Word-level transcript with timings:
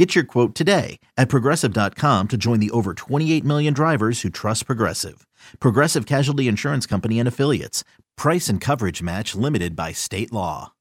Get 0.00 0.14
your 0.14 0.24
quote 0.24 0.54
today 0.54 0.98
at 1.18 1.28
progressive.com 1.28 2.28
to 2.28 2.38
join 2.38 2.58
the 2.58 2.70
over 2.70 2.94
28 2.94 3.44
million 3.44 3.74
drivers 3.74 4.22
who 4.22 4.30
trust 4.30 4.64
Progressive. 4.64 5.26
Progressive 5.60 6.06
Casualty 6.06 6.48
Insurance 6.48 6.86
Company 6.86 7.18
and 7.18 7.28
Affiliates. 7.28 7.84
Price 8.16 8.48
and 8.48 8.62
coverage 8.62 9.02
match 9.02 9.34
limited 9.34 9.76
by 9.76 9.92
state 9.92 10.32
law. 10.32 10.72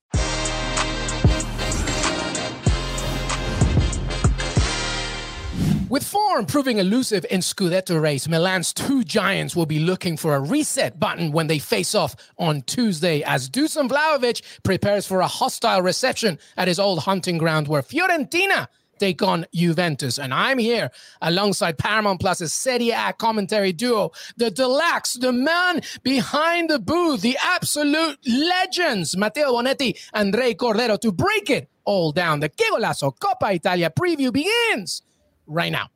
With 5.89 6.03
form 6.03 6.45
proving 6.45 6.77
elusive 6.77 7.25
in 7.31 7.41
Scudetto 7.41 7.99
race, 7.99 8.27
Milan's 8.27 8.71
two 8.71 9.03
giants 9.03 9.53
will 9.53 9.65
be 9.65 9.79
looking 9.79 10.15
for 10.15 10.35
a 10.35 10.39
reset 10.39 10.97
button 10.97 11.33
when 11.33 11.47
they 11.47 11.59
face 11.59 11.93
off 11.93 12.15
on 12.37 12.61
Tuesday 12.61 13.21
as 13.23 13.49
Dusan 13.49 13.89
Vlahovic 13.89 14.43
prepares 14.63 15.05
for 15.05 15.19
a 15.19 15.27
hostile 15.27 15.81
reception 15.81 16.37
at 16.55 16.69
his 16.69 16.79
old 16.79 16.99
hunting 16.99 17.37
ground 17.37 17.67
where 17.67 17.81
Fiorentina 17.81 18.67
take 18.99 19.21
on 19.21 19.45
Juventus. 19.53 20.19
And 20.19 20.33
I'm 20.33 20.57
here 20.57 20.91
alongside 21.21 21.77
Paramount 21.77 22.19
Plus's 22.19 22.53
Serie 22.53 22.91
A 22.91 23.13
commentary 23.13 23.73
duo, 23.73 24.11
the 24.37 24.51
deluxe, 24.51 25.13
the 25.13 25.33
man 25.33 25.81
behind 26.03 26.69
the 26.69 26.79
booth, 26.79 27.21
the 27.21 27.37
absolute 27.41 28.17
legends, 28.27 29.17
Matteo 29.17 29.53
Bonetti 29.53 29.97
and 30.13 30.33
Dre 30.33 30.53
Cordero, 30.53 30.99
to 30.99 31.11
break 31.11 31.49
it 31.49 31.69
all 31.85 32.11
down. 32.11 32.39
The 32.39 32.49
Que 32.49 32.69
Golazo 32.71 33.17
Coppa 33.17 33.53
Italia 33.53 33.89
preview 33.89 34.31
begins 34.31 35.01
right 35.47 35.71
now. 35.71 35.89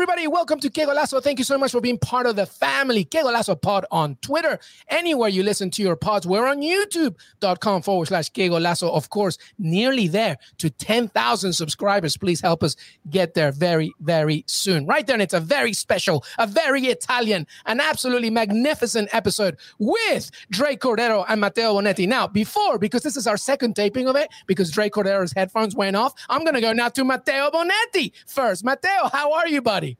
Everybody, 0.00 0.28
welcome 0.28 0.58
to 0.60 0.70
Que 0.70 0.86
Golazo. 0.86 1.22
Thank 1.22 1.38
you 1.38 1.44
so 1.44 1.58
much 1.58 1.72
for 1.72 1.80
being 1.82 1.98
part 1.98 2.24
of 2.24 2.34
the 2.34 2.46
family. 2.46 3.04
Que 3.04 3.22
Golazo 3.22 3.60
Pod 3.60 3.84
on 3.90 4.16
Twitter, 4.22 4.58
anywhere 4.88 5.28
you 5.28 5.42
listen 5.42 5.70
to 5.72 5.82
your 5.82 5.94
pods. 5.94 6.26
We're 6.26 6.46
on 6.46 6.62
youtube.com 6.62 7.82
forward 7.82 8.08
slash 8.08 8.30
Que 8.30 8.48
Golazo. 8.48 8.90
Of 8.90 9.10
course, 9.10 9.36
nearly 9.58 10.08
there 10.08 10.38
to 10.56 10.70
10,000 10.70 11.52
subscribers. 11.52 12.16
Please 12.16 12.40
help 12.40 12.62
us 12.62 12.76
get 13.10 13.34
there 13.34 13.52
very, 13.52 13.92
very 14.00 14.42
soon. 14.46 14.86
Right 14.86 15.06
there, 15.06 15.12
and 15.12 15.22
it's 15.22 15.34
a 15.34 15.38
very 15.38 15.74
special, 15.74 16.24
a 16.38 16.46
very 16.46 16.86
Italian, 16.86 17.46
an 17.66 17.78
absolutely 17.78 18.30
magnificent 18.30 19.14
episode 19.14 19.58
with 19.78 20.30
Dre 20.48 20.76
Cordero 20.76 21.26
and 21.28 21.42
Matteo 21.42 21.74
Bonetti. 21.74 22.08
Now, 22.08 22.26
before, 22.26 22.78
because 22.78 23.02
this 23.02 23.18
is 23.18 23.26
our 23.26 23.36
second 23.36 23.76
taping 23.76 24.08
of 24.08 24.16
it, 24.16 24.30
because 24.46 24.70
Dre 24.70 24.88
Cordero's 24.88 25.32
headphones 25.32 25.76
went 25.76 25.94
off, 25.94 26.14
I'm 26.30 26.42
going 26.42 26.54
to 26.54 26.62
go 26.62 26.72
now 26.72 26.88
to 26.88 27.04
Matteo 27.04 27.50
Bonetti 27.50 28.12
first. 28.26 28.64
Matteo, 28.64 29.10
how 29.12 29.34
are 29.34 29.46
you, 29.46 29.60
buddy? 29.60 29.90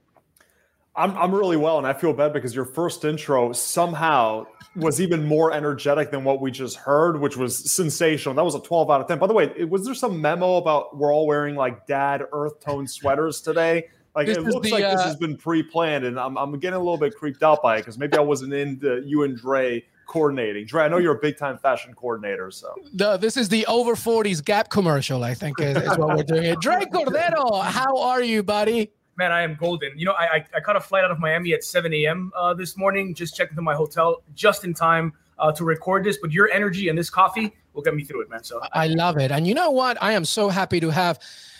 I'm 0.96 1.16
I'm 1.16 1.32
really 1.32 1.56
well, 1.56 1.78
and 1.78 1.86
I 1.86 1.92
feel 1.92 2.12
bad 2.12 2.32
because 2.32 2.54
your 2.54 2.64
first 2.64 3.04
intro 3.04 3.52
somehow 3.52 4.46
was 4.74 5.00
even 5.00 5.24
more 5.24 5.52
energetic 5.52 6.10
than 6.10 6.24
what 6.24 6.40
we 6.40 6.50
just 6.50 6.76
heard, 6.76 7.20
which 7.20 7.36
was 7.36 7.72
sensational. 7.72 8.34
That 8.34 8.44
was 8.44 8.54
a 8.54 8.60
12 8.60 8.90
out 8.90 9.00
of 9.00 9.08
10. 9.08 9.18
By 9.18 9.26
the 9.26 9.32
way, 9.32 9.64
was 9.64 9.84
there 9.84 9.94
some 9.94 10.20
memo 10.20 10.56
about 10.56 10.96
we're 10.96 11.12
all 11.12 11.26
wearing 11.26 11.54
like 11.54 11.86
dad 11.86 12.22
earth 12.32 12.60
tone 12.60 12.88
sweaters 12.88 13.40
today? 13.40 13.88
Like 14.16 14.26
this 14.26 14.38
it 14.38 14.42
looks 14.42 14.68
the, 14.68 14.74
like 14.74 14.84
uh, 14.84 14.96
this 14.96 15.04
has 15.04 15.16
been 15.16 15.36
pre-planned, 15.36 16.04
and 16.04 16.18
I'm 16.18 16.36
I'm 16.36 16.58
getting 16.58 16.76
a 16.76 16.80
little 16.80 16.98
bit 16.98 17.14
creeped 17.14 17.44
out 17.44 17.62
by 17.62 17.76
it 17.76 17.80
because 17.80 17.96
maybe 17.96 18.16
I 18.16 18.20
wasn't 18.20 18.52
into 18.52 19.02
you 19.06 19.22
and 19.22 19.36
Dre 19.36 19.84
coordinating. 20.06 20.66
Dre, 20.66 20.82
I 20.82 20.88
know 20.88 20.98
you're 20.98 21.16
a 21.16 21.20
big 21.20 21.38
time 21.38 21.56
fashion 21.58 21.94
coordinator, 21.94 22.50
so 22.50 22.74
the, 22.92 23.16
this 23.16 23.36
is 23.36 23.48
the 23.48 23.64
over 23.66 23.94
40s 23.94 24.44
Gap 24.44 24.70
commercial. 24.70 25.22
I 25.22 25.34
think 25.34 25.60
is, 25.60 25.76
is 25.76 25.96
what 25.96 26.16
we're 26.16 26.24
doing. 26.24 26.42
Here. 26.42 26.56
Dre 26.56 26.84
Cordero, 26.86 27.62
how 27.62 27.96
are 27.98 28.22
you, 28.22 28.42
buddy? 28.42 28.90
Man, 29.20 29.32
I 29.32 29.42
am 29.42 29.54
golden. 29.54 29.98
You 29.98 30.06
know, 30.06 30.12
I, 30.12 30.36
I, 30.36 30.46
I 30.56 30.60
caught 30.60 30.76
a 30.76 30.80
flight 30.80 31.04
out 31.04 31.10
of 31.10 31.18
Miami 31.18 31.52
at 31.52 31.62
7 31.62 31.92
a.m. 31.92 32.32
Uh, 32.34 32.54
this 32.54 32.74
morning, 32.78 33.12
just 33.12 33.36
checked 33.36 33.50
into 33.52 33.60
my 33.60 33.74
hotel 33.74 34.22
just 34.34 34.64
in 34.64 34.72
time 34.72 35.12
uh, 35.38 35.52
to 35.52 35.62
record 35.62 36.04
this. 36.04 36.16
But 36.16 36.32
your 36.32 36.50
energy 36.50 36.88
and 36.88 36.96
this 36.96 37.10
coffee 37.10 37.54
will 37.74 37.82
get 37.82 37.94
me 37.94 38.02
through 38.02 38.22
it, 38.22 38.30
man. 38.30 38.42
So 38.44 38.62
I 38.72 38.86
love 38.86 39.18
it. 39.18 39.30
And 39.30 39.46
you 39.46 39.52
know 39.52 39.72
what? 39.72 40.02
I 40.02 40.12
am 40.12 40.24
so 40.24 40.48
happy 40.48 40.80
to 40.80 40.88
have 40.88 41.18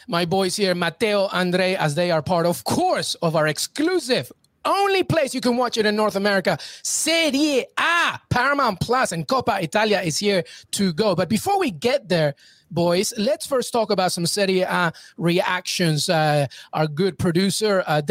my 0.09 0.25
boys 0.25 0.57
here, 0.57 0.75
Matteo, 0.75 1.29
Andre, 1.33 1.75
as 1.75 1.97
they 1.97 2.11
are 2.11 2.23
part, 2.23 2.47
of 2.47 2.65
course, 2.65 3.15
of 3.17 3.37
our 3.37 3.47
exclusive 3.47 4.33
only 4.65 5.03
place 5.03 5.35
you 5.35 5.43
can 5.43 5.57
watch 5.59 5.77
it 5.77 5.85
in 5.87 5.97
North 5.97 6.17
America, 6.17 6.59
Serie 6.83 7.67
A, 7.79 8.21
Paramount 8.31 8.81
Plus, 8.81 9.13
and 9.13 9.27
Coppa 9.27 9.63
Italia 9.63 10.01
is 10.01 10.19
here 10.19 10.45
to 10.73 10.93
go. 10.95 11.15
But 11.15 11.29
before 11.29 11.59
we 11.59 11.71
get 11.71 12.09
there, 12.09 12.35
boys, 12.71 13.13
let's 13.19 13.47
first 13.47 13.73
talk 13.73 13.91
about 13.91 14.13
some 14.13 14.27
Serie 14.27 14.61
A 14.61 14.93
reactions. 15.17 16.09
Uh, 16.09 16.47
our 16.73 16.87
good 16.87 17.19
producer, 17.19 17.83
uh, 17.87 18.03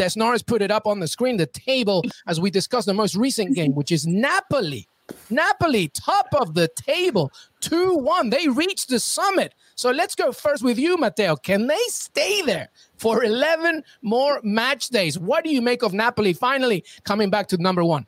put 0.46 0.62
it 0.62 0.70
up 0.70 0.86
on 0.86 1.00
the 1.00 1.08
screen, 1.08 1.36
the 1.36 1.46
table, 1.46 2.04
as 2.26 2.40
we 2.40 2.50
discussed 2.50 2.86
the 2.86 2.94
most 2.94 3.16
recent 3.16 3.54
game, 3.54 3.74
which 3.74 3.92
is 3.92 4.06
Napoli. 4.06 4.86
Napoli, 5.28 5.88
top 5.88 6.28
of 6.34 6.54
the 6.54 6.68
table, 6.76 7.32
2 7.60 7.96
1. 7.96 8.30
They 8.30 8.48
reached 8.48 8.88
the 8.90 9.00
summit. 9.00 9.54
So 9.74 9.90
let's 9.90 10.14
go 10.14 10.32
first 10.32 10.62
with 10.62 10.78
you, 10.78 10.96
Matteo. 10.96 11.36
Can 11.36 11.66
they 11.66 11.82
stay 11.88 12.42
there 12.42 12.68
for 12.96 13.24
11 13.24 13.82
more 14.02 14.40
match 14.42 14.88
days? 14.88 15.18
What 15.18 15.44
do 15.44 15.50
you 15.50 15.62
make 15.62 15.82
of 15.82 15.92
Napoli 15.92 16.32
finally 16.32 16.84
coming 17.04 17.30
back 17.30 17.48
to 17.48 17.56
number 17.56 17.84
one? 17.84 18.06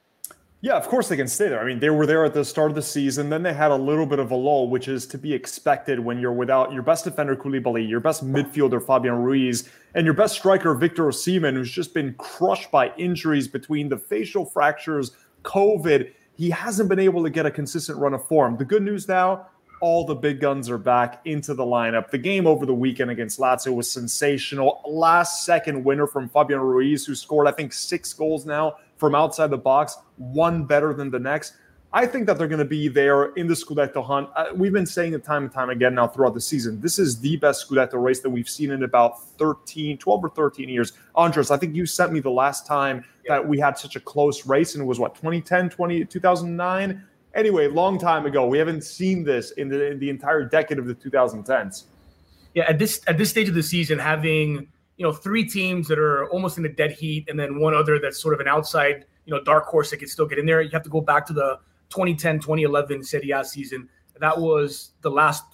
Yeah, 0.64 0.76
of 0.76 0.86
course 0.86 1.08
they 1.08 1.16
can 1.16 1.26
stay 1.26 1.48
there. 1.48 1.60
I 1.60 1.66
mean, 1.66 1.80
they 1.80 1.90
were 1.90 2.06
there 2.06 2.24
at 2.24 2.34
the 2.34 2.44
start 2.44 2.70
of 2.70 2.76
the 2.76 2.82
season. 2.82 3.30
Then 3.30 3.42
they 3.42 3.52
had 3.52 3.72
a 3.72 3.76
little 3.76 4.06
bit 4.06 4.20
of 4.20 4.30
a 4.30 4.36
lull, 4.36 4.68
which 4.68 4.86
is 4.86 5.08
to 5.08 5.18
be 5.18 5.34
expected 5.34 5.98
when 5.98 6.20
you're 6.20 6.32
without 6.32 6.72
your 6.72 6.82
best 6.82 7.02
defender 7.02 7.34
Koulibaly, 7.34 7.88
your 7.88 7.98
best 7.98 8.24
midfielder 8.24 8.80
Fabian 8.80 9.16
Ruiz, 9.16 9.68
and 9.96 10.04
your 10.04 10.14
best 10.14 10.36
striker 10.36 10.72
Victor 10.74 11.06
Osimhen, 11.06 11.54
who's 11.54 11.72
just 11.72 11.92
been 11.92 12.14
crushed 12.14 12.70
by 12.70 12.94
injuries 12.96 13.48
between 13.48 13.88
the 13.88 13.96
facial 13.96 14.46
fractures, 14.46 15.16
COVID. 15.42 16.12
He 16.36 16.50
hasn't 16.50 16.88
been 16.88 17.00
able 17.00 17.24
to 17.24 17.30
get 17.30 17.44
a 17.44 17.50
consistent 17.50 17.98
run 17.98 18.14
of 18.14 18.24
form. 18.28 18.56
The 18.56 18.64
good 18.64 18.84
news 18.84 19.08
now, 19.08 19.48
all 19.80 20.06
the 20.06 20.14
big 20.14 20.38
guns 20.38 20.70
are 20.70 20.78
back 20.78 21.20
into 21.24 21.54
the 21.54 21.64
lineup. 21.64 22.10
The 22.10 22.18
game 22.18 22.46
over 22.46 22.66
the 22.66 22.74
weekend 22.74 23.10
against 23.10 23.40
Lazio 23.40 23.74
was 23.74 23.90
sensational. 23.90 24.80
Last 24.86 25.44
second 25.44 25.82
winner 25.82 26.06
from 26.06 26.28
Fabian 26.28 26.60
Ruiz, 26.60 27.04
who 27.04 27.16
scored, 27.16 27.48
I 27.48 27.50
think, 27.50 27.72
six 27.72 28.12
goals 28.12 28.46
now 28.46 28.76
from 29.02 29.16
outside 29.16 29.50
the 29.50 29.58
box, 29.58 29.98
one 30.16 30.64
better 30.64 30.94
than 30.94 31.10
the 31.10 31.18
next. 31.18 31.54
I 31.92 32.06
think 32.06 32.24
that 32.28 32.38
they're 32.38 32.46
going 32.46 32.60
to 32.60 32.64
be 32.64 32.86
there 32.86 33.32
in 33.32 33.48
the 33.48 33.54
Scudetto 33.54 34.06
hunt. 34.06 34.30
Uh, 34.36 34.44
we've 34.54 34.72
been 34.72 34.86
saying 34.86 35.12
it 35.12 35.24
time 35.24 35.42
and 35.42 35.52
time 35.52 35.70
again 35.70 35.96
now 35.96 36.06
throughout 36.06 36.34
the 36.34 36.40
season. 36.40 36.80
This 36.80 37.00
is 37.00 37.18
the 37.18 37.36
best 37.38 37.68
Scudetto 37.68 38.00
race 38.00 38.20
that 38.20 38.30
we've 38.30 38.48
seen 38.48 38.70
in 38.70 38.84
about 38.84 39.20
13, 39.38 39.98
12 39.98 40.24
or 40.24 40.28
13 40.30 40.68
years. 40.68 40.92
Andres, 41.16 41.50
I 41.50 41.56
think 41.56 41.74
you 41.74 41.84
sent 41.84 42.12
me 42.12 42.20
the 42.20 42.30
last 42.30 42.64
time 42.64 43.04
yeah. 43.24 43.34
that 43.34 43.48
we 43.48 43.58
had 43.58 43.76
such 43.76 43.96
a 43.96 44.00
close 44.00 44.46
race, 44.46 44.76
and 44.76 44.82
it 44.82 44.86
was 44.86 45.00
what, 45.00 45.16
2010, 45.16 45.68
20, 45.68 46.04
2009? 46.04 47.04
Anyway, 47.34 47.66
long 47.66 47.98
time 47.98 48.24
ago. 48.24 48.46
We 48.46 48.58
haven't 48.58 48.84
seen 48.84 49.24
this 49.24 49.50
in 49.50 49.68
the, 49.68 49.90
in 49.90 49.98
the 49.98 50.10
entire 50.10 50.44
decade 50.44 50.78
of 50.78 50.86
the 50.86 50.94
2010s. 50.94 51.86
Yeah, 52.54 52.66
at 52.68 52.78
this 52.78 53.00
at 53.08 53.18
this 53.18 53.30
stage 53.30 53.48
of 53.48 53.54
the 53.54 53.62
season, 53.62 53.98
having 53.98 54.68
you 54.96 55.06
know 55.06 55.12
three 55.12 55.44
teams 55.44 55.88
that 55.88 55.98
are 55.98 56.28
almost 56.30 56.56
in 56.56 56.62
the 56.62 56.68
dead 56.68 56.92
heat, 56.92 57.28
and 57.28 57.38
then 57.38 57.58
one 57.58 57.74
other 57.74 57.98
that's 57.98 58.20
sort 58.20 58.34
of 58.34 58.40
an 58.40 58.48
outside 58.48 59.04
you 59.24 59.34
know 59.34 59.42
dark 59.42 59.66
horse 59.66 59.90
that 59.90 59.98
could 59.98 60.08
still 60.08 60.26
get 60.26 60.38
in 60.38 60.46
there. 60.46 60.60
You 60.60 60.70
have 60.70 60.82
to 60.82 60.90
go 60.90 61.00
back 61.00 61.26
to 61.26 61.32
the 61.32 61.58
2010 61.90 62.40
2011 62.40 63.04
Serie 63.04 63.30
A 63.30 63.44
season. 63.44 63.88
That 64.20 64.38
was 64.38 64.92
the 65.00 65.10
last 65.10 65.44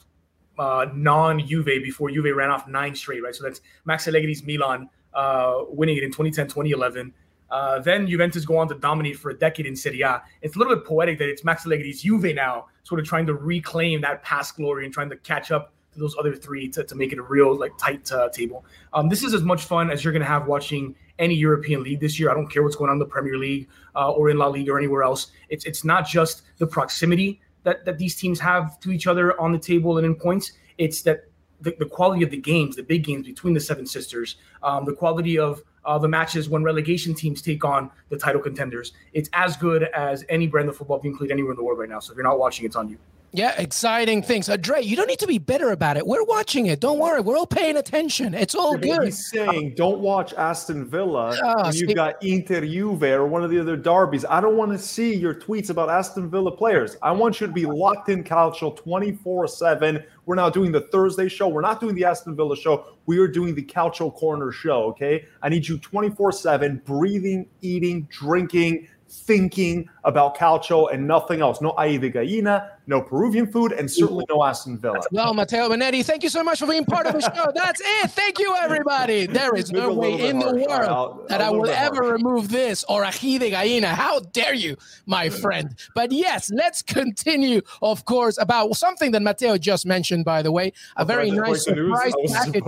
uh, 0.58 0.86
non 0.92 1.46
Juve 1.46 1.82
before 1.82 2.10
Juve 2.10 2.34
ran 2.34 2.50
off 2.50 2.66
nine 2.68 2.94
straight, 2.94 3.22
right? 3.22 3.34
So 3.34 3.44
that's 3.44 3.60
Max 3.84 4.06
Allegri's 4.06 4.42
Milan 4.42 4.88
uh, 5.14 5.64
winning 5.68 5.96
it 5.96 6.02
in 6.02 6.10
2010 6.10 6.46
2011. 6.46 7.12
Uh, 7.50 7.78
then 7.78 8.06
Juventus 8.06 8.44
go 8.44 8.58
on 8.58 8.68
to 8.68 8.74
dominate 8.74 9.16
for 9.16 9.30
a 9.30 9.38
decade 9.38 9.66
in 9.66 9.74
Serie 9.74 10.02
A. 10.02 10.22
It's 10.42 10.56
a 10.56 10.58
little 10.58 10.74
bit 10.74 10.84
poetic 10.84 11.18
that 11.18 11.28
it's 11.28 11.44
Max 11.44 11.64
Allegri's 11.64 12.02
Juve 12.02 12.34
now, 12.34 12.66
sort 12.82 13.00
of 13.00 13.06
trying 13.06 13.26
to 13.26 13.34
reclaim 13.34 14.02
that 14.02 14.22
past 14.22 14.56
glory 14.56 14.84
and 14.84 14.92
trying 14.92 15.08
to 15.10 15.16
catch 15.16 15.50
up 15.50 15.72
those 15.98 16.16
other 16.18 16.34
three 16.34 16.68
to, 16.68 16.84
to 16.84 16.94
make 16.94 17.12
it 17.12 17.18
a 17.18 17.22
real 17.22 17.56
like 17.56 17.72
tight 17.78 18.10
uh, 18.12 18.28
table. 18.30 18.64
Um, 18.92 19.08
this 19.08 19.22
is 19.22 19.34
as 19.34 19.42
much 19.42 19.64
fun 19.64 19.90
as 19.90 20.04
you're 20.04 20.12
going 20.12 20.22
to 20.22 20.28
have 20.28 20.46
watching 20.46 20.94
any 21.18 21.34
European 21.34 21.82
league 21.82 22.00
this 22.00 22.18
year. 22.18 22.30
I 22.30 22.34
don't 22.34 22.48
care 22.48 22.62
what's 22.62 22.76
going 22.76 22.90
on 22.90 22.94
in 22.96 23.00
the 23.00 23.06
Premier 23.06 23.36
League 23.36 23.68
uh, 23.94 24.10
or 24.12 24.30
in 24.30 24.38
La 24.38 24.46
Liga 24.46 24.72
or 24.72 24.78
anywhere 24.78 25.02
else. 25.02 25.28
It's 25.48 25.64
it's 25.64 25.84
not 25.84 26.06
just 26.06 26.42
the 26.58 26.66
proximity 26.66 27.40
that 27.64 27.84
that 27.84 27.98
these 27.98 28.16
teams 28.16 28.40
have 28.40 28.78
to 28.80 28.90
each 28.90 29.06
other 29.06 29.38
on 29.40 29.52
the 29.52 29.58
table 29.58 29.98
and 29.98 30.06
in 30.06 30.14
points. 30.14 30.52
It's 30.78 31.02
that 31.02 31.24
the, 31.60 31.74
the 31.78 31.86
quality 31.86 32.22
of 32.22 32.30
the 32.30 32.36
games, 32.36 32.76
the 32.76 32.82
big 32.82 33.04
games 33.04 33.26
between 33.26 33.54
the 33.54 33.60
Seven 33.60 33.86
Sisters, 33.86 34.36
um, 34.62 34.84
the 34.84 34.92
quality 34.92 35.38
of 35.38 35.62
uh, 35.84 35.98
the 35.98 36.08
matches 36.08 36.48
when 36.48 36.62
relegation 36.62 37.14
teams 37.14 37.42
take 37.42 37.64
on 37.64 37.90
the 38.10 38.16
title 38.16 38.40
contenders. 38.40 38.92
It's 39.12 39.28
as 39.32 39.56
good 39.56 39.84
as 39.94 40.24
any 40.28 40.46
brand 40.46 40.68
of 40.68 40.76
football 40.76 40.98
being 40.98 41.16
played 41.16 41.30
anywhere 41.30 41.52
in 41.52 41.56
the 41.56 41.64
world 41.64 41.78
right 41.78 41.88
now. 41.88 41.98
So 41.98 42.12
if 42.12 42.16
you're 42.16 42.24
not 42.24 42.38
watching, 42.38 42.66
it's 42.66 42.76
on 42.76 42.88
you. 42.88 42.98
Yeah, 43.32 43.54
exciting 43.58 44.22
things. 44.22 44.48
Uh, 44.48 44.56
Dre, 44.56 44.82
you 44.82 44.96
don't 44.96 45.06
need 45.06 45.18
to 45.18 45.26
be 45.26 45.36
bitter 45.36 45.70
about 45.70 45.98
it. 45.98 46.06
We're 46.06 46.24
watching 46.24 46.66
it. 46.66 46.80
Don't 46.80 46.98
worry. 46.98 47.20
We're 47.20 47.36
all 47.36 47.46
paying 47.46 47.76
attention. 47.76 48.32
It's 48.32 48.54
all 48.54 48.74
yeah, 48.78 48.96
good. 48.96 49.04
He's 49.06 49.28
saying 49.30 49.74
don't 49.76 50.00
watch 50.00 50.32
Aston 50.34 50.86
Villa 50.86 51.38
oh, 51.42 51.64
when 51.64 51.74
you've 51.74 51.94
got 51.94 52.22
Inter 52.22 52.62
Juve 52.64 53.02
or 53.02 53.26
one 53.26 53.44
of 53.44 53.50
the 53.50 53.60
other 53.60 53.76
derbies. 53.76 54.24
I 54.24 54.40
don't 54.40 54.56
want 54.56 54.72
to 54.72 54.78
see 54.78 55.14
your 55.14 55.34
tweets 55.34 55.68
about 55.68 55.90
Aston 55.90 56.30
Villa 56.30 56.50
players. 56.50 56.96
I 57.02 57.12
want 57.12 57.40
you 57.40 57.46
to 57.46 57.52
be 57.52 57.66
locked 57.66 58.08
in 58.08 58.24
Calcio 58.24 58.74
24 58.74 59.46
7. 59.46 60.02
We're 60.24 60.34
now 60.34 60.48
doing 60.48 60.72
the 60.72 60.82
Thursday 60.82 61.28
show. 61.28 61.48
We're 61.48 61.60
not 61.60 61.80
doing 61.80 61.94
the 61.94 62.04
Aston 62.04 62.34
Villa 62.34 62.56
show. 62.56 62.96
We 63.04 63.18
are 63.18 63.28
doing 63.28 63.54
the 63.54 63.62
Calcio 63.62 64.14
Corner 64.14 64.52
show, 64.52 64.84
okay? 64.84 65.26
I 65.42 65.50
need 65.50 65.68
you 65.68 65.78
24 65.78 66.32
7, 66.32 66.82
breathing, 66.84 67.46
eating, 67.60 68.08
drinking, 68.10 68.88
thinking 69.08 69.88
about 70.04 70.36
calcio 70.36 70.92
and 70.92 71.06
nothing 71.06 71.40
else. 71.40 71.60
No 71.60 71.72
ají 71.72 72.00
de 72.00 72.10
gallina, 72.10 72.70
no 72.86 73.00
Peruvian 73.00 73.46
food, 73.46 73.72
and 73.72 73.90
certainly 73.90 74.24
no 74.28 74.42
Aston 74.44 74.78
Villa. 74.78 75.00
Well, 75.12 75.34
Matteo 75.34 75.68
Bonetti, 75.68 76.04
thank 76.04 76.22
you 76.22 76.28
so 76.28 76.42
much 76.42 76.58
for 76.58 76.66
being 76.66 76.84
part 76.84 77.06
of 77.06 77.14
the 77.14 77.20
show. 77.20 77.50
That's 77.54 77.80
it. 77.84 78.10
Thank 78.10 78.38
you, 78.38 78.54
everybody. 78.56 79.26
There 79.26 79.54
is 79.54 79.72
no 79.72 79.92
way 79.92 80.28
in 80.28 80.38
the 80.38 80.54
world 80.54 80.70
I'll, 80.70 81.26
that 81.28 81.40
I 81.40 81.50
will 81.50 81.68
ever 81.68 82.04
harsh. 82.04 82.12
remove 82.12 82.48
this 82.50 82.84
or 82.88 83.04
ají 83.04 83.38
de 83.38 83.50
gallina. 83.50 83.88
How 83.88 84.20
dare 84.20 84.54
you, 84.54 84.76
my 85.06 85.28
friend? 85.28 85.74
But 85.94 86.12
yes, 86.12 86.50
let's 86.50 86.82
continue, 86.82 87.60
of 87.82 88.04
course, 88.04 88.38
about 88.38 88.76
something 88.76 89.12
that 89.12 89.22
Matteo 89.22 89.58
just 89.58 89.86
mentioned, 89.86 90.24
by 90.24 90.42
the 90.42 90.52
way. 90.52 90.72
A 90.96 91.02
oh, 91.02 91.04
very 91.04 91.30
nice 91.30 91.64
surprise 91.64 92.12
package. 92.30 92.64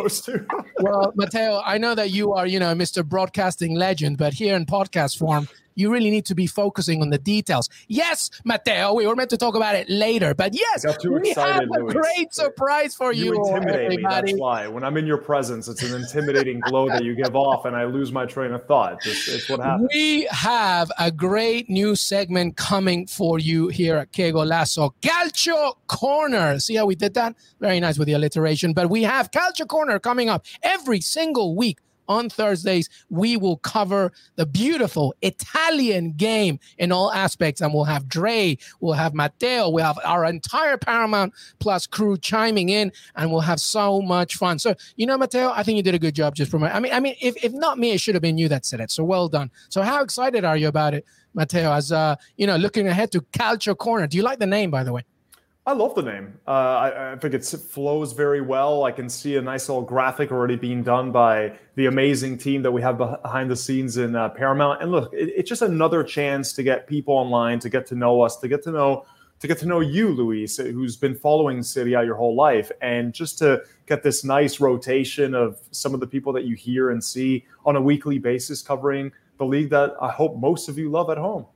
well, 0.81 1.13
Matteo, 1.15 1.63
I 1.65 1.79
know 1.79 1.95
that 1.95 2.11
you 2.11 2.33
are, 2.33 2.47
you 2.47 2.59
know, 2.59 2.75
Mr. 2.75 3.05
Broadcasting 3.05 3.75
legend, 3.75 4.19
but 4.19 4.35
here 4.35 4.57
in 4.57 4.67
podcast 4.67 5.19
form, 5.19 5.49
you 5.81 5.91
really 5.91 6.11
need 6.11 6.27
to 6.27 6.35
be 6.35 6.47
focusing 6.47 7.03
on 7.03 7.11
the 7.11 7.19
details. 7.19 7.69
Yes, 7.89 8.31
Matteo, 8.45 8.95
we 8.95 9.07
were 9.07 9.17
meant 9.17 9.31
to 9.31 9.37
talk 9.37 9.55
about 9.57 9.75
it 9.75 9.89
later, 9.89 10.35
but 10.35 10.55
yes, 10.55 10.85
we 11.05 11.31
excited, 11.31 11.69
have 11.73 11.81
a 11.81 11.85
Luis. 11.85 11.93
great 11.95 12.35
surprise 12.35 12.95
for 12.95 13.13
you. 13.13 13.35
You 13.35 13.45
intimidate 13.45 13.87
everybody. 13.87 14.27
me. 14.27 14.33
That's 14.33 14.41
why. 14.41 14.69
When 14.69 14.85
I'm 14.85 14.97
in 14.97 15.07
your 15.07 15.19
presence, 15.19 15.69
it's 15.69 15.83
an 15.83 15.95
intimidating 16.01 16.61
glow 16.61 16.89
that 16.89 17.05
you 17.05 17.15
give 17.15 17.35
off, 17.35 17.65
and 17.65 17.75
I 17.75 17.85
lose 17.85 18.13
my 18.13 18.27
train 18.27 18.53
of 18.53 18.65
thought. 18.67 18.99
It's, 19.07 19.27
it's 19.29 19.49
what 19.49 19.61
happens. 19.61 19.89
We 19.93 20.29
have 20.31 20.93
a 20.99 21.11
great 21.11 21.69
new 21.71 21.97
segment 21.97 22.57
coming 22.57 23.07
for 23.07 23.39
you 23.39 23.69
here 23.69 23.97
at 23.97 24.13
Que 24.13 24.33
Golazo 24.33 24.93
Calcio 25.01 25.75
Corner. 25.87 26.59
See 26.61 26.77
how 26.77 26.87
we 26.87 26.95
did 26.95 27.15
that? 27.15 27.35
Very 27.61 27.81
nice 27.81 27.99
with 27.99 28.07
the 28.07 28.13
alliteration. 28.13 28.73
But 28.73 28.91
we 28.91 29.03
have 29.05 29.31
Calcio 29.31 29.67
Corner 29.67 29.99
coming 29.99 30.29
up 30.29 30.45
every 30.63 31.01
single 31.01 31.57
week 31.57 31.79
on 32.11 32.29
Thursdays, 32.29 32.91
we 33.09 33.37
will 33.37 33.57
cover 33.59 34.13
the 34.35 34.45
beautiful 34.45 35.15
Italian 35.23 36.13
game 36.13 36.59
in 36.77 36.93
all 36.93 37.13
aspects. 37.13 37.61
And 37.61 37.73
we'll 37.73 37.85
have 37.85 38.09
Dre, 38.09 38.59
we'll 38.81 38.95
have 38.95 39.15
Matteo, 39.15 39.71
we'll 39.71 39.85
have 39.85 39.99
our 40.05 40.25
entire 40.25 40.77
Paramount 40.77 41.33
Plus 41.61 41.87
crew 41.87 42.19
chiming 42.19 42.69
in, 42.69 42.93
and 43.15 43.31
we'll 43.31 43.41
have 43.41 43.61
so 43.61 44.03
much 44.03 44.37
fun. 44.37 44.59
So, 44.59 44.75
you 44.97 45.07
know, 45.07 45.17
Matteo, 45.17 45.53
I 45.55 45.63
think 45.63 45.77
you 45.77 45.83
did 45.83 45.95
a 45.95 45.99
good 45.99 46.15
job 46.15 46.35
just 46.35 46.51
promoting. 46.51 46.77
I 46.77 46.81
mean, 46.81 46.93
I 46.93 47.01
mean, 47.01 47.15
if, 47.21 47.43
if 47.43 47.53
not 47.53 47.79
me, 47.79 47.93
it 47.93 48.01
should 48.01 48.17
have 48.17 48.23
been 48.23 48.37
you 48.37 48.49
that 48.49 48.67
said 48.67 48.81
it. 48.81 48.91
So 48.91 49.05
well 49.05 49.29
done. 49.29 49.51
So 49.69 49.83
how 49.83 50.03
excited 50.03 50.45
are 50.45 50.57
you 50.57 50.69
about 50.69 50.95
it, 50.95 51.07
Matteo, 51.33 51.73
as 51.73 51.93
uh, 51.93 52.17
you 52.37 52.47
know, 52.47 52.57
looking 52.57 52.89
ahead 52.89 53.13
to 53.13 53.21
Calcio 53.21 53.79
Corner? 53.79 54.09
Do 54.09 54.17
you 54.17 54.25
like 54.25 54.41
the 54.41 54.47
name, 54.47 54.71
by 54.71 54.83
the 54.83 54.93
way? 54.93 55.05
I 55.67 55.73
love 55.73 55.95
the 55.95 56.03
name. 56.03 56.41
Uh, 56.49 56.51
I, 56.51 57.13
I, 57.13 57.17
think 57.17 57.35
it 57.35 57.45
flows 57.45 58.13
very 58.13 58.41
well. 58.41 58.85
I 58.85 58.93
can 58.93 59.11
see 59.11 59.37
a 59.37 59.43
nice 59.43 59.69
little 59.69 59.83
graphic 59.83 60.33
already 60.33 60.57
being 60.57 60.83
done 60.83 61.13
by 61.13 61.59
the 61.75 61.87
amazing 61.87 62.39
team 62.39 62.63
that 62.63 62.73
we 62.73 62.81
have 62.81 62.97
behind 62.97 63.51
the 63.51 63.57
scenes 63.57 63.99
in 63.99 64.17
uh, 64.17 64.31
Paramount. 64.31 64.83
And 64.83 64.91
look, 64.91 65.13
it, 65.13 65.29
it's 65.37 65.49
just 65.49 65.61
another 65.61 66.03
chance 66.03 66.55
to 66.55 66.63
get 66.63 66.87
people 66.87 67.15
online, 67.15 67.59
to 67.61 67.69
get 67.69 67.87
to 67.89 67.95
know 67.95 68.23
us, 68.23 68.39
to 68.39 68.49
get 68.49 68.63
to 68.65 68.73
know 68.73 69.05
to 69.41 69.47
get 69.47 69.59
to 69.59 69.67
know 69.67 69.81
you, 69.81 70.11
Luis, 70.11 70.59
who's 70.59 70.97
been 70.97 71.15
following 71.15 71.65
A 71.77 71.85
your 71.87 72.15
whole 72.15 72.37
life, 72.37 72.71
and 72.83 73.15
just 73.15 73.39
to 73.39 73.63
get 73.87 74.03
this 74.03 74.23
nice 74.23 74.61
rotation 74.61 75.35
of 75.35 75.59
some 75.71 75.95
of 75.95 76.01
the 76.01 76.07
people 76.07 76.31
that 76.35 76.45
you 76.45 76.55
hear 76.55 76.91
and 76.91 77.03
see 77.03 77.47
on 77.65 77.77
a 77.77 77.81
weekly 77.81 78.19
basis 78.19 78.61
covering 78.61 79.11
the 79.39 79.47
league 79.47 79.71
that 79.71 79.95
I 80.01 80.11
hope 80.11 80.37
most 80.37 80.69
of 80.69 80.77
you 80.77 80.91
love 80.91 81.09
at 81.09 81.17
home. 81.17 81.47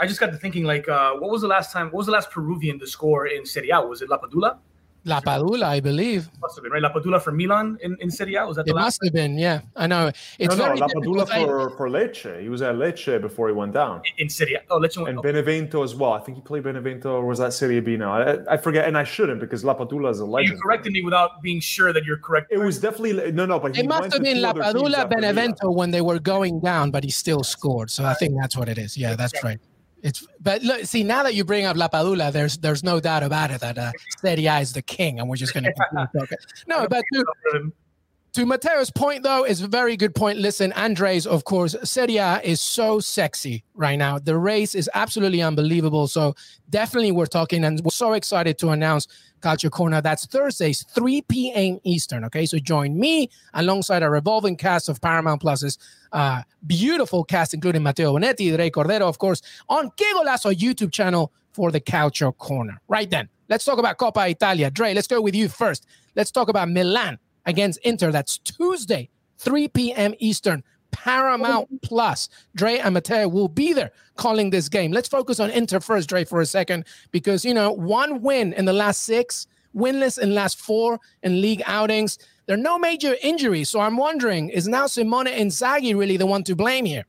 I 0.00 0.06
just 0.06 0.20
got 0.20 0.32
to 0.32 0.36
thinking 0.36 0.64
like, 0.64 0.88
uh, 0.88 1.14
what 1.14 1.30
was 1.30 1.42
the 1.42 1.48
last 1.48 1.72
time? 1.72 1.86
What 1.86 1.98
was 1.98 2.06
the 2.06 2.12
last 2.12 2.30
Peruvian 2.30 2.78
to 2.80 2.86
score 2.86 3.26
in 3.26 3.44
Serie 3.46 3.70
A? 3.70 3.80
Was 3.80 4.02
it 4.02 4.08
Lapadula? 4.08 4.58
Lapadula, 5.06 5.62
I 5.62 5.78
believe. 5.78 6.28
Must 6.40 6.56
have 6.56 6.64
been 6.64 6.72
right. 6.72 6.82
Lapadula 6.82 7.22
for 7.22 7.30
Milan 7.30 7.78
in, 7.80 7.96
in 8.00 8.10
Serie 8.10 8.34
A. 8.34 8.44
Was 8.44 8.56
that 8.56 8.66
the 8.66 8.72
it 8.72 8.74
last? 8.74 8.84
must 8.84 9.04
have 9.04 9.12
been. 9.12 9.38
Yeah, 9.38 9.60
I 9.76 9.86
know. 9.86 10.10
It's 10.38 10.56
no, 10.56 10.74
no, 10.74 10.86
Lapadula 10.86 11.28
for, 11.28 11.70
for 11.76 11.88
Lecce. 11.88 12.42
He 12.42 12.48
was 12.48 12.60
at 12.60 12.74
Lecce 12.74 13.20
before 13.20 13.46
he 13.46 13.54
went 13.54 13.72
down. 13.72 14.02
In, 14.04 14.24
in 14.24 14.28
Serie 14.28 14.54
A. 14.54 14.62
Oh, 14.68 14.80
Lecce. 14.80 14.96
Went, 14.96 15.10
and 15.10 15.18
oh. 15.20 15.22
Benevento 15.22 15.84
as 15.84 15.94
well. 15.94 16.12
I 16.12 16.18
think 16.18 16.38
he 16.38 16.42
played 16.42 16.64
Benevento, 16.64 17.14
or 17.14 17.24
was 17.24 17.38
that 17.38 17.52
Serie 17.52 17.80
B 17.80 17.96
now? 17.96 18.14
I, 18.14 18.54
I 18.54 18.56
forget, 18.56 18.88
and 18.88 18.98
I 18.98 19.04
shouldn't 19.04 19.38
because 19.38 19.62
Lapadula 19.62 20.10
is 20.10 20.18
a 20.18 20.26
legend. 20.26 20.56
You 20.56 20.60
corrected 20.60 20.92
me 20.92 21.02
without 21.02 21.40
being 21.40 21.60
sure 21.60 21.92
that 21.92 22.04
you're 22.04 22.18
correct. 22.18 22.50
It 22.50 22.58
was 22.58 22.80
definitely 22.80 23.30
no, 23.30 23.46
no. 23.46 23.60
But 23.60 23.78
it 23.78 23.86
must 23.86 24.12
have 24.12 24.22
been 24.22 24.38
Lapadula 24.38 25.08
Benevento 25.08 25.70
when 25.70 25.92
they 25.92 26.00
were 26.00 26.18
going 26.18 26.58
down, 26.58 26.90
but 26.90 27.04
he 27.04 27.10
still 27.10 27.44
scored. 27.44 27.90
So 27.90 28.04
I 28.04 28.14
think 28.14 28.34
that's 28.40 28.56
what 28.56 28.68
it 28.68 28.76
is. 28.76 28.96
Yeah, 28.96 29.14
that's 29.14 29.44
right. 29.44 29.60
It's 30.06 30.24
but 30.40 30.62
look, 30.62 30.84
see 30.84 31.02
now 31.02 31.24
that 31.24 31.34
you 31.34 31.44
bring 31.44 31.64
up 31.64 31.76
Lapadula, 31.76 32.30
there's 32.30 32.58
there's 32.58 32.84
no 32.84 33.00
doubt 33.00 33.24
about 33.24 33.50
it 33.50 33.60
that 33.60 33.76
uh, 33.76 33.90
Serie 34.20 34.46
A 34.46 34.60
is 34.60 34.72
the 34.72 34.80
king, 34.80 35.18
and 35.18 35.28
we're 35.28 35.34
just 35.34 35.52
going 35.52 35.64
to 35.64 36.38
no, 36.68 36.86
but 36.88 37.02
to, 37.12 37.72
to 38.36 38.44
Matteo's 38.44 38.90
point 38.90 39.22
though 39.22 39.44
is 39.44 39.62
a 39.62 39.66
very 39.66 39.96
good 39.96 40.14
point. 40.14 40.38
Listen, 40.38 40.70
Andres, 40.74 41.26
of 41.26 41.44
course, 41.44 41.74
Serie 41.82 42.18
A 42.18 42.38
is 42.44 42.60
so 42.60 43.00
sexy 43.00 43.64
right 43.72 43.96
now. 43.96 44.18
The 44.18 44.36
race 44.36 44.74
is 44.74 44.90
absolutely 44.92 45.40
unbelievable. 45.40 46.06
So 46.06 46.34
definitely 46.68 47.12
we're 47.12 47.24
talking, 47.24 47.64
and 47.64 47.80
we're 47.80 47.88
so 47.88 48.12
excited 48.12 48.58
to 48.58 48.68
announce 48.72 49.06
Calcio 49.40 49.70
Corner. 49.70 50.02
That's 50.02 50.26
Thursdays, 50.26 50.84
3 50.94 51.22
p.m. 51.22 51.78
Eastern. 51.84 52.26
Okay, 52.26 52.44
so 52.44 52.58
join 52.58 53.00
me 53.00 53.30
alongside 53.54 54.02
a 54.02 54.10
revolving 54.10 54.56
cast 54.56 54.90
of 54.90 55.00
Paramount 55.00 55.40
Plus's 55.40 55.78
uh, 56.12 56.42
beautiful 56.66 57.24
cast, 57.24 57.54
including 57.54 57.82
Matteo 57.82 58.12
Bonetti, 58.12 58.54
Dre 58.54 58.68
Cordero, 58.68 59.08
of 59.08 59.16
course, 59.16 59.40
on 59.70 59.90
Que 59.96 60.12
Golazo 60.14 60.54
YouTube 60.54 60.92
channel 60.92 61.32
for 61.52 61.70
the 61.70 61.80
Calcio 61.80 62.36
Corner. 62.36 62.82
Right 62.86 63.08
then, 63.08 63.30
let's 63.48 63.64
talk 63.64 63.78
about 63.78 63.96
Coppa 63.96 64.28
Italia. 64.28 64.70
Dre, 64.70 64.92
let's 64.92 65.06
go 65.08 65.22
with 65.22 65.34
you 65.34 65.48
first. 65.48 65.86
Let's 66.14 66.30
talk 66.30 66.50
about 66.50 66.68
Milan 66.68 67.18
against 67.46 67.78
Inter. 67.82 68.12
That's 68.12 68.38
Tuesday, 68.38 69.08
3 69.38 69.68
p.m. 69.68 70.14
Eastern. 70.18 70.62
Paramount 70.92 71.82
Plus. 71.82 72.28
Dre 72.54 72.78
and 72.78 72.94
Matteo 72.94 73.28
will 73.28 73.48
be 73.48 73.72
there 73.74 73.92
calling 74.16 74.48
this 74.48 74.68
game. 74.68 74.92
Let's 74.92 75.08
focus 75.08 75.38
on 75.40 75.50
Inter 75.50 75.78
first, 75.78 76.08
Dre, 76.08 76.24
for 76.24 76.40
a 76.40 76.46
second, 76.46 76.86
because 77.10 77.44
you 77.44 77.52
know, 77.52 77.70
one 77.70 78.22
win 78.22 78.54
in 78.54 78.64
the 78.64 78.72
last 78.72 79.02
six, 79.02 79.46
winless 79.76 80.18
in 80.18 80.34
last 80.34 80.58
four 80.58 80.98
in 81.22 81.40
league 81.42 81.62
outings. 81.66 82.18
There 82.46 82.54
are 82.54 82.60
no 82.60 82.78
major 82.78 83.16
injuries. 83.22 83.68
So 83.68 83.80
I'm 83.80 83.96
wondering, 83.96 84.48
is 84.48 84.68
now 84.68 84.86
Simone 84.86 85.26
Inzaghi 85.26 85.96
really 85.96 86.16
the 86.16 86.26
one 86.26 86.44
to 86.44 86.56
blame 86.56 86.86
here? 86.86 87.04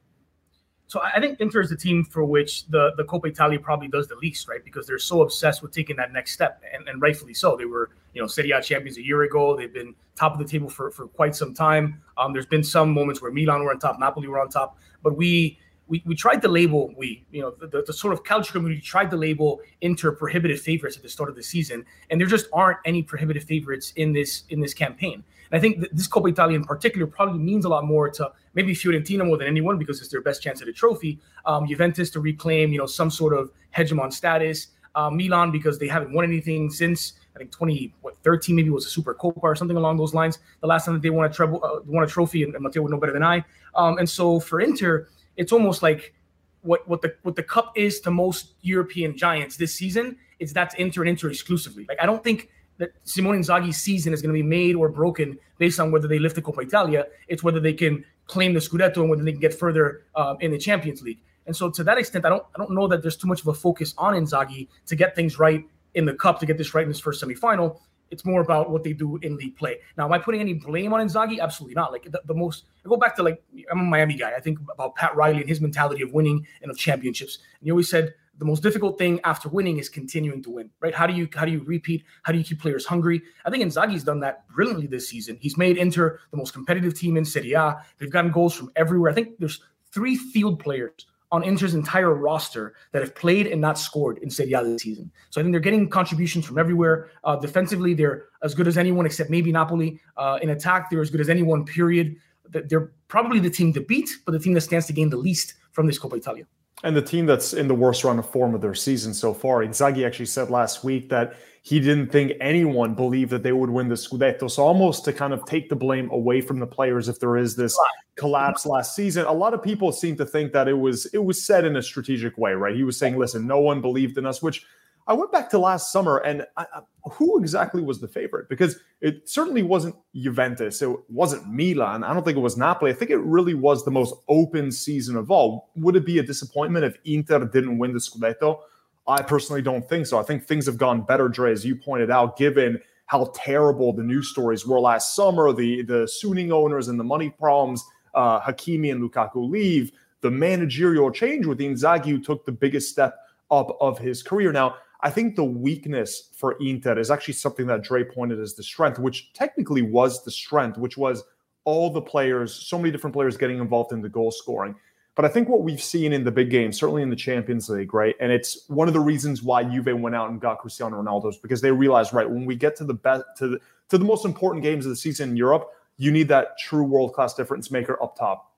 So 0.89 1.01
I 1.01 1.19
think 1.19 1.41
Inter 1.41 1.59
is 1.59 1.69
the 1.69 1.75
team 1.75 2.05
for 2.05 2.23
which 2.23 2.65
the 2.67 2.93
the 2.95 3.03
Coppa 3.03 3.27
Italia 3.27 3.59
probably 3.59 3.89
does 3.89 4.07
the 4.07 4.15
least, 4.15 4.47
right? 4.47 4.63
Because 4.63 4.87
they're 4.87 4.97
so 4.97 5.21
obsessed 5.21 5.61
with 5.61 5.73
taking 5.73 5.97
that 5.97 6.13
next 6.13 6.31
step, 6.31 6.63
and, 6.73 6.87
and 6.87 7.01
rightfully 7.01 7.33
so. 7.33 7.57
They 7.57 7.65
were, 7.65 7.89
you 8.13 8.21
know, 8.21 8.27
Serie 8.27 8.51
A 8.51 8.61
champions 8.61 8.97
a 8.97 9.05
year 9.05 9.23
ago. 9.23 9.57
They've 9.57 9.73
been 9.73 9.93
top 10.15 10.31
of 10.31 10.39
the 10.39 10.45
table 10.45 10.69
for 10.69 10.89
for 10.89 11.07
quite 11.07 11.35
some 11.35 11.53
time. 11.53 12.01
Um, 12.17 12.31
there's 12.31 12.45
been 12.45 12.63
some 12.63 12.93
moments 12.93 13.21
where 13.21 13.31
Milan 13.31 13.63
were 13.63 13.71
on 13.71 13.79
top, 13.79 13.99
Napoli 13.99 14.29
were 14.29 14.39
on 14.39 14.49
top, 14.49 14.77
but 15.03 15.17
we 15.17 15.59
we, 15.87 16.01
we 16.05 16.15
tried 16.15 16.41
to 16.41 16.47
label 16.47 16.93
we 16.97 17.25
you 17.31 17.41
know 17.41 17.51
the, 17.51 17.83
the, 17.85 17.93
sort 17.93 18.13
of 18.13 18.23
calcio 18.23 18.53
community 18.53 18.81
tried 18.81 19.09
to 19.09 19.17
label 19.17 19.61
Inter 19.81 20.11
prohibitive 20.11 20.61
favorites 20.61 20.97
at 20.97 21.03
the 21.03 21.09
start 21.09 21.29
of 21.29 21.35
the 21.35 21.43
season, 21.43 21.85
and 22.09 22.19
there 22.19 22.27
just 22.27 22.47
aren't 22.53 22.79
any 22.85 23.03
prohibitive 23.03 23.43
favorites 23.43 23.91
in 23.97 24.13
this 24.13 24.43
in 24.49 24.61
this 24.61 24.73
campaign. 24.73 25.21
And 25.51 25.57
I 25.57 25.61
think 25.61 25.85
this 25.91 26.07
Coppa 26.07 26.29
Italia 26.29 26.55
in 26.55 26.63
particular 26.63 27.07
probably 27.07 27.39
means 27.39 27.65
a 27.65 27.69
lot 27.69 27.85
more 27.85 28.09
to 28.09 28.31
maybe 28.53 28.73
Fiorentina 28.73 29.25
more 29.25 29.37
than 29.37 29.47
anyone 29.47 29.77
because 29.77 29.99
it's 30.01 30.09
their 30.09 30.21
best 30.21 30.41
chance 30.41 30.61
at 30.61 30.67
a 30.67 30.73
trophy. 30.73 31.19
Um, 31.45 31.67
Juventus 31.67 32.09
to 32.11 32.19
reclaim, 32.19 32.71
you 32.71 32.79
know, 32.79 32.85
some 32.85 33.09
sort 33.09 33.33
of 33.33 33.51
hegemon 33.75 34.11
status. 34.11 34.67
Uh, 34.95 35.11
Milan 35.11 35.51
because 35.51 35.77
they 35.77 35.87
haven't 35.87 36.11
won 36.11 36.25
anything 36.25 36.71
since 36.71 37.13
I 37.35 37.39
think 37.39 37.51
20 37.51 37.93
what 38.01 38.17
13 38.23 38.55
maybe 38.55 38.71
was 38.71 38.87
a 38.87 38.89
Super 38.89 39.13
Copa 39.13 39.39
or 39.41 39.55
something 39.55 39.77
along 39.77 39.97
those 39.97 40.15
lines. 40.15 40.39
The 40.61 40.67
last 40.67 40.85
time 40.85 40.95
that 40.95 41.03
they 41.03 41.11
won 41.11 41.25
a 41.25 41.29
treble, 41.31 41.63
uh, 41.63 41.81
won 41.85 42.03
a 42.03 42.07
trophy, 42.07 42.41
and, 42.41 42.55
and 42.55 42.63
Matteo 42.63 42.81
would 42.81 42.91
know 42.91 42.97
better 42.97 43.13
than 43.13 43.21
I. 43.21 43.45
Um, 43.75 43.99
and 43.99 44.09
so 44.09 44.39
for 44.39 44.59
Inter, 44.59 45.07
it's 45.35 45.51
almost 45.51 45.83
like 45.83 46.15
what 46.61 46.87
what 46.87 47.03
the 47.03 47.15
what 47.21 47.35
the 47.35 47.43
cup 47.43 47.73
is 47.75 47.99
to 48.01 48.11
most 48.11 48.55
European 48.61 49.15
giants 49.15 49.55
this 49.55 49.75
season. 49.75 50.17
It's 50.39 50.51
that's 50.51 50.73
Inter 50.75 51.03
and 51.03 51.09
Inter 51.09 51.29
exclusively. 51.29 51.85
Like 51.87 52.01
I 52.01 52.07
don't 52.07 52.23
think 52.23 52.49
that 52.77 52.91
Simone 53.03 53.41
Inzaghi's 53.41 53.77
season 53.77 54.13
is 54.13 54.21
going 54.21 54.33
to 54.33 54.41
be 54.41 54.47
made 54.47 54.75
or 54.75 54.89
broken 54.89 55.37
based 55.57 55.79
on 55.79 55.91
whether 55.91 56.07
they 56.07 56.19
lift 56.19 56.35
the 56.35 56.41
Coppa 56.41 56.63
Italia. 56.63 57.05
It's 57.27 57.43
whether 57.43 57.59
they 57.59 57.73
can 57.73 58.05
claim 58.27 58.53
the 58.53 58.59
Scudetto 58.59 58.97
and 58.97 59.09
whether 59.09 59.23
they 59.23 59.31
can 59.31 59.41
get 59.41 59.53
further 59.53 60.03
uh, 60.15 60.35
in 60.39 60.51
the 60.51 60.57
Champions 60.57 61.01
League. 61.01 61.19
And 61.45 61.55
so, 61.55 61.69
to 61.69 61.83
that 61.85 61.97
extent, 61.97 62.25
I 62.25 62.29
don't 62.29 62.43
I 62.55 62.57
don't 62.59 62.71
know 62.71 62.87
that 62.87 63.01
there's 63.01 63.17
too 63.17 63.27
much 63.27 63.41
of 63.41 63.47
a 63.47 63.53
focus 63.53 63.93
on 63.97 64.13
Inzaghi 64.13 64.67
to 64.85 64.95
get 64.95 65.15
things 65.15 65.39
right 65.39 65.63
in 65.95 66.05
the 66.05 66.13
cup 66.13 66.39
to 66.39 66.45
get 66.45 66.57
this 66.57 66.73
right 66.73 66.83
in 66.83 66.89
this 66.89 66.99
first 66.99 67.23
semifinal. 67.23 67.79
It's 68.09 68.23
more 68.23 68.41
about 68.41 68.69
what 68.69 68.83
they 68.83 68.93
do 68.93 69.17
in 69.17 69.35
league 69.35 69.57
play. 69.57 69.77
Now, 69.97 70.05
am 70.05 70.13
I 70.13 70.19
putting 70.19 70.39
any 70.39 70.53
blame 70.53 70.93
on 70.93 71.05
Inzaghi? 71.05 71.41
Absolutely 71.41 71.75
not. 71.75 71.91
Like 71.91 72.03
the, 72.03 72.21
the 72.25 72.33
most, 72.33 72.63
I 72.85 72.89
go 72.89 72.95
back 72.95 73.15
to 73.17 73.23
like 73.23 73.43
I'm 73.71 73.79
a 73.79 73.83
Miami 73.83 74.15
guy. 74.15 74.31
I 74.35 74.39
think 74.39 74.59
about 74.71 74.95
Pat 74.95 75.15
Riley 75.15 75.41
and 75.41 75.49
his 75.49 75.59
mentality 75.59 76.03
of 76.03 76.13
winning 76.13 76.45
and 76.61 76.71
of 76.71 76.77
championships. 76.77 77.39
And 77.59 77.65
he 77.65 77.71
always 77.71 77.89
said 77.89 78.13
the 78.37 78.45
most 78.45 78.61
difficult 78.61 78.97
thing 78.97 79.19
after 79.23 79.49
winning 79.49 79.77
is 79.77 79.89
continuing 79.89 80.43
to 80.43 80.51
win, 80.51 80.69
right? 80.79 80.93
How 80.93 81.07
do 81.07 81.13
you 81.13 81.27
how 81.33 81.45
do 81.45 81.51
you 81.51 81.63
repeat? 81.63 82.03
How 82.23 82.31
do 82.31 82.37
you 82.37 82.43
keep 82.43 82.61
players 82.61 82.85
hungry? 82.85 83.21
I 83.45 83.49
think 83.49 83.63
Inzaghi's 83.63 84.03
done 84.03 84.19
that 84.21 84.47
brilliantly 84.49 84.87
this 84.87 85.09
season. 85.09 85.37
He's 85.41 85.57
made 85.57 85.77
Inter 85.77 86.19
the 86.31 86.37
most 86.37 86.53
competitive 86.53 86.93
team 86.97 87.17
in 87.17 87.25
Serie 87.25 87.53
A. 87.53 87.83
They've 87.97 88.11
gotten 88.11 88.31
goals 88.31 88.53
from 88.53 88.71
everywhere. 88.75 89.11
I 89.11 89.15
think 89.15 89.39
there's 89.39 89.61
three 89.91 90.15
field 90.15 90.59
players 90.59 91.07
on 91.31 91.43
Inter's 91.43 91.73
entire 91.73 92.13
roster 92.13 92.73
that 92.91 93.01
have 93.01 93.13
played 93.13 93.47
and 93.47 93.59
not 93.59 93.77
scored 93.77 94.17
in 94.19 94.29
Serie 94.29 94.53
A 94.53 94.63
this 94.63 94.83
season. 94.83 95.11
So 95.29 95.41
I 95.41 95.43
think 95.43 95.53
they're 95.53 95.59
getting 95.59 95.89
contributions 95.89 96.45
from 96.45 96.57
everywhere. 96.57 97.09
Uh, 97.23 97.35
defensively, 97.35 97.93
they're 97.93 98.25
as 98.43 98.53
good 98.53 98.67
as 98.67 98.77
anyone 98.77 99.05
except 99.05 99.29
maybe 99.29 99.51
Napoli. 99.51 99.99
Uh, 100.15 100.39
in 100.41 100.51
attack, 100.51 100.89
they're 100.89 101.01
as 101.01 101.09
good 101.09 101.21
as 101.21 101.29
anyone. 101.29 101.65
Period. 101.65 102.15
They're 102.49 102.91
probably 103.09 103.39
the 103.39 103.49
team 103.49 103.73
to 103.73 103.81
beat, 103.81 104.09
but 104.25 104.31
the 104.31 104.39
team 104.39 104.53
that 104.53 104.61
stands 104.61 104.85
to 104.85 104.93
gain 104.93 105.09
the 105.09 105.17
least 105.17 105.55
from 105.71 105.85
this 105.85 105.99
Coppa 105.99 106.17
Italia. 106.17 106.45
And 106.83 106.95
the 106.95 107.01
team 107.01 107.25
that's 107.25 107.53
in 107.53 107.67
the 107.67 107.75
worst 107.75 108.03
run 108.03 108.19
of 108.19 108.29
form 108.29 108.53
of 108.53 108.61
their 108.61 108.75
season 108.75 109.13
so 109.13 109.33
far. 109.33 109.63
Inzaghi 109.63 110.05
actually 110.05 110.27
said 110.27 110.51
last 110.51 110.83
week 110.83 111.09
that 111.09 111.35
he 111.63 111.79
didn't 111.79 112.11
think 112.11 112.33
anyone 112.39 112.93
believed 112.93 113.31
that 113.31 113.43
they 113.43 113.51
would 113.51 113.69
win 113.69 113.89
the 113.89 113.95
Scudetto. 113.95 114.49
So 114.49 114.63
almost 114.63 115.03
to 115.05 115.11
kind 115.11 115.33
of 115.33 115.43
take 115.45 115.69
the 115.69 115.75
blame 115.75 116.09
away 116.11 116.39
from 116.39 116.59
the 116.59 116.67
players 116.67 117.09
if 117.09 117.19
there 117.19 117.35
is 117.35 117.55
this 117.55 117.77
collapse 118.15 118.65
last 118.65 118.95
season. 118.95 119.25
A 119.25 119.33
lot 119.33 119.53
of 119.53 119.61
people 119.61 119.91
seem 119.91 120.15
to 120.17 120.25
think 120.25 120.53
that 120.53 120.67
it 120.67 120.77
was 120.77 121.07
it 121.07 121.23
was 121.23 121.43
said 121.43 121.65
in 121.65 121.75
a 121.75 121.81
strategic 121.81 122.37
way, 122.37 122.53
right? 122.53 122.75
He 122.75 122.83
was 122.83 122.97
saying, 122.97 123.17
"Listen, 123.17 123.47
no 123.47 123.59
one 123.59 123.81
believed 123.81 124.17
in 124.17 124.25
us," 124.25 124.41
which 124.41 124.65
I 125.07 125.13
went 125.13 125.31
back 125.31 125.49
to 125.51 125.57
last 125.57 125.91
summer 125.91 126.17
and 126.17 126.45
I, 126.57 126.65
who 127.13 127.39
exactly 127.39 127.81
was 127.81 128.01
the 128.01 128.09
favorite? 128.09 128.49
Because 128.49 128.77
it 128.99 129.29
certainly 129.29 129.63
wasn't 129.63 129.95
Juventus. 130.13 130.81
It 130.81 130.89
wasn't 131.09 131.47
Milan. 131.49 132.03
I 132.03 132.13
don't 132.13 132.23
think 132.23 132.37
it 132.37 132.41
was 132.41 132.57
Napoli. 132.57 132.91
I 132.91 132.93
think 132.93 133.11
it 133.11 133.19
really 133.19 133.53
was 133.53 133.85
the 133.85 133.91
most 133.91 134.13
open 134.27 134.69
season 134.71 135.15
of 135.15 135.31
all. 135.31 135.69
Would 135.77 135.95
it 135.95 136.05
be 136.05 136.19
a 136.19 136.23
disappointment 136.23 136.83
if 136.83 136.97
Inter 137.05 137.45
didn't 137.45 137.77
win 137.77 137.93
the 137.93 137.99
Scudetto? 137.99 138.59
I 139.07 139.21
personally 139.21 139.61
don't 139.61 139.87
think 139.87 140.05
so. 140.07 140.19
I 140.19 140.23
think 140.23 140.45
things 140.45 140.65
have 140.65 140.77
gone 140.77 141.01
better, 141.01 141.29
Dre, 141.29 141.53
as 141.53 141.65
you 141.65 141.77
pointed 141.77 142.11
out, 142.11 142.37
given 142.37 142.81
how 143.05 143.31
terrible 143.33 143.93
the 143.93 144.03
news 144.03 144.29
stories 144.29 144.67
were 144.67 144.81
last 144.81 145.15
summer, 145.15 145.53
the, 145.53 145.83
the 145.83 146.03
Suning 146.03 146.51
owners 146.51 146.89
and 146.89 146.99
the 146.99 147.05
money 147.05 147.29
problems, 147.29 147.85
uh, 148.13 148.41
Hakimi 148.41 148.91
and 148.91 149.01
Lukaku 149.01 149.49
leave, 149.49 149.93
the 150.19 150.29
managerial 150.29 151.09
change 151.09 151.45
with 151.45 151.59
Inzaghi, 151.59 152.07
who 152.07 152.19
took 152.19 152.45
the 152.45 152.51
biggest 152.51 152.89
step 152.89 153.17
up 153.49 153.77
of 153.79 153.97
his 153.97 154.21
career. 154.21 154.51
Now, 154.51 154.75
I 155.01 155.09
think 155.09 155.35
the 155.35 155.43
weakness 155.43 156.29
for 156.33 156.57
Inter 156.59 156.97
is 156.97 157.11
actually 157.11 157.35
something 157.35 157.67
that 157.67 157.83
Dre 157.83 158.03
pointed 158.03 158.39
as 158.39 158.55
the 158.55 158.63
strength, 158.63 158.99
which 158.99 159.31
technically 159.33 159.81
was 159.81 160.23
the 160.23 160.31
strength, 160.31 160.77
which 160.77 160.97
was 160.97 161.23
all 161.65 161.91
the 161.91 162.01
players, 162.01 162.53
so 162.53 162.77
many 162.77 162.91
different 162.91 163.13
players 163.13 163.37
getting 163.37 163.59
involved 163.59 163.91
in 163.91 164.01
the 164.01 164.09
goal 164.09 164.31
scoring. 164.31 164.75
But 165.15 165.25
I 165.25 165.29
think 165.29 165.49
what 165.49 165.63
we've 165.63 165.81
seen 165.81 166.13
in 166.13 166.23
the 166.23 166.31
big 166.31 166.51
games, 166.51 166.79
certainly 166.79 167.01
in 167.01 167.09
the 167.09 167.15
Champions 167.15 167.69
League, 167.69 167.93
right, 167.93 168.15
and 168.19 168.31
it's 168.31 168.69
one 168.69 168.87
of 168.87 168.93
the 168.93 168.99
reasons 168.99 169.41
why 169.41 169.63
Juve 169.63 169.99
went 169.99 170.15
out 170.15 170.29
and 170.29 170.39
got 170.39 170.59
Cristiano 170.59 171.01
Ronaldo 171.01 171.29
is 171.29 171.37
because 171.37 171.59
they 171.59 171.71
realized, 171.71 172.13
right, 172.13 172.29
when 172.29 172.45
we 172.45 172.55
get 172.55 172.75
to 172.77 172.83
the 172.83 172.93
best, 172.93 173.23
to 173.37 173.47
the 173.47 173.59
to 173.89 173.97
the 173.97 174.05
most 174.05 174.25
important 174.25 174.63
games 174.63 174.85
of 174.85 174.89
the 174.89 174.95
season 174.95 175.31
in 175.31 175.35
Europe, 175.35 175.69
you 175.97 176.11
need 176.11 176.27
that 176.27 176.57
true 176.59 176.83
world 176.83 177.13
class 177.13 177.33
difference 177.33 177.71
maker 177.71 178.01
up 178.01 178.15
top. 178.15 178.53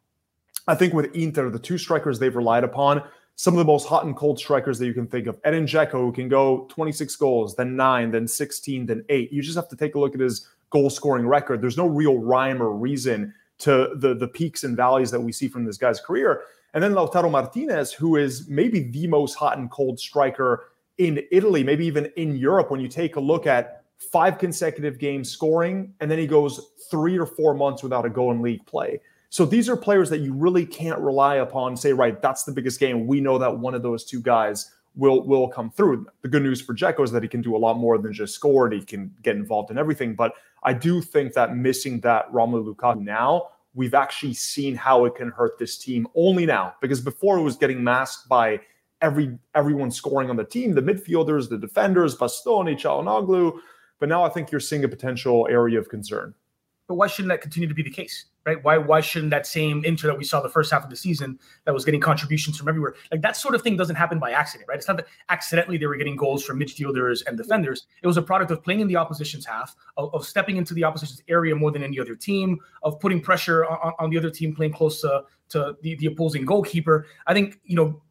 I 0.67 0.75
think 0.75 0.93
with 0.93 1.15
Inter, 1.15 1.50
the 1.50 1.60
two 1.60 1.77
strikers 1.77 2.19
they've 2.19 2.36
relied 2.36 2.63
upon 2.63 3.03
some 3.39 3.53
of 3.53 3.58
the 3.58 3.63
most 3.63 3.88
hot 3.88 4.03
and 4.03 4.17
cold 4.17 4.38
strikers 4.38 4.77
that 4.77 4.86
you 4.86 4.93
can 4.93 5.08
think 5.08 5.25
of. 5.25 5.39
Edin 5.46 5.65
Dzeko, 5.65 5.93
who 5.93 6.12
can 6.12 6.27
go 6.27 6.65
26 6.67 7.15
goals, 7.15 7.55
then 7.55 7.74
nine, 7.74 8.12
then 8.12 8.27
16, 8.27 8.86
then 8.86 9.01
eight. 9.08 9.31
You 9.31 9.41
just 9.41 9.55
have 9.55 9.69
to 9.69 9.77
take 9.77 9.96
a 9.96 10.00
look 10.00 10.13
at 10.13 10.19
his 10.19 10.50
goal 10.72 10.89
scoring 10.89 11.25
record. 11.25 11.62
There's 11.62 11.77
no 11.77 11.88
real 11.88 12.17
rhyme 12.17 12.62
or 12.62 12.74
reason 12.74 13.34
to 13.60 13.91
the, 13.96 14.13
the 14.13 14.27
peaks 14.27 14.65
and 14.65 14.75
valleys 14.75 15.10
that 15.12 15.22
we 15.22 15.31
see 15.31 15.48
from 15.48 15.63
this 15.63 15.77
guy's 15.77 16.01
career. 16.01 16.41
And 16.74 16.84
then 16.84 16.91
Lautaro 16.91 17.31
Martinez, 17.31 17.93
who 17.93 18.17
is 18.17 18.50
maybe 18.50 18.81
the 18.81 19.08
most 19.08 19.36
hot 19.36 19.58
and 19.58 19.72
cold 19.72 20.01
striker 20.01 20.65
in 20.98 21.24
Italy, 21.31 21.63
maybe 21.63 21.86
even 21.86 22.12
in 22.17 22.36
Europe, 22.36 22.69
when 22.69 22.81
you 22.81 22.89
take 22.89 23.15
a 23.15 23.22
look 23.22 23.48
at 23.48 23.86
five 24.00 24.38
consecutive 24.38 25.00
games 25.00 25.31
scoring, 25.31 25.93
and 26.01 26.12
then 26.12 26.19
he 26.19 26.27
goes 26.27 26.72
three 26.91 27.17
or 27.17 27.25
four 27.25 27.53
months 27.53 27.84
without 27.84 28.05
a 28.05 28.10
goal 28.10 28.34
in 28.34 28.41
league 28.41 28.65
play. 28.65 29.00
So 29.29 29.45
these 29.45 29.69
are 29.69 29.77
players 29.77 30.09
that 30.09 30.19
you 30.19 30.33
really 30.33 30.65
can't 30.65 31.00
rely 31.00 31.36
upon. 31.36 31.77
Say, 31.77 31.93
right, 31.93 32.19
that's 32.21 32.43
the 32.43 32.51
biggest 32.51 32.79
game. 32.79 33.05
We 33.05 33.21
know 33.21 33.38
that 33.38 33.57
one 33.57 33.75
of 33.75 33.83
those 33.83 34.03
two 34.03 34.21
guys 34.21 34.71
will 34.95 35.21
will 35.21 35.48
come 35.48 35.69
through. 35.69 36.07
The 36.24 36.27
good 36.27 36.43
news 36.43 36.62
for 36.62 36.74
Dzeko 36.74 37.03
is 37.03 37.12
that 37.12 37.21
he 37.21 37.29
can 37.29 37.41
do 37.41 37.55
a 37.55 37.57
lot 37.57 37.77
more 37.77 37.98
than 37.98 38.12
just 38.12 38.33
score. 38.33 38.65
And 38.65 38.74
he 38.74 38.83
can 38.83 39.13
get 39.21 39.36
involved 39.36 39.69
in 39.69 39.77
everything. 39.77 40.15
But 40.15 40.33
I 40.63 40.74
do 40.74 41.01
think 41.01 41.33
that 41.33 41.55
missing 41.55 42.00
that 42.01 42.31
Romelu 42.31 42.74
Lukaku 42.74 43.01
now, 43.01 43.50
we've 43.75 43.93
actually 43.93 44.33
seen 44.33 44.75
how 44.75 45.05
it 45.05 45.15
can 45.15 45.29
hurt 45.29 45.59
this 45.59 45.77
team 45.77 46.07
only 46.15 46.45
now. 46.45 46.74
Because 46.81 47.00
before 47.00 47.38
it 47.38 47.43
was 47.43 47.55
getting 47.55 47.83
masked 47.83 48.27
by 48.27 48.59
every 49.01 49.38
everyone 49.53 49.91
scoring 49.91 50.31
on 50.31 50.38
the 50.38 50.43
team, 50.43 50.74
the 50.74 50.81
midfielders, 50.81 51.50
the 51.50 51.57
defenders, 51.57 52.17
Bastoni, 52.17 52.75
Calhanoglu. 52.75 53.59
But 54.00 54.09
now 54.09 54.24
I 54.24 54.29
think 54.29 54.51
you're 54.51 54.59
seeing 54.59 54.83
a 54.83 54.88
potential 54.88 55.48
area 55.51 55.77
of 55.77 55.88
concern. 55.88 56.33
But 56.88 56.95
why 56.95 57.05
shouldn't 57.05 57.29
that 57.29 57.41
continue 57.41 57.69
to 57.69 57.75
be 57.75 57.83
the 57.83 57.91
case? 57.91 58.25
Right? 58.46 58.63
Why 58.63 58.77
why 58.77 59.01
shouldn't 59.01 59.31
that 59.31 59.46
same 59.46 59.84
Inter 59.86 60.08
that 60.08 60.17
we 60.17 60.24
saw 60.24 60.41
the 60.41 60.50
first 60.50 60.72
half 60.72 60.84
of 60.84 60.89
the 60.89 60.96
season 60.96 61.39
that 61.65 61.74
was 61.74 61.86
getting 61.86 62.01
contributions 62.01 62.58
from 62.58 62.67
everywhere, 62.67 62.96
like 63.12 63.22
that 63.22 63.36
sort 63.36 63.55
of 63.55 63.62
thing 63.62 63.77
doesn't 63.77 63.96
happen 63.96 64.19
by 64.19 64.31
accident, 64.31 64.67
right? 64.67 64.77
It's 64.77 64.88
not 64.88 64.98
that 64.98 65.08
accidentally 65.29 65.77
they 65.77 65.86
were 65.86 65.96
getting 65.96 66.15
goals 66.15 66.43
from 66.43 66.60
midfielders 66.60 67.25
and 67.27 67.38
defenders. 67.38 67.88
It 68.01 68.08
was 68.08 68.17
a 68.17 68.22
product 68.22 68.51
of 68.51 68.63
playing 68.63 68.79
in 68.79 68.88
the 68.88 68.96
opposition's 68.96 69.46
half, 69.46 69.75
of, 69.98 70.13
of 70.13 70.25
stepping 70.25 70.58
into 70.58 70.74
the 70.74 70.84
opposition's 70.84 71.22
area 71.27 71.55
more 71.55 71.72
than 71.72 71.84
any 71.84 72.00
other 72.00 72.15
team, 72.15 72.60
of 72.84 73.00
putting 73.00 73.22
pressure 73.22 73.65
on, 73.65 73.93
on 74.00 74.10
the 74.10 74.17
other 74.17 74.29
team 74.29 74.55
playing 74.55 74.74
close 74.74 75.01
to, 75.01 75.24
to 75.50 75.75
the, 75.81 75.96
the 75.96 76.08
opposing 76.08 76.46
goalkeeper. 76.46 77.08
I 77.27 77.34
think 77.34 77.60
you 77.63 77.75
know 77.75 78.01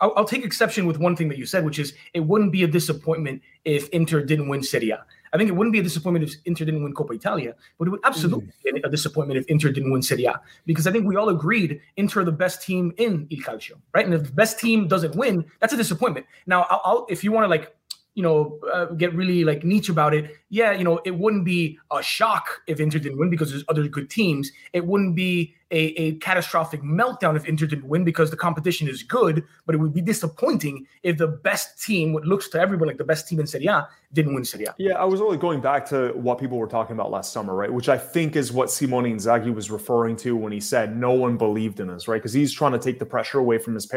I'll, 0.00 0.12
I'll, 0.16 0.24
take 0.24 0.44
exception 0.44 0.86
with 0.86 0.98
one 0.98 1.14
thing 1.14 1.28
that 1.28 1.38
you 1.38 1.46
said, 1.46 1.64
which 1.64 1.78
is 1.78 1.94
it 2.12 2.20
wouldn't 2.20 2.50
be 2.50 2.64
a 2.64 2.66
disappointment 2.66 3.40
if 3.64 3.88
Inter 3.90 4.20
didn't 4.22 4.48
win 4.48 4.62
Serie 4.62 4.90
A. 4.90 5.04
I 5.32 5.38
think 5.38 5.48
it 5.48 5.54
wouldn't 5.54 5.72
be 5.72 5.78
a 5.78 5.82
disappointment 5.82 6.24
if 6.28 6.34
Inter 6.44 6.64
didn't 6.64 6.82
win 6.82 6.94
Coppa 6.94 7.14
Italia, 7.14 7.54
but 7.78 7.88
it 7.88 7.90
would 7.90 8.00
absolutely 8.04 8.48
mm. 8.66 8.74
be 8.74 8.82
a 8.84 8.88
disappointment 8.88 9.38
if 9.38 9.46
Inter 9.46 9.70
didn't 9.70 9.90
win 9.90 10.02
Serie 10.02 10.26
A 10.26 10.40
because 10.66 10.86
I 10.86 10.92
think 10.92 11.06
we 11.06 11.16
all 11.16 11.30
agreed 11.30 11.80
Inter 11.96 12.20
are 12.20 12.24
the 12.24 12.32
best 12.32 12.62
team 12.62 12.92
in 12.98 13.26
Il 13.30 13.40
Calcio, 13.40 13.72
right? 13.94 14.04
And 14.04 14.14
if 14.14 14.24
the 14.24 14.32
best 14.32 14.58
team 14.58 14.88
doesn't 14.88 15.14
win, 15.14 15.44
that's 15.60 15.72
a 15.72 15.76
disappointment. 15.76 16.26
Now, 16.46 16.66
I'll, 16.70 16.80
I'll 16.84 17.06
if 17.08 17.24
you 17.24 17.32
want 17.32 17.44
to 17.44 17.48
like 17.48 17.74
you 18.14 18.22
know, 18.22 18.58
uh, 18.72 18.86
get 18.86 19.14
really 19.14 19.44
like 19.44 19.64
niche 19.64 19.88
about 19.88 20.12
it, 20.12 20.36
yeah, 20.50 20.72
you 20.72 20.84
know, 20.84 21.00
it 21.04 21.12
wouldn't 21.12 21.44
be 21.46 21.78
a 21.90 22.02
shock 22.02 22.60
if 22.66 22.78
Inter 22.78 22.98
didn't 22.98 23.18
win 23.18 23.30
because 23.30 23.50
there's 23.50 23.64
other 23.68 23.88
good 23.88 24.10
teams. 24.10 24.50
It 24.74 24.86
wouldn't 24.86 25.16
be 25.16 25.54
a, 25.70 25.78
a 25.98 26.12
catastrophic 26.16 26.82
meltdown 26.82 27.36
if 27.36 27.46
Inter 27.46 27.66
didn't 27.66 27.88
win 27.88 28.04
because 28.04 28.30
the 28.30 28.36
competition 28.36 28.86
is 28.86 29.02
good, 29.02 29.42
but 29.64 29.74
it 29.74 29.78
would 29.78 29.94
be 29.94 30.02
disappointing 30.02 30.86
if 31.02 31.16
the 31.16 31.26
best 31.26 31.82
team, 31.82 32.12
what 32.12 32.26
looks 32.26 32.48
to 32.50 32.60
everyone 32.60 32.86
like 32.86 32.98
the 32.98 33.04
best 33.04 33.26
team 33.26 33.40
in 33.40 33.46
Serie 33.46 33.66
A, 33.66 33.88
didn't 34.12 34.34
win 34.34 34.44
Serie 34.44 34.66
A. 34.66 34.74
Yeah, 34.76 34.98
I 34.98 35.04
was 35.04 35.20
really 35.20 35.38
going 35.38 35.62
back 35.62 35.86
to 35.86 36.08
what 36.10 36.38
people 36.38 36.58
were 36.58 36.66
talking 36.66 36.94
about 36.94 37.10
last 37.10 37.32
summer, 37.32 37.54
right? 37.54 37.72
Which 37.72 37.88
I 37.88 37.96
think 37.96 38.36
is 38.36 38.52
what 38.52 38.70
Simone 38.70 39.04
Inzaghi 39.04 39.54
was 39.54 39.70
referring 39.70 40.16
to 40.16 40.36
when 40.36 40.52
he 40.52 40.60
said 40.60 40.94
no 40.94 41.12
one 41.12 41.38
believed 41.38 41.80
in 41.80 41.88
us, 41.88 42.06
right? 42.06 42.18
Because 42.18 42.34
he's 42.34 42.52
trying 42.52 42.72
to 42.72 42.78
take 42.78 42.98
the 42.98 43.06
pressure 43.06 43.38
away 43.38 43.56
from 43.56 43.72
his 43.72 43.90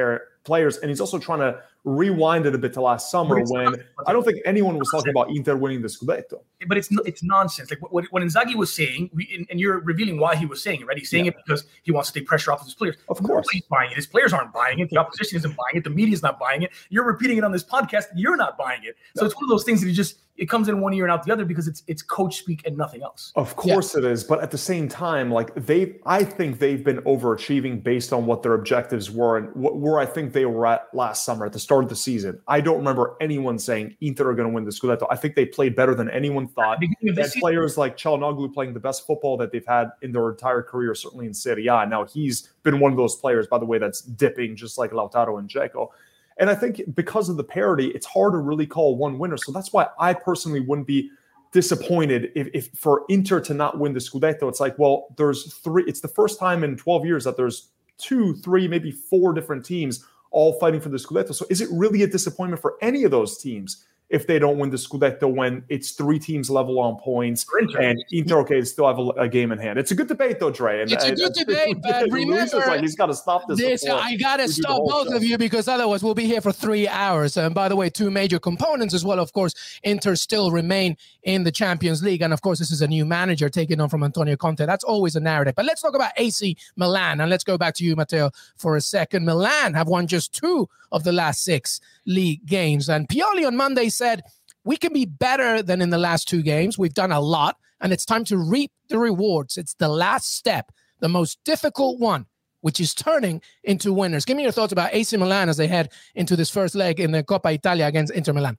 players, 0.46 0.78
and 0.78 0.90
he's 0.90 1.02
also 1.02 1.20
trying 1.20 1.40
to 1.40 1.60
rewind 1.86 2.48
it 2.48 2.56
a 2.56 2.58
bit 2.58 2.74
to 2.74 2.82
last 2.82 3.12
summer 3.12 3.42
when 3.44 3.64
not, 3.64 3.80
I 4.08 4.12
don't 4.12 4.24
think 4.24 4.40
anyone 4.44 4.78
was 4.78 4.90
talking 4.92 5.12
about 5.12 5.30
Inter 5.30 5.56
winning 5.56 5.82
the 5.82 5.88
Scudetto. 5.88 6.42
But 6.68 6.78
it's 6.78 6.90
it's 7.06 7.24
nonsense. 7.24 7.70
Like 7.70 7.80
what, 7.92 8.06
what 8.12 8.24
Inzaghi 8.24 8.56
was 8.56 8.74
saying, 8.74 9.12
and 9.50 9.60
you're 9.60 9.80
revealing 9.80 10.20
why 10.20 10.36
he 10.36 10.46
was 10.46 10.62
saying 10.62 10.82
it, 10.82 10.88
right? 10.88 10.98
He's 10.98 11.10
saying 11.10 11.26
yeah. 11.26 11.32
it 11.32 11.38
because 11.46 11.66
he 11.84 11.92
wants 11.92 12.12
to 12.12 12.20
take 12.20 12.28
pressure 12.28 12.52
off 12.52 12.62
of 12.62 12.66
his 12.66 12.74
players. 12.74 12.96
Of 13.08 13.22
course, 13.22 13.48
he's 13.52 13.64
buying 13.64 13.92
it. 13.92 13.96
His 13.96 14.08
players 14.08 14.34
aren't 14.34 14.52
buying 14.52 14.80
it. 14.80 14.90
The 14.90 14.98
opposition 14.98 15.38
isn't 15.38 15.56
buying 15.56 15.76
it. 15.76 15.84
The 15.84 15.92
media's 15.92 16.24
not 16.24 16.40
buying 16.40 16.64
it. 16.64 16.72
You're 16.90 17.06
repeating 17.06 17.38
it 17.38 17.44
on 17.44 17.52
this 17.52 17.64
podcast. 17.64 18.06
You're 18.16 18.36
not 18.36 18.58
buying 18.58 18.82
it. 18.84 18.98
So 19.16 19.22
no. 19.22 19.28
it's 19.28 19.36
one 19.36 19.46
of 19.46 19.50
those 19.50 19.64
things 19.64 19.82
that 19.82 19.88
you 19.88 19.94
just 19.94 20.20
it 20.38 20.50
comes 20.50 20.68
in 20.68 20.82
one 20.82 20.94
ear 20.94 21.06
and 21.06 21.12
out 21.12 21.24
the 21.24 21.32
other 21.32 21.46
because 21.46 21.68
it's 21.68 21.84
it's 21.88 22.02
coach 22.02 22.38
speak 22.38 22.66
and 22.66 22.78
nothing 22.78 23.02
else. 23.02 23.32
Of 23.36 23.56
course 23.56 23.96
yeah. 23.96 24.00
it 24.00 24.12
is, 24.12 24.24
but 24.24 24.42
at 24.42 24.52
the 24.52 24.58
same 24.58 24.88
time, 24.88 25.32
like 25.32 25.54
they, 25.56 25.96
I 26.06 26.24
think 26.24 26.60
they've 26.60 26.84
been 26.84 26.98
overachieving 27.02 27.84
based 27.84 28.12
on 28.12 28.26
what 28.26 28.44
their 28.44 28.54
objectives 28.54 29.10
were 29.10 29.38
and 29.38 29.56
what, 29.56 29.78
where 29.78 30.00
I 30.00 30.06
think 30.06 30.34
they 30.34 30.46
were 30.46 30.66
at 30.68 30.88
last 30.94 31.24
summer 31.24 31.46
at 31.46 31.54
the 31.54 31.60
start 31.60 31.84
of 31.84 31.90
the 31.90 31.96
season. 31.96 32.40
I 32.48 32.62
don't 32.62 32.78
remember 32.78 33.16
anyone 33.22 33.58
saying 33.58 33.96
Inter 34.02 34.30
are 34.30 34.36
going 34.36 34.50
to 34.50 34.54
win 34.54 34.66
the 34.66 34.72
Scudetto. 34.72 35.08
I 35.10 35.16
think 35.16 35.36
they 35.36 35.46
played 35.46 35.76
better 35.76 35.96
than 35.96 36.10
anyone 36.10 36.48
thought. 36.48 36.80
And 36.82 37.18
players 37.40 37.78
like 37.78 37.98
Calhanoglu 37.98 38.54
playing 38.54 38.74
the 38.74 38.80
best 38.80 39.06
football 39.06 39.38
that 39.38 39.52
they've 39.52 39.66
had 39.66 39.92
in 40.02 40.12
their 40.12 40.30
entire 40.30 40.62
career, 40.62 40.96
certainly 40.96 41.26
in 41.26 41.34
Serie 41.34 41.68
A. 41.68 41.86
Now 41.86 42.06
he's 42.06 42.50
been 42.64 42.80
one 42.80 42.92
of 42.92 42.98
those 42.98 43.16
players, 43.16 43.48
by 43.48 43.58
the 43.58 43.66
way, 43.66 43.78
that's 43.78 44.02
dipping 44.02 44.56
just 44.56 44.78
like 44.78 44.92
Lautaro 44.92 45.40
and 45.40 45.50
Dzeko. 45.50 45.90
And 46.38 46.50
I 46.50 46.56
think 46.56 46.82
because 46.94 47.30
of 47.30 47.38
the 47.38 47.44
parity, 47.44 47.88
it's 47.88 48.06
hard 48.06 48.34
to 48.34 48.40
really 48.40 48.68
call 48.68 48.98
one 48.98 49.18
winner. 49.18 49.38
So 49.38 49.52
that's 49.52 49.72
why 49.72 49.88
I 50.00 50.14
personally 50.14 50.60
wouldn't 50.60 50.88
be 50.88 51.10
disappointed 51.52 52.32
if, 52.36 52.50
if 52.54 52.70
for 52.76 53.06
Inter 53.08 53.40
to 53.40 53.54
not 53.54 53.80
win 53.80 53.94
the 53.94 54.00
Scudetto. 54.00 54.50
It's 54.50 54.60
like, 54.60 54.78
well, 54.78 55.08
there's 55.18 55.54
three. 55.54 55.84
It's 55.88 56.02
the 56.02 56.10
first 56.10 56.40
time 56.40 56.64
in 56.64 56.76
12 56.76 57.06
years 57.06 57.24
that 57.24 57.38
there's 57.38 57.70
two, 57.98 58.36
three, 58.36 58.68
maybe 58.68 58.92
four 58.92 59.34
different 59.34 59.66
teams 59.66 60.06
all 60.32 60.60
fighting 60.60 60.82
for 60.82 60.90
the 60.90 60.98
Scudetto. 60.98 61.34
So 61.34 61.46
is 61.50 61.62
it 61.62 61.70
really 61.72 62.04
a 62.04 62.08
disappointment 62.08 62.62
for 62.62 62.76
any 62.82 63.06
of 63.06 63.12
those 63.12 63.38
teams 63.38 63.86
if 64.10 64.28
they 64.28 64.38
don't 64.38 64.60
win 64.60 64.70
the 64.70 64.78
Scudetto 64.78 65.34
when 65.34 65.64
it's 65.68 65.92
three 65.92 66.20
teams 66.20 66.50
level 66.50 66.80
on 66.80 66.98
points 66.98 67.46
and 67.80 68.04
Inter 68.12 68.40
okay 68.40 68.62
still 68.62 68.88
have 68.88 69.00
a, 69.00 69.24
a, 69.24 69.30
game 69.30 69.52
in 69.52 69.58
hand. 69.58 69.80
It's 69.80 69.92
a 69.92 69.96
good 69.96 70.08
debate 70.08 70.40
though, 70.40 70.52
Dre. 70.52 70.82
And, 70.82 70.92
it's 70.92 71.04
a 71.04 71.16
good 71.16 71.34
debate, 71.34 71.78
but 71.82 72.10
remember, 72.12 72.58
like 72.58 72.82
he's 72.82 72.96
got 72.96 73.08
to 73.08 73.16
stop 73.16 73.48
this. 73.48 73.60
this 73.60 73.86
I 73.88 74.16
got 74.18 74.38
to 74.38 74.48
stop 74.48 74.82
both 74.86 75.10
show. 75.10 75.16
of 75.16 75.24
you 75.24 75.38
because 75.38 75.68
otherwise 75.68 76.04
we'll 76.04 76.14
be 76.14 76.26
here 76.26 76.42
for 76.42 76.52
three 76.52 76.88
hours. 76.88 77.36
And 77.36 77.56
by 77.56 77.68
the 77.68 77.76
way, 77.76 77.90
two 77.90 78.12
major 78.12 78.40
components 78.40 78.94
as 78.94 79.04
well. 79.04 79.20
Of 79.20 79.34
course, 79.34 79.80
Inter 79.84 80.16
still 80.16 80.52
remain 80.52 80.98
in 81.24 81.44
the 81.44 81.52
Champions 81.52 82.04
League, 82.04 82.22
and 82.22 82.32
of 82.32 82.42
course, 82.42 82.60
this 82.60 82.72
is 82.72 82.82
a 82.82 82.88
new 82.88 83.06
manager 83.06 83.50
taking 83.50 83.82
on 83.82 83.90
from 83.90 84.04
Antonio 84.04 84.36
Conte. 84.36 84.66
That's 84.66 84.84
always 84.84 85.16
a 85.16 85.20
narrative. 85.20 85.56
But 85.56 85.66
let's 85.66 85.82
talk 85.82 85.96
about 85.96 86.12
AC 86.18 86.56
Milan, 86.76 87.22
and 87.22 87.30
let's 87.30 87.44
go 87.44 87.58
back 87.58 87.74
to 87.76 87.84
you, 87.84 87.96
Matteo, 87.96 88.30
for 88.56 88.76
a 88.76 88.82
second. 88.82 89.26
Milan 89.26 89.74
have 89.74 89.88
won 89.88 90.06
just 90.06 90.34
two 90.34 90.70
of 90.92 91.04
the 91.04 91.12
last 91.12 91.44
six 91.44 91.82
league 92.06 92.46
games, 92.46 92.88
and 92.88 93.10
Pioli 93.10 93.48
on 93.48 93.58
Monday 93.58 93.90
said 93.96 94.24
we 94.64 94.78
can 94.78 94.92
be 94.94 95.06
better 95.06 95.62
than 95.62 95.82
in 95.82 95.90
the 95.90 95.98
last 95.98 96.28
two 96.28 96.42
games. 96.42 96.78
We've 96.78 96.94
done 96.94 97.12
a 97.12 97.20
lot, 97.20 97.58
and 97.80 97.94
it's 97.94 98.06
time 98.06 98.26
to 98.26 98.38
reap 98.38 98.72
the 98.90 99.00
rewards. 99.00 99.58
It's 99.58 99.76
the 99.76 99.88
last 99.88 100.36
step, 100.36 100.72
the 101.00 101.10
most 101.10 101.40
difficult 101.46 102.00
one, 102.00 102.26
which 102.62 102.80
is 102.80 102.94
turning 102.94 103.42
into 103.64 103.94
winners. 103.94 104.26
Give 104.26 104.36
me 104.36 104.44
your 104.44 104.52
thoughts 104.52 104.74
about 104.74 104.94
AC 104.94 105.16
Milan 105.18 105.50
as 105.50 105.58
they 105.58 105.68
head 105.68 105.92
into 106.16 106.36
this 106.36 106.50
first 106.50 106.76
leg 106.76 107.00
in 107.00 107.12
the 107.12 107.24
Coppa 107.24 107.54
Italia 107.54 107.86
against 107.86 108.14
Inter 108.14 108.34
Milan. 108.34 108.58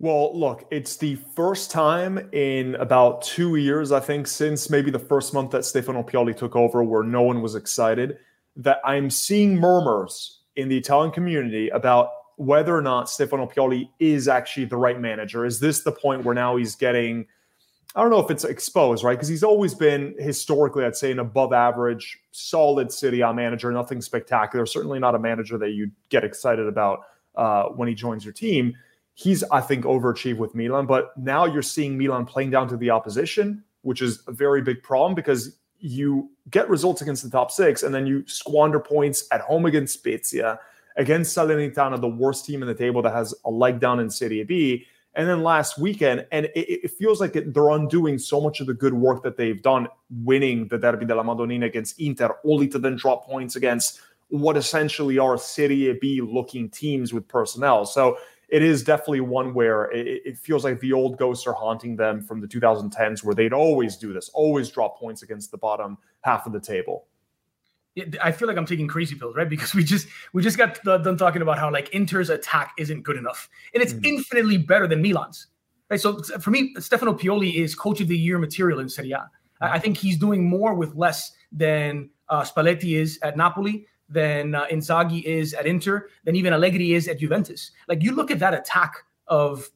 Well, 0.00 0.36
look, 0.38 0.66
it's 0.72 0.96
the 0.96 1.14
first 1.36 1.70
time 1.70 2.28
in 2.32 2.74
about 2.74 3.22
two 3.22 3.54
years, 3.56 3.92
I 3.92 4.00
think, 4.00 4.26
since 4.26 4.68
maybe 4.68 4.90
the 4.90 4.98
first 4.98 5.32
month 5.32 5.52
that 5.52 5.64
Stefano 5.64 6.02
Pioli 6.02 6.36
took 6.36 6.56
over, 6.56 6.82
where 6.82 7.04
no 7.04 7.22
one 7.22 7.42
was 7.42 7.54
excited, 7.54 8.18
that 8.56 8.80
I'm 8.84 9.08
seeing 9.08 9.54
murmurs 9.56 10.40
in 10.56 10.68
the 10.68 10.76
Italian 10.76 11.12
community 11.12 11.68
about 11.68 12.10
whether 12.36 12.76
or 12.76 12.82
not 12.82 13.08
Stefano 13.08 13.46
Pioli 13.46 13.88
is 13.98 14.28
actually 14.28 14.66
the 14.66 14.76
right 14.76 15.00
manager. 15.00 15.44
Is 15.44 15.60
this 15.60 15.82
the 15.82 15.92
point 15.92 16.24
where 16.24 16.34
now 16.34 16.56
he's 16.56 16.74
getting, 16.74 17.26
I 17.94 18.02
don't 18.02 18.10
know 18.10 18.18
if 18.18 18.30
it's 18.30 18.44
exposed, 18.44 19.04
right? 19.04 19.14
Because 19.14 19.28
he's 19.28 19.44
always 19.44 19.74
been 19.74 20.14
historically, 20.18 20.84
I'd 20.84 20.96
say, 20.96 21.12
an 21.12 21.20
above 21.20 21.52
average, 21.52 22.18
solid 22.32 22.90
Serie 22.90 23.20
A 23.20 23.32
manager, 23.32 23.70
nothing 23.70 24.00
spectacular, 24.00 24.66
certainly 24.66 24.98
not 24.98 25.14
a 25.14 25.18
manager 25.18 25.58
that 25.58 25.70
you 25.70 25.90
get 26.08 26.24
excited 26.24 26.66
about 26.66 27.00
uh, 27.36 27.64
when 27.64 27.88
he 27.88 27.94
joins 27.94 28.24
your 28.24 28.34
team. 28.34 28.74
He's, 29.14 29.44
I 29.44 29.60
think, 29.60 29.84
overachieved 29.84 30.38
with 30.38 30.56
Milan, 30.56 30.86
but 30.86 31.16
now 31.16 31.44
you're 31.44 31.62
seeing 31.62 31.96
Milan 31.96 32.26
playing 32.26 32.50
down 32.50 32.66
to 32.68 32.76
the 32.76 32.90
opposition, 32.90 33.62
which 33.82 34.02
is 34.02 34.22
a 34.26 34.32
very 34.32 34.60
big 34.60 34.82
problem 34.82 35.14
because 35.14 35.56
you 35.78 36.30
get 36.50 36.68
results 36.68 37.02
against 37.02 37.22
the 37.22 37.30
top 37.30 37.50
six 37.50 37.82
and 37.82 37.94
then 37.94 38.06
you 38.06 38.26
squander 38.26 38.80
points 38.80 39.28
at 39.30 39.40
home 39.42 39.66
against 39.66 39.94
Spezia 39.94 40.58
against 40.96 41.36
Salernitana, 41.36 42.00
the 42.00 42.08
worst 42.08 42.44
team 42.44 42.62
in 42.62 42.68
the 42.68 42.74
table 42.74 43.02
that 43.02 43.12
has 43.12 43.34
a 43.44 43.50
leg 43.50 43.80
down 43.80 44.00
in 44.00 44.10
Serie 44.10 44.44
B. 44.44 44.86
And 45.16 45.28
then 45.28 45.42
last 45.42 45.78
weekend, 45.78 46.26
and 46.32 46.46
it, 46.46 46.84
it 46.84 46.90
feels 46.90 47.20
like 47.20 47.36
it, 47.36 47.54
they're 47.54 47.70
undoing 47.70 48.18
so 48.18 48.40
much 48.40 48.60
of 48.60 48.66
the 48.66 48.74
good 48.74 48.94
work 48.94 49.22
that 49.22 49.36
they've 49.36 49.62
done, 49.62 49.86
winning 50.10 50.66
the 50.68 50.78
Derby 50.78 51.06
della 51.06 51.22
Madonnina 51.22 51.66
against 51.66 52.00
Inter, 52.00 52.36
only 52.44 52.66
to 52.68 52.78
then 52.78 52.96
drop 52.96 53.24
points 53.24 53.54
against 53.54 54.00
what 54.28 54.56
essentially 54.56 55.18
are 55.18 55.38
Serie 55.38 55.96
B 56.00 56.20
looking 56.20 56.68
teams 56.68 57.12
with 57.12 57.28
personnel. 57.28 57.86
So 57.86 58.18
it 58.48 58.62
is 58.62 58.82
definitely 58.82 59.20
one 59.20 59.54
where 59.54 59.84
it, 59.92 60.22
it, 60.24 60.38
feels 60.38 60.64
like 60.64 60.80
the 60.80 60.92
old 60.92 61.18
ghosts 61.18 61.46
are 61.46 61.52
haunting 61.52 61.96
them 61.96 62.20
from 62.20 62.40
the 62.40 62.48
2010s, 62.48 63.22
where 63.22 63.34
they'd 63.34 63.52
always 63.52 63.96
do 63.96 64.12
this, 64.12 64.30
always 64.34 64.68
drop 64.70 64.98
points 64.98 65.22
against 65.22 65.50
the 65.50 65.58
bottom 65.58 65.98
half 66.22 66.46
of 66.46 66.52
the 66.52 66.60
table. 66.60 67.06
I 68.22 68.32
feel 68.32 68.48
like 68.48 68.56
I'm 68.56 68.66
taking 68.66 68.88
crazy 68.88 69.14
pills, 69.14 69.36
right? 69.36 69.48
Because 69.54 69.74
we 69.74 69.84
just 69.84 70.08
we 70.32 70.42
just 70.42 70.58
got 70.58 70.82
done 70.82 71.16
talking 71.16 71.42
about 71.42 71.58
how 71.58 71.70
like 71.70 71.88
Inter's 71.94 72.30
attack 72.30 72.72
isn't 72.78 73.02
good 73.02 73.16
enough, 73.16 73.48
and 73.72 73.82
it's 73.82 73.92
mm. 73.92 74.06
infinitely 74.06 74.58
better 74.58 74.86
than 74.86 75.00
Milan's. 75.02 75.48
Right. 75.90 76.00
So 76.00 76.22
for 76.22 76.50
me, 76.50 76.74
Stefano 76.78 77.12
Pioli 77.12 77.54
is 77.56 77.74
coach 77.74 78.00
of 78.00 78.08
the 78.08 78.16
year 78.16 78.38
material 78.38 78.80
in 78.80 78.88
Serie 78.88 79.12
A. 79.12 79.30
I 79.60 79.78
think 79.78 79.96
he's 79.96 80.18
doing 80.18 80.48
more 80.48 80.74
with 80.74 80.94
less 80.94 81.32
than 81.52 82.10
uh, 82.28 82.42
Spalletti 82.42 82.96
is 82.98 83.18
at 83.22 83.36
Napoli, 83.36 83.86
than 84.08 84.54
uh, 84.54 84.66
Inzaghi 84.66 85.22
is 85.24 85.54
at 85.54 85.66
Inter, 85.66 86.08
than 86.24 86.36
even 86.36 86.52
Allegri 86.52 86.92
is 86.92 87.08
at 87.08 87.18
Juventus. 87.18 87.70
Like 87.88 88.02
you 88.02 88.14
look 88.14 88.30
at 88.30 88.38
that 88.40 88.54
attack 88.54 88.94
of 89.28 89.70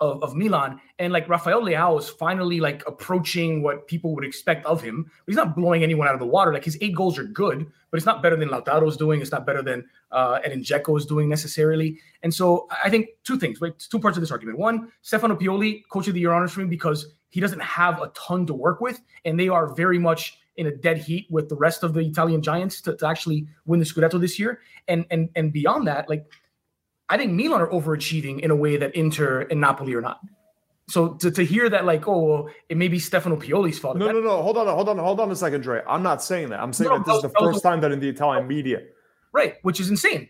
of, 0.00 0.22
of 0.22 0.34
Milan. 0.34 0.80
And 0.98 1.12
like 1.12 1.28
Rafael 1.28 1.62
Leao 1.62 1.98
is 1.98 2.08
finally 2.08 2.60
like 2.60 2.82
approaching 2.86 3.62
what 3.62 3.86
people 3.86 4.14
would 4.14 4.24
expect 4.24 4.64
of 4.66 4.82
him. 4.82 5.10
He's 5.26 5.36
not 5.36 5.54
blowing 5.54 5.82
anyone 5.82 6.08
out 6.08 6.14
of 6.14 6.20
the 6.20 6.26
water. 6.26 6.52
Like 6.52 6.64
his 6.64 6.78
eight 6.80 6.94
goals 6.94 7.18
are 7.18 7.24
good, 7.24 7.66
but 7.90 7.96
it's 7.96 8.06
not 8.06 8.22
better 8.22 8.36
than 8.36 8.48
Lautaro's 8.48 8.96
doing. 8.96 9.20
It's 9.20 9.32
not 9.32 9.46
better 9.46 9.62
than 9.62 9.84
uh, 10.10 10.40
Edin 10.44 10.62
Dzeko 10.62 10.96
is 10.98 11.06
doing 11.06 11.28
necessarily. 11.28 11.98
And 12.22 12.32
so 12.32 12.66
I 12.84 12.90
think 12.90 13.08
two 13.24 13.38
things, 13.38 13.60
right? 13.60 13.78
Two 13.78 13.98
parts 13.98 14.16
of 14.16 14.20
this 14.20 14.30
argument. 14.30 14.58
One, 14.58 14.90
Stefano 15.02 15.36
Pioli, 15.36 15.82
coach 15.90 16.08
of 16.08 16.14
the 16.14 16.20
year 16.20 16.32
honors 16.32 16.52
for 16.52 16.60
me 16.60 16.66
because 16.66 17.14
he 17.28 17.40
doesn't 17.40 17.62
have 17.62 18.00
a 18.02 18.08
ton 18.08 18.46
to 18.46 18.54
work 18.54 18.80
with, 18.80 19.00
and 19.24 19.38
they 19.38 19.48
are 19.48 19.72
very 19.74 19.98
much 19.98 20.38
in 20.56 20.66
a 20.66 20.76
dead 20.76 20.98
heat 20.98 21.26
with 21.30 21.48
the 21.48 21.56
rest 21.56 21.82
of 21.82 21.94
the 21.94 22.00
Italian 22.00 22.42
giants 22.42 22.80
to, 22.82 22.96
to 22.96 23.06
actually 23.06 23.46
win 23.66 23.78
the 23.80 23.86
Scudetto 23.86 24.20
this 24.20 24.38
year. 24.38 24.60
And 24.88 25.06
and 25.10 25.28
and 25.36 25.52
beyond 25.52 25.86
that, 25.86 26.08
like 26.08 26.26
I 27.10 27.16
think 27.18 27.32
Milan 27.32 27.60
are 27.60 27.68
overachieving 27.68 28.40
in 28.40 28.50
a 28.50 28.56
way 28.56 28.76
that 28.76 28.94
Inter 28.94 29.42
and 29.50 29.60
Napoli 29.60 29.94
are 29.94 30.00
not. 30.00 30.20
So 30.88 31.14
to, 31.14 31.30
to 31.30 31.44
hear 31.44 31.68
that, 31.68 31.84
like, 31.84 32.08
oh, 32.08 32.18
well, 32.18 32.48
it 32.68 32.76
may 32.76 32.88
be 32.88 32.98
Stefano 32.98 33.36
Pioli's 33.36 33.78
fault. 33.78 33.96
No, 33.96 34.06
that, 34.06 34.14
no, 34.14 34.20
no. 34.20 34.42
Hold 34.42 34.56
on, 34.58 34.66
hold 34.66 34.88
on, 34.88 34.98
hold 34.98 35.20
on 35.20 35.30
a 35.30 35.36
second, 35.36 35.60
Dre. 35.60 35.82
I'm 35.86 36.02
not 36.02 36.22
saying 36.22 36.50
that. 36.50 36.60
I'm 36.60 36.72
saying 36.72 36.90
no, 36.90 36.98
that 36.98 37.06
this 37.06 37.16
is 37.16 37.22
the 37.22 37.32
first 37.38 37.62
time 37.62 37.80
that 37.82 37.92
in 37.92 38.00
the 38.00 38.08
Italian 38.08 38.48
media. 38.48 38.82
Right, 39.32 39.56
which 39.62 39.78
is 39.78 39.90
insane. 39.90 40.28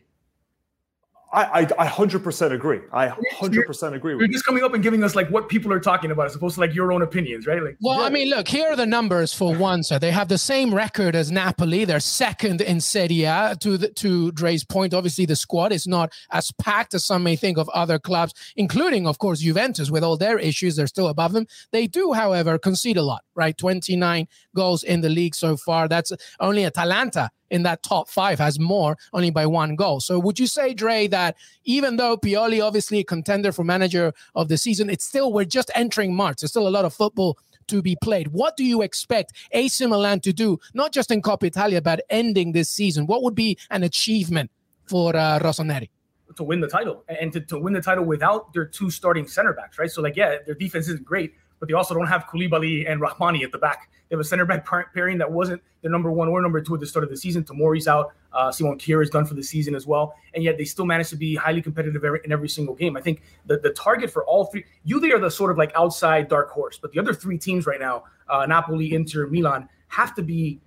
I, 1.33 1.61
I, 1.79 1.87
100% 1.87 2.53
agree. 2.53 2.81
I 2.93 3.09
100% 3.09 3.93
agree 3.95 4.15
with 4.15 4.21
You're 4.21 4.33
just 4.33 4.45
coming 4.45 4.65
up 4.65 4.75
and 4.75 4.83
giving 4.83 5.05
us 5.05 5.15
like 5.15 5.31
what 5.31 5.49
people 5.49 5.73
are 5.73 5.79
talking 5.79 6.11
about 6.11 6.27
as 6.27 6.35
opposed 6.35 6.57
to 6.57 6.61
like 6.61 6.75
your 6.75 6.91
own 6.93 7.03
opinions, 7.03 7.47
right? 7.47 7.63
Like, 7.63 7.77
well, 7.81 8.01
yeah. 8.01 8.07
I 8.07 8.11
mean, 8.11 8.31
look, 8.31 8.49
here 8.49 8.67
are 8.67 8.75
the 8.75 8.87
numbers 8.87 9.33
for 9.33 9.55
one. 9.57 9.85
So 9.85 9.99
they 9.99 10.11
have 10.11 10.27
the 10.27 10.39
same 10.39 10.75
record 10.75 11.15
as 11.15 11.31
Napoli. 11.31 11.85
They're 11.85 12.01
second 12.01 12.61
in 12.61 12.81
Serie 12.81 13.25
A. 13.25 13.57
To 13.61 13.79
the, 13.79 13.89
to 13.91 14.33
Dre's 14.33 14.65
point, 14.65 14.93
obviously 14.93 15.25
the 15.25 15.37
squad 15.37 15.71
is 15.71 15.87
not 15.87 16.13
as 16.33 16.51
packed 16.53 16.95
as 16.95 17.05
some 17.05 17.23
may 17.23 17.37
think 17.37 17.59
of 17.59 17.69
other 17.69 18.01
clubs, 18.01 18.35
including, 18.57 19.07
of 19.07 19.19
course, 19.19 19.39
Juventus 19.39 19.91
with 19.91 20.03
all 20.03 20.17
their 20.17 20.39
issues. 20.39 20.75
They're 20.75 20.89
still 20.89 21.09
above 21.09 21.33
them. 21.33 21.47
They 21.71 21.87
do, 21.87 22.13
however, 22.13 22.59
concede 22.59 22.97
a 22.97 23.03
lot, 23.03 23.23
right? 23.37 23.57
29 23.57 24.27
goals 24.57 24.83
in 24.83 25.01
the 25.01 25.09
league 25.09 25.37
so 25.37 25.57
far. 25.57 25.87
That's 25.87 26.13
only 26.41 26.65
Atalanta 26.65 27.31
in 27.51 27.63
that 27.65 27.83
top 27.83 28.09
five 28.09 28.39
has 28.39 28.59
more 28.59 28.97
only 29.13 29.31
by 29.31 29.47
one 29.47 29.77
goal. 29.77 30.01
So 30.01 30.19
would 30.19 30.39
you 30.39 30.47
say, 30.47 30.75
Dre, 30.75 31.07
that 31.09 31.37
even 31.65 31.97
though 31.97 32.17
Pioli 32.17 32.65
obviously 32.65 33.01
a 33.01 33.05
contender 33.05 33.53
for 33.53 33.65
manager 33.65 34.13
of 34.35 34.49
the 34.49 34.57
season, 34.57 34.89
it's 34.89 35.05
still 35.05 35.33
we're 35.33 35.45
just 35.45 35.71
entering 35.75 36.15
March. 36.15 36.41
There's 36.41 36.51
still 36.51 36.69
a 36.69 36.71
lot 36.71 36.85
of 36.85 36.95
football 36.95 37.39
to 37.69 37.83
be 37.83 37.97
played. 38.03 38.29
What 38.29 38.57
do 38.57 38.65
you 38.65 38.83
expect 38.83 39.33
AC 39.53 39.87
Milan 39.87 40.21
to 40.21 40.33
do, 40.33 40.59
not 40.75 40.93
just 40.93 41.11
in 41.11 41.23
Coppa 41.23 41.45
Italia, 41.45 41.81
but 41.81 42.05
ending 42.11 42.53
this 42.53 42.69
season? 42.69 43.07
What 43.07 43.23
would 43.23 43.35
be 43.35 43.59
an 43.71 43.83
achievement 43.83 44.51
for 44.87 45.17
uh, 45.17 45.39
Rossoneri? 45.39 45.89
To 46.37 46.45
win 46.45 46.61
the 46.61 46.69
title 46.69 47.05
and 47.09 47.33
to, 47.33 47.41
to 47.41 47.59
win 47.59 47.73
the 47.73 47.83
title 47.83 48.05
without 48.05 48.53
their 48.53 48.65
two 48.65 48.91
starting 48.91 49.27
center 49.27 49.53
backs, 49.53 49.79
right? 49.79 49.91
So, 49.91 50.01
like, 50.01 50.17
yeah, 50.17 50.37
their 50.47 50.55
defense 50.55 50.89
isn't 50.89 51.05
great, 51.05 51.35
but 51.61 51.69
they 51.69 51.75
also 51.75 51.95
don't 51.95 52.07
have 52.07 52.27
Koulibaly 52.27 52.91
and 52.91 53.01
Rrahmani 53.01 53.45
at 53.45 53.53
the 53.53 53.59
back. 53.59 53.91
They 54.09 54.17
have 54.17 54.21
a 54.21 54.25
center 54.25 54.45
back 54.45 54.67
pairing 54.93 55.19
that 55.19 55.31
wasn't 55.31 55.63
their 55.83 55.91
number 55.91 56.11
one 56.11 56.29
or 56.29 56.43
number 56.43 56.61
two 56.61 56.75
at 56.75 56.81
the 56.81 56.87
start 56.87 57.05
of 57.05 57.11
the 57.11 57.17
season. 57.17 57.45
Tomori's 57.45 57.87
out. 57.87 58.13
Uh, 58.33 58.51
Simon 58.51 58.79
Kjær 58.79 59.03
is 59.03 59.11
done 59.11 59.25
for 59.25 59.35
the 59.35 59.43
season 59.43 59.75
as 59.75 59.87
well. 59.87 60.15
And 60.35 60.43
yet 60.43 60.57
they 60.59 60.65
still 60.65 60.87
managed 60.87 61.11
to 61.11 61.17
be 61.17 61.37
highly 61.37 61.63
competitive 61.63 62.03
in 62.25 62.33
every 62.33 62.49
single 62.49 62.75
game. 62.75 62.97
I 62.97 63.03
think 63.03 63.23
the, 63.47 63.59
the 63.59 63.71
target 63.71 64.11
for 64.11 64.25
all 64.25 64.47
three, 64.47 64.65
you 64.85 64.99
they 64.99 65.13
are 65.13 65.19
the 65.19 65.31
sort 65.31 65.51
of 65.51 65.59
like 65.59 65.71
outside 65.77 66.29
dark 66.29 66.51
horse, 66.51 66.79
but 66.79 66.93
the 66.93 66.99
other 66.99 67.15
three 67.15 67.39
teams 67.39 67.67
right 67.67 67.81
now, 67.81 68.05
uh, 68.29 68.47
Napoli, 68.47 68.95
Inter, 68.95 69.27
Milan, 69.27 69.69
have 69.89 70.15
to 70.15 70.23
be 70.23 70.61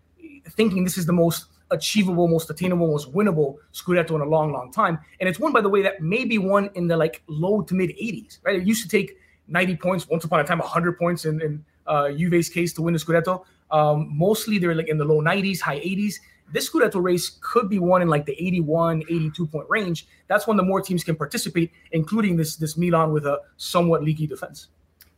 thinking 0.51 0.84
this 0.84 0.97
is 0.97 1.06
the 1.06 1.13
most 1.13 1.47
achievable, 1.71 2.27
most 2.27 2.49
attainable, 2.49 2.88
most 2.88 3.12
winnable 3.13 3.56
Scudetto 3.73 4.12
in 4.12 4.21
a 4.21 4.25
long, 4.25 4.53
long 4.53 4.71
time. 4.71 4.99
And 5.19 5.27
it's 5.27 5.39
one, 5.39 5.51
by 5.51 5.62
the 5.62 5.69
way, 5.69 5.82
that 5.82 6.01
may 6.01 6.23
be 6.23 6.38
one 6.38 6.69
in 6.75 6.88
the 6.88 6.95
like 6.95 7.23
low 7.27 7.62
to 7.63 7.73
mid 7.73 7.89
80s, 7.91 8.39
right? 8.43 8.56
It 8.56 8.65
used 8.65 8.84
to 8.84 8.89
take 8.89 9.17
90 9.47 9.75
points, 9.77 10.08
once 10.08 10.23
upon 10.23 10.39
a 10.39 10.43
time, 10.43 10.60
100 10.60 10.97
points 10.97 11.25
in, 11.25 11.41
in 11.41 11.65
uh, 11.88 12.10
Juve's 12.12 12.49
case 12.49 12.73
to 12.73 12.82
win 12.82 12.93
the 12.93 12.99
Scudetto. 12.99 13.43
Um, 13.71 14.10
mostly 14.12 14.58
they're 14.58 14.75
like 14.75 14.88
in 14.88 14.97
the 14.97 15.06
low 15.06 15.21
90s, 15.21 15.60
high 15.60 15.79
80s. 15.79 16.15
This 16.51 16.69
Scudetto 16.69 17.01
race 17.01 17.38
could 17.41 17.69
be 17.69 17.79
won 17.79 18.01
in 18.01 18.08
like 18.08 18.25
the 18.25 18.34
81, 18.34 19.03
82 19.03 19.47
point 19.47 19.65
range. 19.69 20.08
That's 20.27 20.45
when 20.45 20.58
the 20.58 20.63
more 20.63 20.82
teams 20.82 21.03
can 21.03 21.15
participate, 21.15 21.71
including 21.91 22.38
this 22.38 22.58
this 22.58 22.77
Milan 22.77 23.12
with 23.12 23.25
a 23.25 23.39
somewhat 23.58 24.03
leaky 24.03 24.27
defense. 24.27 24.67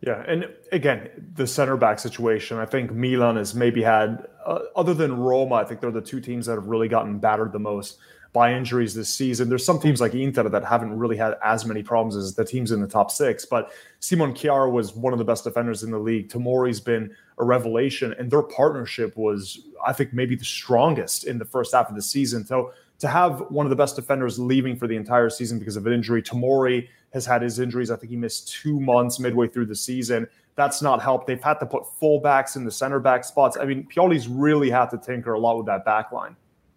Yeah, 0.01 0.23
and 0.27 0.47
again, 0.71 1.09
the 1.33 1.47
center 1.47 1.77
back 1.77 1.99
situation. 1.99 2.57
I 2.57 2.65
think 2.65 2.91
Milan 2.91 3.37
has 3.37 3.55
maybe 3.55 3.81
had, 3.81 4.27
uh, 4.45 4.59
other 4.75 4.93
than 4.93 5.17
Roma, 5.17 5.55
I 5.55 5.63
think 5.63 5.81
they're 5.81 5.89
the 5.89 6.01
two 6.01 6.21
teams 6.21 6.45
that 6.45 6.55
have 6.55 6.67
really 6.67 6.87
gotten 6.87 7.17
battered 7.17 7.51
the 7.51 7.59
most 7.59 7.97
by 8.35 8.53
injuries 8.53 8.93
this 8.93 9.09
season. 9.09 9.47
There's 9.47 9.65
some 9.65 9.79
teams 9.79 10.01
like 10.01 10.13
Inter 10.13 10.49
that 10.49 10.65
haven't 10.65 10.99
really 10.99 11.15
had 11.15 11.35
as 11.41 11.65
many 11.65 11.81
problems 11.81 12.17
as 12.17 12.35
the 12.35 12.43
teams 12.43 12.71
in 12.71 12.81
the 12.81 12.87
top 12.87 13.09
six, 13.09 13.45
but 13.45 13.71
Simon 14.01 14.33
Kjær 14.33 14.69
was 14.69 14.93
one 14.93 15.13
of 15.13 15.19
the 15.19 15.25
best 15.25 15.45
defenders 15.45 15.81
in 15.83 15.89
the 15.89 15.97
league. 15.97 16.27
Tomori's 16.27 16.81
been 16.81 17.15
a 17.39 17.45
revelation, 17.45 18.13
and 18.19 18.29
their 18.29 18.43
partnership 18.43 19.15
was, 19.15 19.61
I 19.87 19.93
think, 19.93 20.13
maybe 20.13 20.35
the 20.35 20.45
strongest 20.45 21.25
in 21.25 21.39
the 21.39 21.45
first 21.45 21.73
half 21.73 21.89
of 21.89 21.95
the 21.95 22.01
season. 22.01 22.45
So 22.45 22.73
to 22.99 23.07
have 23.07 23.39
one 23.49 23.65
of 23.65 23.69
the 23.69 23.75
best 23.75 23.95
defenders 23.95 24.37
leaving 24.37 24.75
for 24.75 24.87
the 24.87 24.95
entire 24.95 25.29
season 25.29 25.59
because 25.59 25.75
of 25.75 25.87
an 25.87 25.93
injury. 25.93 26.21
Tomori 26.21 26.87
has 27.13 27.25
had 27.25 27.41
his 27.41 27.59
injuries. 27.59 27.91
I 27.91 27.95
think 27.95 28.09
he 28.09 28.17
missed 28.17 28.51
two 28.51 28.79
months 28.79 29.19
midway 29.19 29.47
through 29.47 29.67
the 29.67 29.75
season. 29.75 30.27
That's 30.55 30.81
not 30.81 31.01
helped. 31.01 31.27
They've 31.27 31.41
had 31.41 31.59
to 31.59 31.65
put 31.65 31.83
fullbacks 32.01 32.55
in 32.55 32.63
the 32.63 32.71
center 32.71 32.99
back 32.99 33.23
spots. 33.23 33.57
I 33.57 33.65
mean, 33.65 33.87
Pioli's 33.93 34.27
really 34.27 34.69
had 34.69 34.89
to 34.91 34.97
tinker 34.97 35.33
a 35.33 35.39
lot 35.39 35.57
with 35.57 35.65
that 35.67 35.83
back 35.83 36.11
line. 36.11 36.35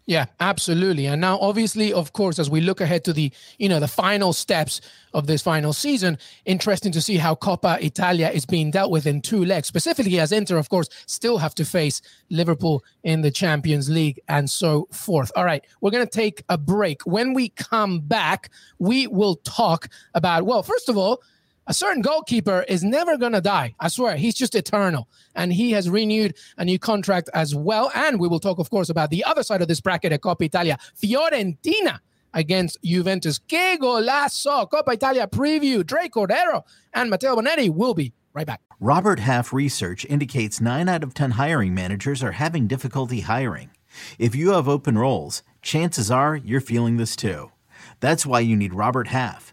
Yeah, 0.09 0.25
absolutely. 0.41 1.05
And 1.05 1.21
now 1.21 1.39
obviously, 1.39 1.93
of 1.93 2.15
course, 2.15 2.39
as 2.39 2.49
we 2.49 2.63
look 2.63 2.81
ahead 2.81 3.05
to 3.05 3.13
the, 3.13 3.31
you 3.59 3.69
know, 3.69 3.79
the 3.79 3.87
final 3.87 4.33
steps 4.33 4.81
of 5.13 5.27
this 5.27 5.43
final 5.43 5.75
season, 5.75 6.17
interesting 6.47 6.93
to 6.93 7.03
see 7.03 7.19
how 7.19 7.35
Coppa 7.35 7.79
Italia 7.83 8.31
is 8.31 8.47
being 8.47 8.71
dealt 8.71 8.91
with 8.91 9.07
in 9.07 9.21
two 9.21 9.45
legs, 9.45 9.69
specifically 9.69 10.19
as 10.19 10.33
Inter, 10.33 10.57
of 10.57 10.71
course, 10.71 10.89
still 11.05 11.37
have 11.37 11.55
to 11.57 11.65
face 11.67 12.01
Liverpool 12.31 12.83
in 13.03 13.21
the 13.21 13.31
Champions 13.31 13.91
League 13.91 14.19
and 14.29 14.49
so 14.49 14.89
forth. 14.93 15.31
All 15.37 15.45
right, 15.45 15.63
we're 15.83 15.91
going 15.91 16.07
to 16.07 16.11
take 16.11 16.43
a 16.49 16.57
break. 16.57 17.03
When 17.03 17.35
we 17.35 17.51
come 17.51 18.01
back, 18.01 18.49
we 18.79 19.09
will 19.09 19.37
talk 19.45 19.89
about, 20.15 20.47
well, 20.47 20.63
first 20.63 20.89
of 20.89 20.97
all, 20.97 21.23
a 21.69 21.75
certain 21.75 22.03
goalkeeper 22.03 22.65
is 22.67 22.83
never 22.83 23.19
going 23.19 23.33
to 23.33 23.41
die. 23.43 23.75
I 23.79 23.89
swear, 23.89 24.17
he's 24.17 24.35
just 24.35 24.55
eternal. 24.55 25.07
And 25.35 25.53
he 25.53 25.71
has 25.73 25.89
renewed 25.89 26.35
a 26.57 26.65
new 26.65 26.79
contract 26.79 27.29
as 27.35 27.55
well. 27.55 27.93
And 27.95 28.19
we 28.19 28.27
will 28.27 28.41
talk, 28.41 28.59
of 28.59 28.71
course, 28.71 28.89
about 28.89 29.11
the 29.11 29.23
other 29.25 29.43
side 29.43 29.61
of 29.61 29.69
this 29.69 29.81
bracket 29.81 30.13
at 30.13 30.23
Coppa 30.23 30.47
Italia 30.47 30.79
Fiorentina 31.01 32.01
against 32.33 32.79
Juventus. 32.83 33.39
Que 33.39 33.77
golazo! 33.79 34.69
Coppa 34.69 34.95
Italia 34.95 35.27
preview. 35.27 35.85
Dre 35.85 36.09
Cordero 36.09 36.63
and 36.95 37.11
Matteo 37.11 37.37
Bonetti 37.37 37.69
will 37.69 37.95
be 37.95 38.15
right 38.33 38.47
back. 38.47 38.61
Robert 38.81 39.21
Half 39.21 39.53
research 39.53 40.07
indicates 40.07 40.61
9 40.61 40.89
out 40.89 41.03
of 41.03 41.13
10 41.13 41.33
hiring 41.33 41.75
managers 41.75 42.23
are 42.23 42.33
having 42.33 42.67
difficulty 42.67 43.21
hiring. 43.21 43.71
If 44.19 44.35
you 44.35 44.53
have 44.53 44.69
open 44.69 44.97
roles, 44.97 45.43
chances 45.61 46.11
are 46.11 46.37
you're 46.37 46.61
feeling 46.61 46.97
this 46.97 47.15
too. 47.17 47.53
That's 48.01 48.25
why 48.25 48.41
you 48.41 48.57
need 48.57 48.75
Robert 48.75 49.09
Half. 49.09 49.53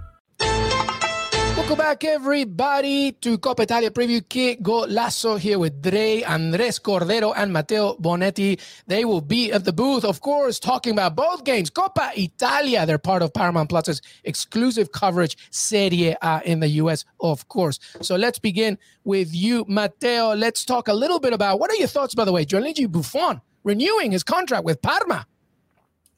Welcome 1.61 1.77
back, 1.77 2.03
everybody, 2.03 3.11
to 3.21 3.37
Coppa 3.37 3.61
Italia 3.61 3.91
preview. 3.91 4.27
Que 4.27 4.55
golazo 4.55 5.37
here 5.37 5.59
with 5.59 5.79
Dre, 5.79 6.23
Andres 6.23 6.79
Cordero, 6.79 7.33
and 7.37 7.53
Matteo 7.53 7.95
Bonetti. 7.97 8.59
They 8.87 9.05
will 9.05 9.21
be 9.21 9.51
at 9.51 9.63
the 9.63 9.71
booth, 9.71 10.03
of 10.03 10.21
course, 10.21 10.59
talking 10.59 10.91
about 10.91 11.15
both 11.15 11.43
games. 11.43 11.69
Coppa 11.69 12.17
Italia, 12.17 12.87
they're 12.87 12.97
part 12.97 13.21
of 13.21 13.31
Paramount 13.31 13.69
Plus's 13.69 14.01
exclusive 14.23 14.91
coverage, 14.91 15.37
Serie 15.51 16.15
A 16.23 16.41
in 16.43 16.61
the 16.61 16.67
US, 16.81 17.05
of 17.19 17.47
course. 17.47 17.77
So 18.01 18.15
let's 18.15 18.39
begin 18.39 18.79
with 19.03 19.31
you, 19.31 19.63
Matteo. 19.67 20.33
Let's 20.33 20.65
talk 20.65 20.87
a 20.87 20.93
little 20.93 21.19
bit 21.19 21.31
about 21.31 21.59
what 21.59 21.69
are 21.69 21.75
your 21.75 21.87
thoughts, 21.87 22.15
by 22.15 22.25
the 22.25 22.31
way, 22.31 22.43
Gianluigi 22.43 22.91
Buffon 22.91 23.39
renewing 23.63 24.11
his 24.13 24.23
contract 24.23 24.65
with 24.65 24.81
Parma 24.81 25.27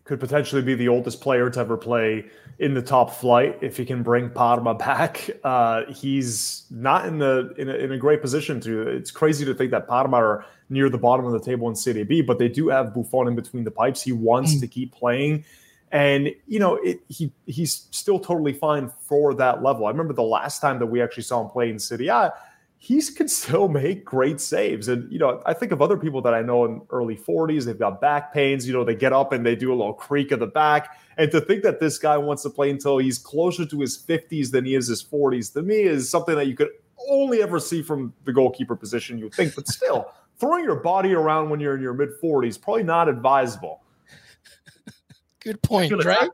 could 0.06 0.20
potentially 0.20 0.62
be 0.62 0.76
the 0.76 0.90
oldest 0.90 1.22
player 1.22 1.50
to 1.50 1.60
ever 1.60 1.78
play 1.78 2.26
in 2.60 2.74
the 2.74 2.82
top 2.82 3.14
flight 3.14 3.58
if 3.62 3.78
he 3.78 3.86
can 3.86 4.04
bring 4.04 4.30
Parma 4.30 4.74
back. 4.74 5.30
Uh, 5.44 5.92
he's 5.92 6.64
not 6.72 7.06
in 7.06 7.18
the 7.18 7.54
in 7.58 7.68
a, 7.68 7.74
in 7.74 7.92
a, 7.92 7.98
great 7.98 8.22
position 8.22 8.62
to. 8.62 8.88
It's 8.88 9.12
crazy 9.12 9.44
to 9.44 9.54
think 9.54 9.72
that 9.72 9.88
Parma 9.88 10.16
are 10.16 10.46
near 10.70 10.90
the 10.90 10.98
bottom 10.98 11.26
of 11.26 11.34
the 11.34 11.40
table 11.40 11.68
in 11.68 11.76
Serie 11.76 12.06
B, 12.06 12.22
but 12.22 12.40
they 12.40 12.48
do 12.48 12.70
have 12.70 12.94
Buffon 12.94 13.28
in 13.28 13.36
between 13.36 13.66
the 13.66 13.72
pipes. 13.72 14.02
He 14.02 14.14
wants 14.14 14.56
mm. 14.56 14.62
to 14.62 14.68
keep 14.68 14.94
playing. 14.94 15.44
And 15.92 16.30
you 16.48 16.60
know, 16.60 16.76
it, 16.76 17.02
he 17.10 17.32
he's 17.46 17.88
still 17.92 18.20
totally 18.20 18.54
fine 18.54 18.90
for 19.02 19.34
that 19.34 19.62
level. 19.62 19.86
I 19.86 19.90
remember 19.90 20.14
the 20.14 20.24
last 20.24 20.62
time 20.62 20.80
that 20.80 20.88
we 20.88 21.02
actually 21.02 21.24
saw 21.24 21.42
him 21.42 21.50
play 21.50 21.70
in 21.70 21.78
Serie 21.78 22.08
A 22.08 22.34
he 22.84 23.02
can 23.02 23.30
still 23.30 23.70
make 23.70 24.04
great 24.04 24.42
saves. 24.42 24.90
And, 24.90 25.10
you 25.10 25.18
know, 25.18 25.42
I 25.46 25.54
think 25.54 25.72
of 25.72 25.82
other 25.82 25.96
people 25.96 26.22
that 26.24 26.34
I 26.34 26.42
know 26.42 26.66
in 26.66 26.82
early 26.90 27.16
40s, 27.16 27.64
they've 27.64 27.80
got 27.80 28.02
back 28.02 28.34
pains, 28.34 28.68
you 28.68 28.74
know, 28.74 28.84
they 28.84 28.94
get 28.94 29.14
up 29.14 29.32
and 29.32 29.46
they 29.46 29.56
do 29.56 29.72
a 29.72 29.74
little 29.74 29.94
creak 29.94 30.32
of 30.32 30.42
the 30.42 30.48
back. 30.48 31.00
And 31.16 31.32
to 31.32 31.40
think 31.40 31.64
that 31.64 31.80
this 31.80 31.98
guy 31.98 32.18
wants 32.18 32.44
to 32.44 32.50
play 32.50 32.70
until 32.70 32.98
he's 32.98 33.18
closer 33.18 33.66
to 33.66 33.80
his 33.80 33.98
50s 33.98 34.52
than 34.52 34.66
he 34.66 34.76
is 34.76 34.88
his 34.88 35.02
40s, 35.02 35.54
to 35.54 35.62
me 35.62 35.84
is 35.84 36.10
something 36.10 36.36
that 36.36 36.48
you 36.48 36.58
could 36.58 36.72
only 37.10 37.42
ever 37.42 37.58
see 37.58 37.82
from 37.82 38.14
the 38.26 38.34
goalkeeper 38.34 38.76
position, 38.76 39.18
you 39.18 39.30
think. 39.30 39.56
But 39.56 39.70
still, 39.70 40.12
throwing 40.38 40.66
your 40.66 40.76
body 40.76 41.14
around 41.14 41.52
when 41.52 41.62
you're 41.62 41.76
in 41.76 41.82
your 41.82 41.94
mid 41.94 42.10
40s, 42.22 42.62
probably 42.62 42.84
not 42.84 43.08
advisable. 43.08 43.82
Good 45.40 45.62
point, 45.62 46.04
right? 46.04 46.30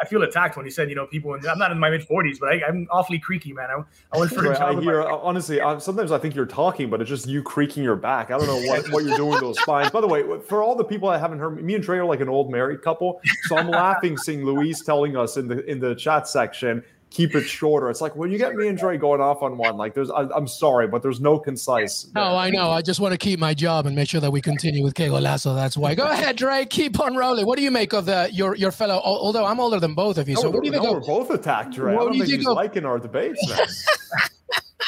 I 0.00 0.06
feel 0.06 0.22
attacked 0.22 0.56
when 0.56 0.64
he 0.64 0.70
said, 0.70 0.88
you 0.88 0.94
know, 0.94 1.06
people. 1.06 1.34
In, 1.34 1.46
I'm 1.46 1.58
not 1.58 1.70
in 1.70 1.78
my 1.78 1.90
mid 1.90 2.06
40s, 2.06 2.38
but 2.40 2.48
I, 2.48 2.68
am 2.68 2.86
awfully 2.90 3.18
creaky, 3.18 3.52
man. 3.52 3.68
I, 3.70 4.16
I 4.16 4.18
went 4.18 4.32
for 4.32 4.50
a 4.50 4.58
I 4.58 4.80
hear, 4.80 5.02
uh, 5.02 5.16
honestly, 5.16 5.60
I, 5.60 5.78
sometimes 5.78 6.10
I 6.12 6.18
think 6.18 6.34
you're 6.34 6.46
talking, 6.46 6.88
but 6.88 7.00
it's 7.00 7.10
just 7.10 7.26
you 7.26 7.42
creaking 7.42 7.82
your 7.82 7.96
back. 7.96 8.30
I 8.30 8.38
don't 8.38 8.46
know 8.46 8.60
what, 8.70 8.90
what 8.90 9.04
you're 9.04 9.16
doing 9.16 9.32
with 9.32 9.40
those 9.40 9.60
spines. 9.60 9.90
By 9.90 10.00
the 10.00 10.08
way, 10.08 10.24
for 10.46 10.62
all 10.62 10.74
the 10.74 10.84
people 10.84 11.10
that 11.10 11.20
haven't 11.20 11.38
heard, 11.38 11.62
me 11.62 11.74
and 11.74 11.84
Dre 11.84 11.98
are 11.98 12.04
like 12.04 12.20
an 12.20 12.28
old 12.28 12.50
married 12.50 12.82
couple, 12.82 13.20
so 13.48 13.56
I'm 13.56 13.68
laughing 13.68 14.16
seeing 14.16 14.44
Luis 14.44 14.82
telling 14.82 15.16
us 15.16 15.36
in 15.36 15.48
the 15.48 15.64
in 15.70 15.80
the 15.80 15.94
chat 15.94 16.28
section 16.28 16.82
keep 17.10 17.34
it 17.34 17.42
shorter. 17.42 17.90
It's 17.90 18.00
like 18.00 18.16
when 18.16 18.30
you 18.30 18.38
get 18.38 18.54
me 18.54 18.68
and 18.68 18.78
Dre 18.78 18.96
going 18.96 19.20
off 19.20 19.42
on 19.42 19.58
one, 19.58 19.76
like 19.76 19.94
there's, 19.94 20.10
I, 20.10 20.22
am 20.34 20.46
sorry, 20.46 20.88
but 20.88 21.02
there's 21.02 21.20
no 21.20 21.38
concise. 21.38 22.08
No, 22.14 22.36
I 22.36 22.50
know. 22.50 22.70
I 22.70 22.82
just 22.82 23.00
want 23.00 23.12
to 23.12 23.18
keep 23.18 23.38
my 23.38 23.52
job 23.52 23.86
and 23.86 23.94
make 23.94 24.08
sure 24.08 24.20
that 24.20 24.30
we 24.30 24.40
continue 24.40 24.82
with 24.82 24.94
Que 24.94 25.08
Golazo. 25.08 25.54
That's 25.54 25.76
why. 25.76 25.94
Go 25.94 26.04
ahead, 26.04 26.36
Dre. 26.36 26.64
Keep 26.64 27.00
on 27.00 27.16
rolling. 27.16 27.46
What 27.46 27.58
do 27.58 27.64
you 27.64 27.70
make 27.70 27.92
of 27.92 28.06
the 28.06 28.30
your 28.32 28.54
your 28.54 28.72
fellow? 28.72 29.00
Although 29.04 29.44
I'm 29.44 29.60
older 29.60 29.80
than 29.80 29.94
both 29.94 30.18
of 30.18 30.28
you, 30.28 30.36
no, 30.36 30.42
so 30.42 30.50
what 30.50 30.62
do 30.62 30.66
you 30.66 30.72
think? 30.72 30.84
No, 30.84 30.92
we're 30.92 31.00
both 31.00 31.30
attacked, 31.30 31.74
Dre. 31.74 31.94
What 31.94 32.02
I 32.02 32.04
don't 32.04 32.12
do 32.12 32.18
you 32.18 32.24
think, 32.24 32.30
think 32.30 32.40
he's 32.40 32.48
of... 32.48 32.56
liking 32.56 32.84
our 32.84 32.98
debates, 32.98 33.48
man. 33.48 33.58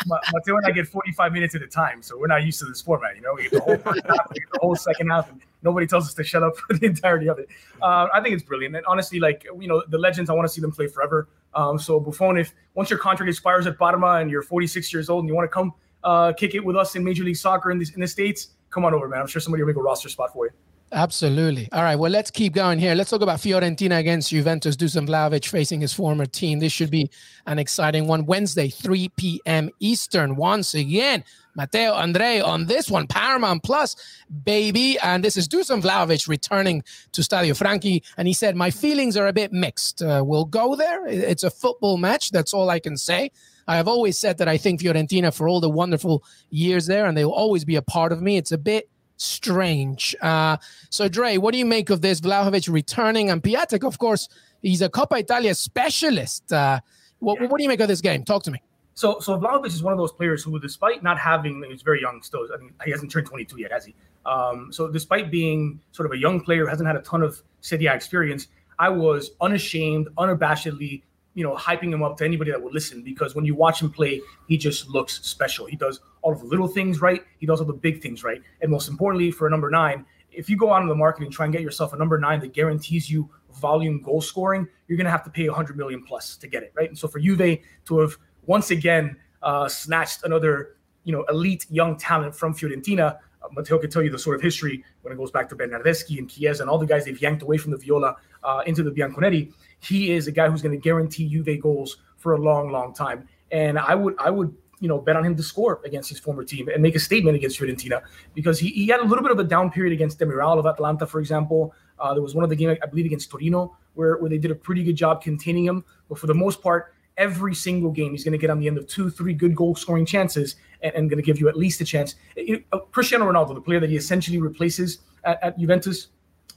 Matteo 0.07 0.57
and 0.57 0.67
I 0.67 0.71
get 0.71 0.89
45 0.89 1.33
minutes 1.33 1.55
at 1.55 1.63
a 1.63 1.67
time, 1.67 2.03
so 2.03 2.19
we're 2.19 2.27
not 2.27 2.43
used 2.43 2.59
to 2.61 2.65
this 2.67 2.81
format. 2.81 3.15
You 3.17 3.23
know, 3.23 3.35
we 3.35 3.43
get 3.43 3.53
the 3.53 3.61
whole 3.61 3.77
first 3.77 4.01
half, 4.07 4.31
we 4.31 4.41
get 4.41 4.51
the 4.53 4.59
whole 4.61 4.75
second 4.75 5.11
half, 5.11 5.31
and 5.31 5.41
nobody 5.63 5.87
tells 5.87 6.07
us 6.07 6.15
to 6.15 6.25
shut 6.25 6.43
up 6.43 6.57
for 6.69 6.75
the 6.75 6.87
entirety 6.87 7.29
of 7.29 7.39
it. 7.39 7.49
Uh, 7.81 8.09
I 8.13 8.21
think 8.21 8.35
it's 8.35 8.45
brilliant, 8.45 8.77
and 8.77 8.85
honestly, 8.87 9.21
like 9.21 9.45
you 9.59 9.69
know, 9.69 9.83
the 9.89 9.99
legends, 9.99 10.31
I 10.31 10.35
want 10.35 10.47
to 10.47 10.53
see 10.53 10.61
them 10.61 10.73
play 10.73 10.87
forever. 10.87 11.29
Um, 11.55 11.79
so 11.79 12.01
Buffon, 12.01 12.39
if 12.39 12.55
once 12.75 12.91
your 12.91 12.99
contract 12.99 13.29
expires 13.29 13.67
at 13.67 13.79
Parma 13.79 14.21
and 14.21 14.31
you're 14.31 14.43
46 14.43 14.93
years 14.93 15.11
old 15.11 15.25
and 15.25 15.29
you 15.29 15.35
want 15.35 15.45
to 15.45 15.53
come 15.53 15.75
uh, 16.05 16.33
kick 16.33 16.55
it 16.55 16.65
with 16.65 16.77
us 16.77 16.97
in 16.97 17.05
Major 17.05 17.25
League 17.25 17.37
Soccer 17.37 17.71
in, 17.71 17.83
in 17.95 18.01
the 18.01 18.07
states, 18.07 18.49
come 18.71 18.85
on 18.85 18.95
over, 18.95 19.09
man. 19.09 19.21
I'm 19.21 19.27
sure 19.27 19.41
somebody 19.41 19.63
will 19.63 19.69
make 19.69 19.77
a 19.77 19.83
roster 19.83 20.09
spot 20.09 20.33
for 20.33 20.47
you. 20.47 20.53
Absolutely. 20.93 21.71
All 21.73 21.83
right. 21.83 21.97
Well, 21.97 22.11
let's 22.11 22.31
keep 22.31 22.53
going 22.53 22.79
here. 22.79 22.95
Let's 22.95 23.09
talk 23.09 23.23
about 23.23 23.39
Fiorentina 23.39 23.99
against 23.99 24.29
Juventus. 24.29 24.77
Dusan 24.77 25.09
Vlahovic 25.09 25.49
facing 25.49 25.81
his 25.81 25.95
former 25.95 26.27
team. 26.27 26.59
This 26.59 26.71
should 26.71 26.91
be 26.91 27.11
an 27.47 27.59
exciting 27.59 28.07
one. 28.07 28.27
Wednesday, 28.27 28.69
3 28.69 29.09
p.m. 29.17 29.71
Eastern. 29.81 30.37
Once 30.37 30.75
again, 30.75 31.25
Matteo 31.55 31.93
Andre 31.93 32.41
on 32.41 32.67
this 32.67 32.91
one. 32.91 33.07
Paramount 33.07 33.63
Plus, 33.63 33.97
baby. 34.45 34.99
And 35.03 35.25
this 35.25 35.39
is 35.39 35.49
Dusan 35.49 35.81
Vlahovic 35.81 36.29
returning 36.29 36.83
to 37.13 37.23
Stadio 37.23 37.57
Franchi. 37.57 38.03
And 38.19 38.29
he 38.29 38.35
said, 38.35 38.55
My 38.55 38.71
feelings 38.71 39.17
are 39.17 39.29
a 39.29 39.33
bit 39.33 39.51
mixed. 39.51 40.03
Uh, 40.03 40.23
we'll 40.27 40.45
go 40.45 40.77
there. 40.77 41.07
It's 41.07 41.43
a 41.43 41.51
football 41.51 41.97
match. 41.97 42.33
That's 42.33 42.53
all 42.53 42.69
I 42.69 42.81
can 42.81 42.99
say. 42.99 43.31
I 43.67 43.77
have 43.77 43.89
always 43.89 44.19
said 44.19 44.37
that 44.39 44.49
I 44.49 44.59
think 44.59 44.83
Fiorentina, 44.83 45.35
for 45.35 45.49
all 45.49 45.61
the 45.61 45.71
wonderful 45.71 46.23
years 46.51 46.85
there, 46.85 47.07
and 47.07 47.17
they 47.17 47.25
will 47.25 47.33
always 47.33 47.65
be 47.65 47.77
a 47.77 47.83
part 47.83 48.13
of 48.13 48.21
me, 48.21 48.37
it's 48.37 48.53
a 48.53 48.59
bit 48.59 48.91
strange. 49.23 50.15
Uh, 50.21 50.57
so, 50.91 51.09
Dre, 51.09 51.37
what 51.37 51.53
do 51.53 51.59
you 51.59 51.67
make 51.67 51.91
of 51.91 52.01
this? 52.01 52.21
Vlahovic 52.21 52.73
returning 52.73 53.31
and 53.31 53.43
Piatek, 53.43 53.87
of 53.87 53.99
course, 53.99 54.29
he's 54.61 54.83
a 54.83 54.89
Coppa 54.89 55.21
Italia 55.21 55.55
specialist. 55.55 56.53
Uh, 56.53 56.81
what, 57.19 57.41
yeah. 57.41 57.47
what, 57.47 57.59
do 57.59 57.63
you 57.63 57.69
make 57.69 57.81
of 57.81 57.89
this 57.89 58.01
game? 58.01 58.25
Talk 58.25 58.43
to 58.45 58.51
me. 58.51 58.63
So, 58.95 59.21
so 59.21 59.39
Vlahovic 59.39 59.67
is 59.67 59.83
one 59.83 59.93
of 59.93 59.99
those 59.99 60.13
players 60.13 60.43
who, 60.43 60.59
despite 60.59 61.03
not 61.03 61.19
having, 61.19 61.65
he's 61.69 61.83
very 61.83 62.01
young 62.01 62.23
still. 62.23 62.47
I 62.53 62.59
mean, 62.59 62.73
he 62.85 62.91
hasn't 62.91 63.11
turned 63.11 63.27
22 63.27 63.61
yet, 63.61 63.73
has 63.73 63.85
he? 63.87 63.95
Um, 64.27 64.73
so, 64.73 64.89
despite 64.89 65.31
being 65.31 65.81
sort 65.93 66.07
of 66.07 66.13
a 66.13 66.19
young 66.19 66.41
player, 66.41 66.67
hasn't 66.67 66.87
had 66.87 66.97
a 66.97 67.03
ton 67.03 67.23
of 67.23 67.43
Serie 67.61 67.87
A 67.87 67.95
experience, 67.95 68.49
I 68.79 68.89
was 68.89 69.31
unashamed, 69.41 70.09
unabashedly 70.19 71.03
you 71.35 71.45
know, 71.45 71.57
hyping 71.57 71.93
him 71.93 72.03
up 72.03 72.17
to 72.19 72.25
anybody 72.25 72.51
that 72.51 72.63
would 72.63 72.75
listen 72.75 73.03
because 73.03 73.35
when 73.35 73.45
you 73.45 73.55
watch 73.55 73.81
him 73.81 73.91
play, 73.91 74.21
he 74.49 74.59
just 74.59 74.89
looks 74.89 75.21
special. 75.23 75.67
He 75.67 75.77
does 75.77 76.01
all 76.23 76.33
of 76.33 76.41
the 76.41 76.47
little 76.47 76.69
things 76.69 77.01
right. 77.01 77.23
He 77.39 77.47
does 77.47 77.61
all 77.61 77.67
the 77.67 77.73
big 77.73 78.01
things 78.01 78.25
right. 78.25 78.41
And 78.61 78.71
most 78.71 78.89
importantly, 78.89 79.31
for 79.31 79.47
a 79.47 79.51
number 79.51 79.71
nine, 79.71 80.07
if 80.31 80.49
you 80.49 80.57
go 80.57 80.73
out 80.73 80.83
in 80.83 80.89
the 80.89 80.95
market 80.95 81.25
and 81.25 81.33
try 81.33 81.45
and 81.45 81.53
get 81.53 81.63
yourself 81.63 81.93
a 81.93 81.97
number 81.97 82.19
nine 82.19 82.41
that 82.41 82.53
guarantees 82.53 83.11
you 83.11 83.29
volume 83.53 84.01
goal 84.01 84.21
scoring, 84.21 84.67
you're 84.89 84.97
going 84.97 85.05
to 85.05 85.11
have 85.11 85.25
to 85.25 85.31
pay 85.31 85.47
100 85.47 85.77
million 85.77 86.03
plus 86.03 86.37
to 86.39 86.49
get 86.49 86.63
it, 86.63 86.73
right? 86.75 86.89
And 86.89 86.99
so 86.99 87.07
for 87.09 87.21
Juve 87.21 87.59
to 87.87 87.99
have 87.99 88.17
once 88.47 88.71
again 88.71 89.17
uh, 89.43 89.69
snatched 89.69 90.25
another, 90.25 90.77
you 91.05 91.13
know, 91.13 91.25
elite 91.29 91.67
young 91.69 91.97
talent 91.97 92.35
from 92.35 92.55
Fiorentina, 92.55 93.19
uh, 93.43 93.49
Matteo 93.53 93.79
can 93.79 93.91
tell 93.91 94.03
you 94.03 94.11
the 94.11 94.19
sort 94.19 94.37
of 94.37 94.43
history 94.43 94.85
when 95.03 95.13
it 95.13 95.17
goes 95.17 95.31
back 95.31 95.49
to 95.49 95.57
Bernardeschi 95.57 96.19
and 96.19 96.31
Chiesa 96.31 96.63
and 96.63 96.71
all 96.71 96.79
the 96.79 96.87
guys 96.87 97.05
they've 97.05 97.21
yanked 97.21 97.43
away 97.43 97.59
from 97.59 97.73
the 97.73 97.79
Viola 97.79 98.17
uh, 98.43 98.63
into 98.67 98.83
the 98.83 98.91
Bianconeri. 98.91 99.53
He 99.81 100.13
is 100.13 100.29
a 100.29 100.33
guy 100.33 100.49
who's 100.49 100.63
going 100.63 100.73
to 100.73 100.81
guarantee 100.81 101.29
Juve 101.29 101.61
goals 101.61 101.99
for 102.17 102.35
a 102.35 102.39
long, 102.39 102.71
long 102.71 102.95
time. 102.95 103.29
And 103.51 103.79
I 103.79 103.95
would, 103.95 104.15
I 104.19 104.31
would 104.31 104.55
you 104.83 104.89
know, 104.89 104.99
bet 104.99 105.15
on 105.15 105.25
him 105.25 105.37
to 105.37 105.43
score 105.45 105.81
against 105.85 106.09
his 106.09 106.19
former 106.19 106.43
team 106.43 106.69
and 106.69 106.83
make 106.83 106.97
a 106.97 106.99
statement 106.99 107.37
against 107.37 107.59
Fiorentina 107.59 108.03
because 108.35 108.59
he, 108.59 108.69
he 108.71 108.89
had 108.89 108.99
a 108.99 109.05
little 109.05 109.23
bit 109.23 109.31
of 109.31 109.39
a 109.39 109.45
down 109.45 109.71
period 109.71 109.93
against 109.93 110.19
Demiral 110.19 110.59
of 110.59 110.67
Atalanta, 110.67 111.07
for 111.07 111.21
example. 111.21 111.73
Uh, 112.01 112.13
there 112.13 112.23
was 112.23 112.35
one 112.35 112.43
of 112.43 112.51
the 112.51 112.57
games, 112.57 112.77
I 112.83 112.87
believe, 112.87 113.07
against 113.07 113.31
Torino, 113.31 113.77
where, 113.95 114.17
where 114.17 114.29
they 114.29 114.39
did 114.39 114.51
a 114.51 114.57
pretty 114.57 114.83
good 114.83 114.97
job 114.97 115.23
containing 115.23 115.65
him. 115.65 115.85
But 116.09 116.19
for 116.19 116.27
the 116.27 116.35
most 116.35 116.61
part, 116.61 116.95
every 117.17 117.55
single 117.55 117.93
game, 117.93 118.11
he's 118.11 118.25
going 118.25 118.33
to 118.33 118.39
get 118.39 118.51
on 118.51 118.59
the 118.59 118.67
end 118.67 118.77
of 118.77 118.89
two, 118.89 119.09
three 119.09 119.35
good 119.35 119.55
goal 119.55 119.77
scoring 119.77 120.05
chances 120.05 120.57
and, 120.83 120.93
and 120.97 121.09
going 121.09 121.23
to 121.23 121.25
give 121.25 121.39
you 121.39 121.49
at 121.49 121.57
least 121.57 121.81
a 121.81 121.85
chance. 121.85 122.17
It, 122.35 122.65
uh, 122.73 122.81
Cristiano 122.91 123.31
Ronaldo, 123.31 123.55
the 123.55 123.61
player 123.61 123.79
that 123.79 123.89
he 123.89 123.97
essentially 123.97 124.39
replaces 124.39 124.99
at, 125.23 125.41
at 125.45 125.59
Juventus, 125.61 126.09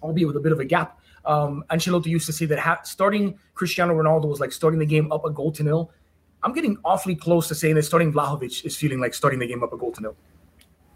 albeit 0.01 0.25
with 0.25 0.37
a 0.37 0.39
bit 0.39 0.51
of 0.51 0.59
a 0.59 0.65
gap. 0.65 0.99
Um, 1.25 1.63
Ancelotti 1.69 2.07
used 2.07 2.25
to 2.25 2.33
say 2.33 2.47
that 2.47 2.57
ha- 2.57 2.81
starting 2.83 3.37
Cristiano 3.53 3.93
Ronaldo 3.93 4.27
was 4.27 4.39
like 4.39 4.51
starting 4.51 4.79
the 4.79 4.85
game 4.85 5.11
up 5.11 5.25
a 5.25 5.29
goal 5.29 5.51
to 5.51 5.63
nil. 5.63 5.91
I'm 6.45 6.53
getting 6.53 6.77
awfully 6.85 7.15
close 7.15 7.47
to 7.47 7.55
saying 7.55 7.75
that 7.75 7.83
starting 7.83 8.13
Vlahovic 8.13 8.63
is 8.65 8.77
feeling 8.77 8.99
like 8.99 9.15
starting 9.15 9.39
the 9.39 9.47
game 9.47 9.63
up 9.63 9.73
a 9.73 9.77
goal 9.77 9.91
to 9.93 10.01
nil. 10.01 10.15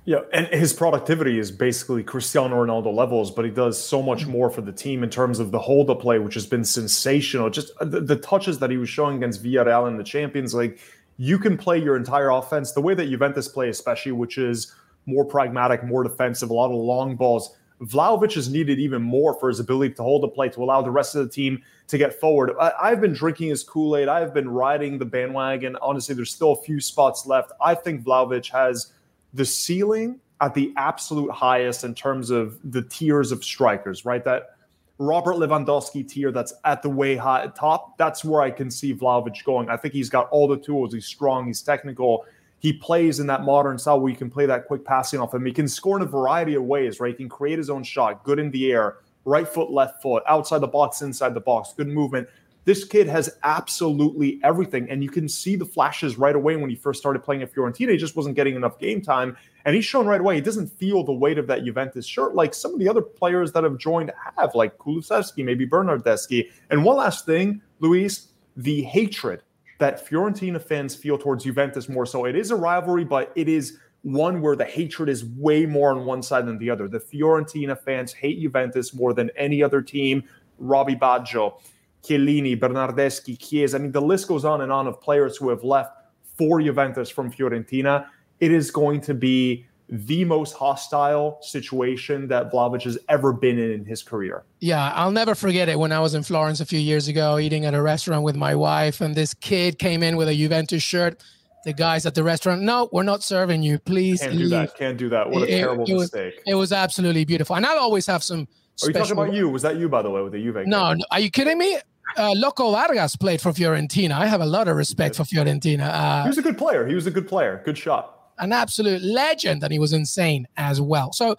Yeah, 0.06 0.22
and 0.32 0.48
his 0.48 0.74
productivity 0.74 1.38
is 1.38 1.52
basically 1.52 2.04
Cristiano 2.04 2.64
Ronaldo 2.64 2.94
levels, 2.94 3.32
but 3.32 3.46
he 3.46 3.52
does 3.52 3.84
so 3.84 4.02
much 4.02 4.22
mm-hmm. 4.22 4.32
more 4.32 4.50
for 4.50 4.62
the 4.62 4.72
team 4.72 5.04
in 5.04 5.10
terms 5.10 5.40
of 5.40 5.52
the 5.52 5.60
hold 5.60 5.90
up 5.90 6.02
play, 6.02 6.20
which 6.20 6.36
has 6.36 6.46
been 6.46 6.64
sensational. 6.64 7.50
Just 7.50 7.72
uh, 7.82 7.86
the, 7.86 8.00
the 8.00 8.16
touches 8.16 8.60
that 8.60 8.70
he 8.70 8.78
was 8.78 8.90
showing 8.90 9.18
against 9.18 9.44
Villarreal 9.44 9.88
in 9.88 9.98
the 9.98 10.04
Champions 10.04 10.54
League. 10.54 10.80
You 11.18 11.38
can 11.38 11.58
play 11.58 11.82
your 11.82 11.98
entire 11.98 12.30
offense 12.30 12.72
the 12.72 12.82
way 12.82 12.94
that 12.94 13.10
Juventus 13.10 13.48
play, 13.48 13.70
especially, 13.70 14.14
which 14.14 14.38
is 14.38 14.74
more 15.06 15.26
pragmatic, 15.26 15.84
more 15.84 16.04
defensive, 16.04 16.50
a 16.50 16.54
lot 16.54 16.70
of 16.70 16.78
long 16.78 17.16
balls. 17.16 17.56
Vlahovic 17.82 18.36
is 18.36 18.50
needed 18.50 18.80
even 18.80 19.02
more 19.02 19.34
for 19.34 19.48
his 19.48 19.60
ability 19.60 19.94
to 19.96 20.04
hold 20.04 20.24
the 20.24 20.28
play, 20.28 20.50
to 20.50 20.64
allow 20.64 20.82
the 20.82 20.92
rest 20.92 21.16
of 21.16 21.26
the 21.26 21.32
team 21.32 21.62
to 21.88 21.98
get 21.98 22.20
forward. 22.20 22.52
I, 22.60 22.90
have 22.90 23.00
been 23.00 23.14
drinking 23.14 23.50
his 23.50 23.64
Kool 23.64 23.96
Aid. 23.96 24.08
I've 24.08 24.34
been 24.34 24.50
riding 24.50 24.98
the 24.98 25.06
bandwagon. 25.06 25.78
Honestly, 25.82 26.14
there's 26.14 26.34
still 26.34 26.52
a 26.52 26.62
few 26.62 26.82
spots 26.82 27.26
left. 27.26 27.52
I 27.62 27.76
think 27.76 28.04
Vlahovic 28.04 28.50
has 28.52 28.94
the 29.34 29.46
ceiling 29.46 30.20
at 30.42 30.54
the 30.54 30.74
absolute 30.78 31.32
highest 31.32 31.84
in 31.84 31.94
terms 31.94 32.30
of 32.30 32.60
the 32.72 32.82
tiers 32.82 33.32
of 33.32 33.44
strikers, 33.44 34.06
right? 34.06 34.24
That 34.24 34.56
Robert 34.98 35.36
Lewandowski 35.36 36.08
tier 36.08 36.32
that's 36.32 36.54
at 36.66 36.82
the 36.82 36.90
way 36.90 37.16
high 37.16 37.48
top. 37.56 37.98
That's 37.98 38.26
where 38.26 38.42
I 38.42 38.52
can 38.52 38.70
see 38.70 38.94
Vlahovic 38.94 39.44
going. 39.46 39.70
I 39.70 39.78
think 39.78 39.94
he's 39.94 40.10
got 40.10 40.28
all 40.30 40.48
the 40.48 40.58
tools. 40.58 40.94
He's 40.94 41.06
strong. 41.06 41.48
He's 41.48 41.62
technical 41.62 42.26
he 42.60 42.74
plays 42.74 43.20
in 43.20 43.28
that 43.28 43.44
modern 43.44 43.80
style 43.80 44.00
where 44.00 44.12
you 44.12 44.18
can 44.18 44.30
play 44.30 44.46
that 44.46 44.68
quick 44.68 44.84
passing 44.84 45.20
off 45.20 45.34
him. 45.34 45.46
He 45.46 45.54
can 45.54 45.68
score 45.68 45.98
in 45.98 46.04
a 46.04 46.06
variety 46.06 46.56
of 46.56 46.64
ways, 46.64 47.00
right? 47.00 47.12
He 47.12 47.18
can 47.18 47.30
create 47.30 47.58
his 47.58 47.70
own 47.70 47.84
shot, 47.84 48.24
good 48.24 48.38
in 48.38 48.52
the 48.52 48.72
air, 48.72 48.98
right 49.26 49.48
foot, 49.48 49.72
left 49.72 50.02
foot, 50.02 50.24
outside 50.28 50.60
the 50.60 50.68
box, 50.68 51.02
inside 51.02 51.34
the 51.34 51.40
box, 51.40 51.74
good 51.76 51.88
movement. 51.88 52.28
This 52.66 52.84
kid 52.84 53.08
has 53.08 53.38
absolutely 53.44 54.40
everything. 54.44 54.90
And 54.90 55.02
you 55.02 55.10
can 55.10 55.30
see 55.30 55.56
the 55.56 55.66
flashes 55.66 56.18
right 56.18 56.36
away 56.36 56.58
when 56.58 56.70
he 56.70 56.76
first 56.76 57.00
started 57.00 57.24
playing 57.24 57.42
at 57.42 57.54
Fiorentina. 57.54 57.92
He 57.92 57.98
just 57.98 58.16
wasn't 58.16 58.36
getting 58.36 58.56
enough 58.56 58.78
game 58.78 59.02
time. 59.02 59.38
And 59.66 59.74
he's 59.74 59.86
shown 59.86 60.06
right 60.06 60.20
away 60.20 60.36
he 60.36 60.42
doesn't 60.42 60.68
feel 60.68 61.04
the 61.04 61.14
weight 61.14 61.38
of 61.38 61.48
that 61.48 61.64
Juventus 61.64 62.06
shirt 62.06 62.36
like 62.36 62.54
some 62.54 62.74
of 62.74 62.80
the 62.80 62.88
other 62.88 63.02
players 63.02 63.52
that 63.54 63.64
have 63.64 63.78
joined 63.78 64.12
have, 64.38 64.54
like 64.54 64.78
Kulusevski, 64.78 65.44
maybe 65.44 65.66
Bernardeschi. 65.66 66.50
And 66.70 66.84
one 66.84 66.98
last 66.98 67.26
thing, 67.26 67.62
Luis, 67.80 68.28
the 68.58 68.84
hatred 68.84 69.42
that 69.80 70.08
Fiorentina 70.08 70.62
fans 70.62 70.96
feel 70.96 71.18
towards 71.18 71.46
Juventus 71.46 71.90
more 71.90 72.06
so. 72.06 72.26
It 72.26 72.36
is 72.36 72.52
a 72.52 72.56
rivalry, 72.56 73.06
but 73.06 73.32
it 73.36 73.50
is 73.50 73.80
one 74.04 74.42
where 74.42 74.56
the 74.56 74.66
hatred 74.66 75.10
is 75.10 75.26
way 75.26 75.66
more 75.66 75.92
on 75.92 76.06
one 76.06 76.22
side 76.22 76.46
than 76.46 76.58
the 76.58 76.70
other. 76.70 76.88
The 76.88 77.00
Fiorentina 77.00 77.78
fans 77.78 78.14
hate 78.14 78.40
Juventus 78.40 78.94
more 78.94 79.14
than 79.14 79.30
any 79.36 79.64
other 79.64 79.82
team. 79.82 80.24
Robbie 80.58 80.96
Baggio, 80.96 81.60
Chiellini, 82.04 82.60
Bernardeschi, 82.60 83.38
Chiesa. 83.40 83.78
I 83.78 83.80
mean, 83.80 83.92
the 83.92 84.02
list 84.02 84.28
goes 84.28 84.46
on 84.46 84.62
and 84.62 84.72
on 84.72 84.88
of 84.88 85.02
players 85.02 85.38
who 85.38 85.50
have 85.50 85.64
left 85.64 85.92
for 86.38 86.62
Juventus 86.62 87.10
from 87.10 87.32
Fiorentina. 87.32 88.06
It 88.40 88.52
is 88.52 88.72
going 88.72 89.02
to 89.02 89.14
be 89.14 89.66
the 89.92 90.24
most 90.24 90.54
hostile 90.54 91.40
situation 91.42 92.28
that 92.28 92.52
Vlahovic 92.52 92.84
has 92.84 92.98
ever 93.10 93.34
been 93.34 93.58
in 93.58 93.72
in 93.72 93.86
his 93.86 94.04
career. 94.04 94.44
Yeah, 94.60 94.92
I'll 94.94 95.12
never 95.12 95.34
forget 95.34 95.68
it 95.68 95.80
when 95.80 95.92
I 95.92 96.00
was 96.00 96.14
in 96.14 96.24
Florence 96.24 96.60
a 96.60 96.66
few 96.66 96.80
years 96.80 97.08
ago 97.08 97.40
eating 97.40 97.66
at 97.66 97.74
a 97.74 97.82
restaurant 97.82 98.24
with 98.24 98.36
my 98.36 98.54
wife, 98.56 99.02
and 99.02 99.16
this 99.16 99.34
kid 99.34 99.80
came 99.80 100.04
in 100.04 100.16
with 100.16 100.28
a 100.28 100.36
Juventus 100.36 100.84
shirt. 100.84 101.24
The 101.66 101.74
guys 101.74 102.06
at 102.06 102.16
the 102.16 102.24
restaurant, 102.24 102.62
no, 102.62 102.88
we're 102.94 103.04
not 103.04 103.22
serving 103.22 103.64
you. 103.64 103.80
Please 103.80 104.22
Can't 104.22 104.34
leave. 104.34 104.44
do 104.44 104.50
that. 104.50 104.78
Can't 104.78 104.98
do 104.98 105.10
that. 105.10 105.30
What 105.30 105.44
a 105.44 105.54
it, 105.54 105.60
terrible 105.60 105.84
it 105.86 105.94
was, 105.94 106.04
mistake. 106.04 106.42
It 106.48 106.56
was 106.56 106.72
absolutely 106.72 107.26
beautiful. 107.26 107.58
And 107.58 107.66
I'll 107.66 107.80
always 107.80 108.06
have 108.08 108.24
some. 108.24 108.48
Are 108.82 108.88
you 108.88 108.94
talking 108.94 109.12
about 109.12 109.34
you? 109.34 109.50
Was 109.50 109.64
that 109.64 109.76
you, 109.76 109.90
by 109.90 110.02
the 110.02 110.10
way, 110.10 110.22
with 110.22 110.32
the 110.32 110.42
Juve? 110.42 110.66
No, 110.66 110.94
no, 110.94 111.04
are 111.12 111.20
you 111.20 111.30
kidding 111.30 111.58
me? 111.58 111.78
Uh, 112.16 112.34
Loco 112.36 112.72
Vargas 112.72 113.18
played 113.18 113.42
for 113.42 113.52
Fiorentina. 113.52 114.14
I 114.14 114.26
have 114.26 114.40
a 114.40 114.46
lot 114.46 114.70
of 114.70 114.78
respect 114.78 115.16
for 115.16 115.24
Fiorentina. 115.24 115.90
Uh, 115.92 116.24
he 116.24 116.30
was 116.30 116.38
a 116.38 116.42
good 116.42 116.58
player. 116.58 116.88
He 116.88 116.96
was 116.96 117.08
a 117.08 117.12
good 117.12 117.28
player. 117.28 117.62
Good 117.66 117.78
shot 117.78 118.19
an 118.40 118.54
absolute 118.54 119.02
legend, 119.02 119.64
and 119.64 119.72
he 119.72 119.80
was 119.80 119.94
insane 119.94 120.48
as 120.58 120.82
well. 120.82 121.14
So, 121.14 121.36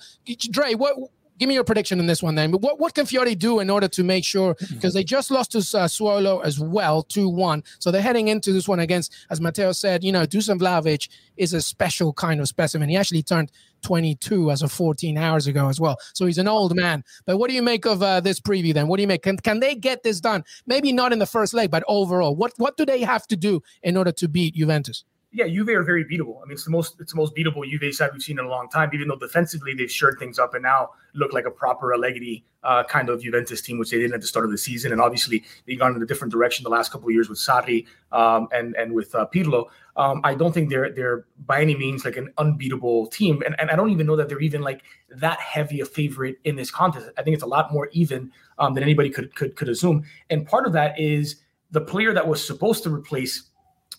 Dre, 0.51 0.75
what? 0.75 0.97
Give 1.39 1.49
me 1.49 1.55
your 1.55 1.65
prediction 1.65 1.99
in 1.99 2.07
this 2.07 2.23
one 2.23 2.35
then. 2.35 2.53
What 2.53 2.79
what 2.79 2.95
can 2.95 3.07
Fiore 3.07 3.35
do 3.35 3.61
in 3.61 3.71
order 3.71 3.89
to 3.89 4.05
make 4.05 4.27
sure 4.27 4.55
because 4.75 4.93
they 4.93 5.03
just 5.03 5.31
lost 5.31 5.53
to 5.53 5.59
uh, 5.59 5.63
Sassuolo 5.63 6.45
as 6.45 6.61
well, 6.61 7.03
two 7.03 7.31
one. 7.31 7.65
So 7.79 7.91
they're 7.91 8.03
heading 8.03 8.29
into 8.29 8.53
this 8.53 8.69
one 8.69 8.79
against, 8.79 9.15
as 9.31 9.41
Matteo 9.41 9.73
said, 9.73 10.05
you 10.05 10.13
know, 10.13 10.27
Dusan 10.27 10.61
Vlahovic 10.61 11.09
is 11.39 11.55
a 11.55 11.63
special 11.63 12.13
kind 12.13 12.41
of 12.41 12.49
specimen. 12.49 12.91
He 12.91 12.97
actually 12.97 13.23
turned 13.23 13.51
22 13.81 14.51
as 14.51 14.61
of 14.61 14.71
14 14.71 15.17
hours 15.17 15.47
ago 15.47 15.71
as 15.71 15.81
well. 15.81 15.97
So 16.13 16.27
he's 16.27 16.37
an 16.37 16.47
old 16.47 16.77
man. 16.77 17.05
But 17.25 17.39
what 17.39 17.49
do 17.49 17.57
you 17.57 17.63
make 17.63 17.87
of 17.87 18.03
uh, 18.03 18.21
this 18.21 18.39
preview 18.39 18.75
then? 18.75 18.87
What 18.87 18.99
do 18.99 19.03
you 19.03 19.09
make? 19.09 19.23
Can, 19.23 19.39
can 19.39 19.61
they 19.61 19.75
get 19.75 20.03
this 20.03 20.21
done? 20.21 20.45
Maybe 20.67 20.93
not 20.93 21.11
in 21.11 21.21
the 21.21 21.27
first 21.27 21.55
leg, 21.55 21.71
but 21.71 21.85
overall, 21.89 22.37
what 22.37 22.53
what 22.59 22.77
do 22.77 22.85
they 22.85 23.01
have 23.01 23.27
to 23.29 23.37
do 23.37 23.63
in 23.83 23.97
order 23.97 24.13
to 24.13 24.29
beat 24.29 24.57
Juventus? 24.57 25.05
Yeah, 25.33 25.47
Juve 25.47 25.69
are 25.69 25.85
very 25.85 26.05
beatable. 26.05 26.43
I 26.43 26.47
mean, 26.47 26.53
it's 26.53 26.65
the 26.65 26.73
most 26.73 27.01
it's 27.01 27.13
the 27.13 27.17
most 27.17 27.37
beatable 27.37 27.65
Juve 27.65 27.95
side 27.95 28.11
we've 28.13 28.23
seen 28.23 28.39
in 28.41 28.45
a 28.45 28.49
long 28.49 28.69
time. 28.69 28.91
Even 28.93 29.07
though 29.07 29.17
defensively 29.17 29.75
they've 29.75 29.91
shored 29.91 30.19
things 30.19 30.41
up 30.41 30.55
and 30.55 30.63
now 30.65 30.91
look 31.15 31.33
like 31.33 31.47
a 31.47 31.51
proper 31.51 31.95
Allegri 31.95 32.45
uh, 32.65 32.83
kind 32.83 33.09
of 33.09 33.23
Juventus 33.23 33.63
team, 33.63 33.79
which 33.79 33.91
they 33.91 33.99
didn't 33.99 34.15
at 34.15 34.23
the 34.23 34.27
start 34.27 34.45
of 34.45 34.51
the 34.51 34.59
season. 34.59 34.91
And 34.91 35.01
obviously 35.01 35.45
they've 35.67 35.79
gone 35.79 35.95
in 35.95 36.03
a 36.03 36.07
different 36.07 36.33
direction 36.33 36.65
the 36.65 36.71
last 36.71 36.91
couple 36.91 37.09
of 37.09 37.15
years 37.15 37.29
with 37.29 37.39
Sarri 37.39 37.87
um, 38.11 38.49
and 38.53 38.75
and 38.75 38.93
with 38.93 39.15
uh, 39.15 39.27
Pirlo. 39.33 39.69
Um, 39.97 40.21
I 40.25 40.35
don't 40.35 40.53
think 40.53 40.69
they're 40.69 40.91
they're 40.91 41.27
by 41.47 41.61
any 41.61 41.77
means 41.77 42.05
like 42.05 42.17
an 42.17 42.33
unbeatable 42.37 43.07
team, 43.07 43.41
and, 43.47 43.55
and 43.61 43.71
I 43.71 43.77
don't 43.77 43.91
even 43.91 44.07
know 44.07 44.17
that 44.17 44.29
they're 44.29 44.41
even 44.41 44.63
like 44.63 44.83
that 45.11 45.39
heavy 45.39 45.81
a 45.81 45.85
favorite 45.85 46.39
in 46.43 46.57
this 46.57 46.73
contest. 46.73 47.09
I 47.17 47.23
think 47.23 47.35
it's 47.35 47.45
a 47.45 47.49
lot 47.49 47.73
more 47.73 47.89
even 47.93 48.33
um, 48.59 48.75
than 48.75 48.83
anybody 48.83 49.11
could 49.11 49.33
could 49.37 49.55
could 49.55 49.69
assume. 49.69 50.03
And 50.29 50.45
part 50.45 50.67
of 50.67 50.73
that 50.73 50.99
is 50.99 51.37
the 51.71 51.81
player 51.81 52.13
that 52.13 52.27
was 52.27 52.45
supposed 52.45 52.83
to 52.83 52.93
replace 52.93 53.50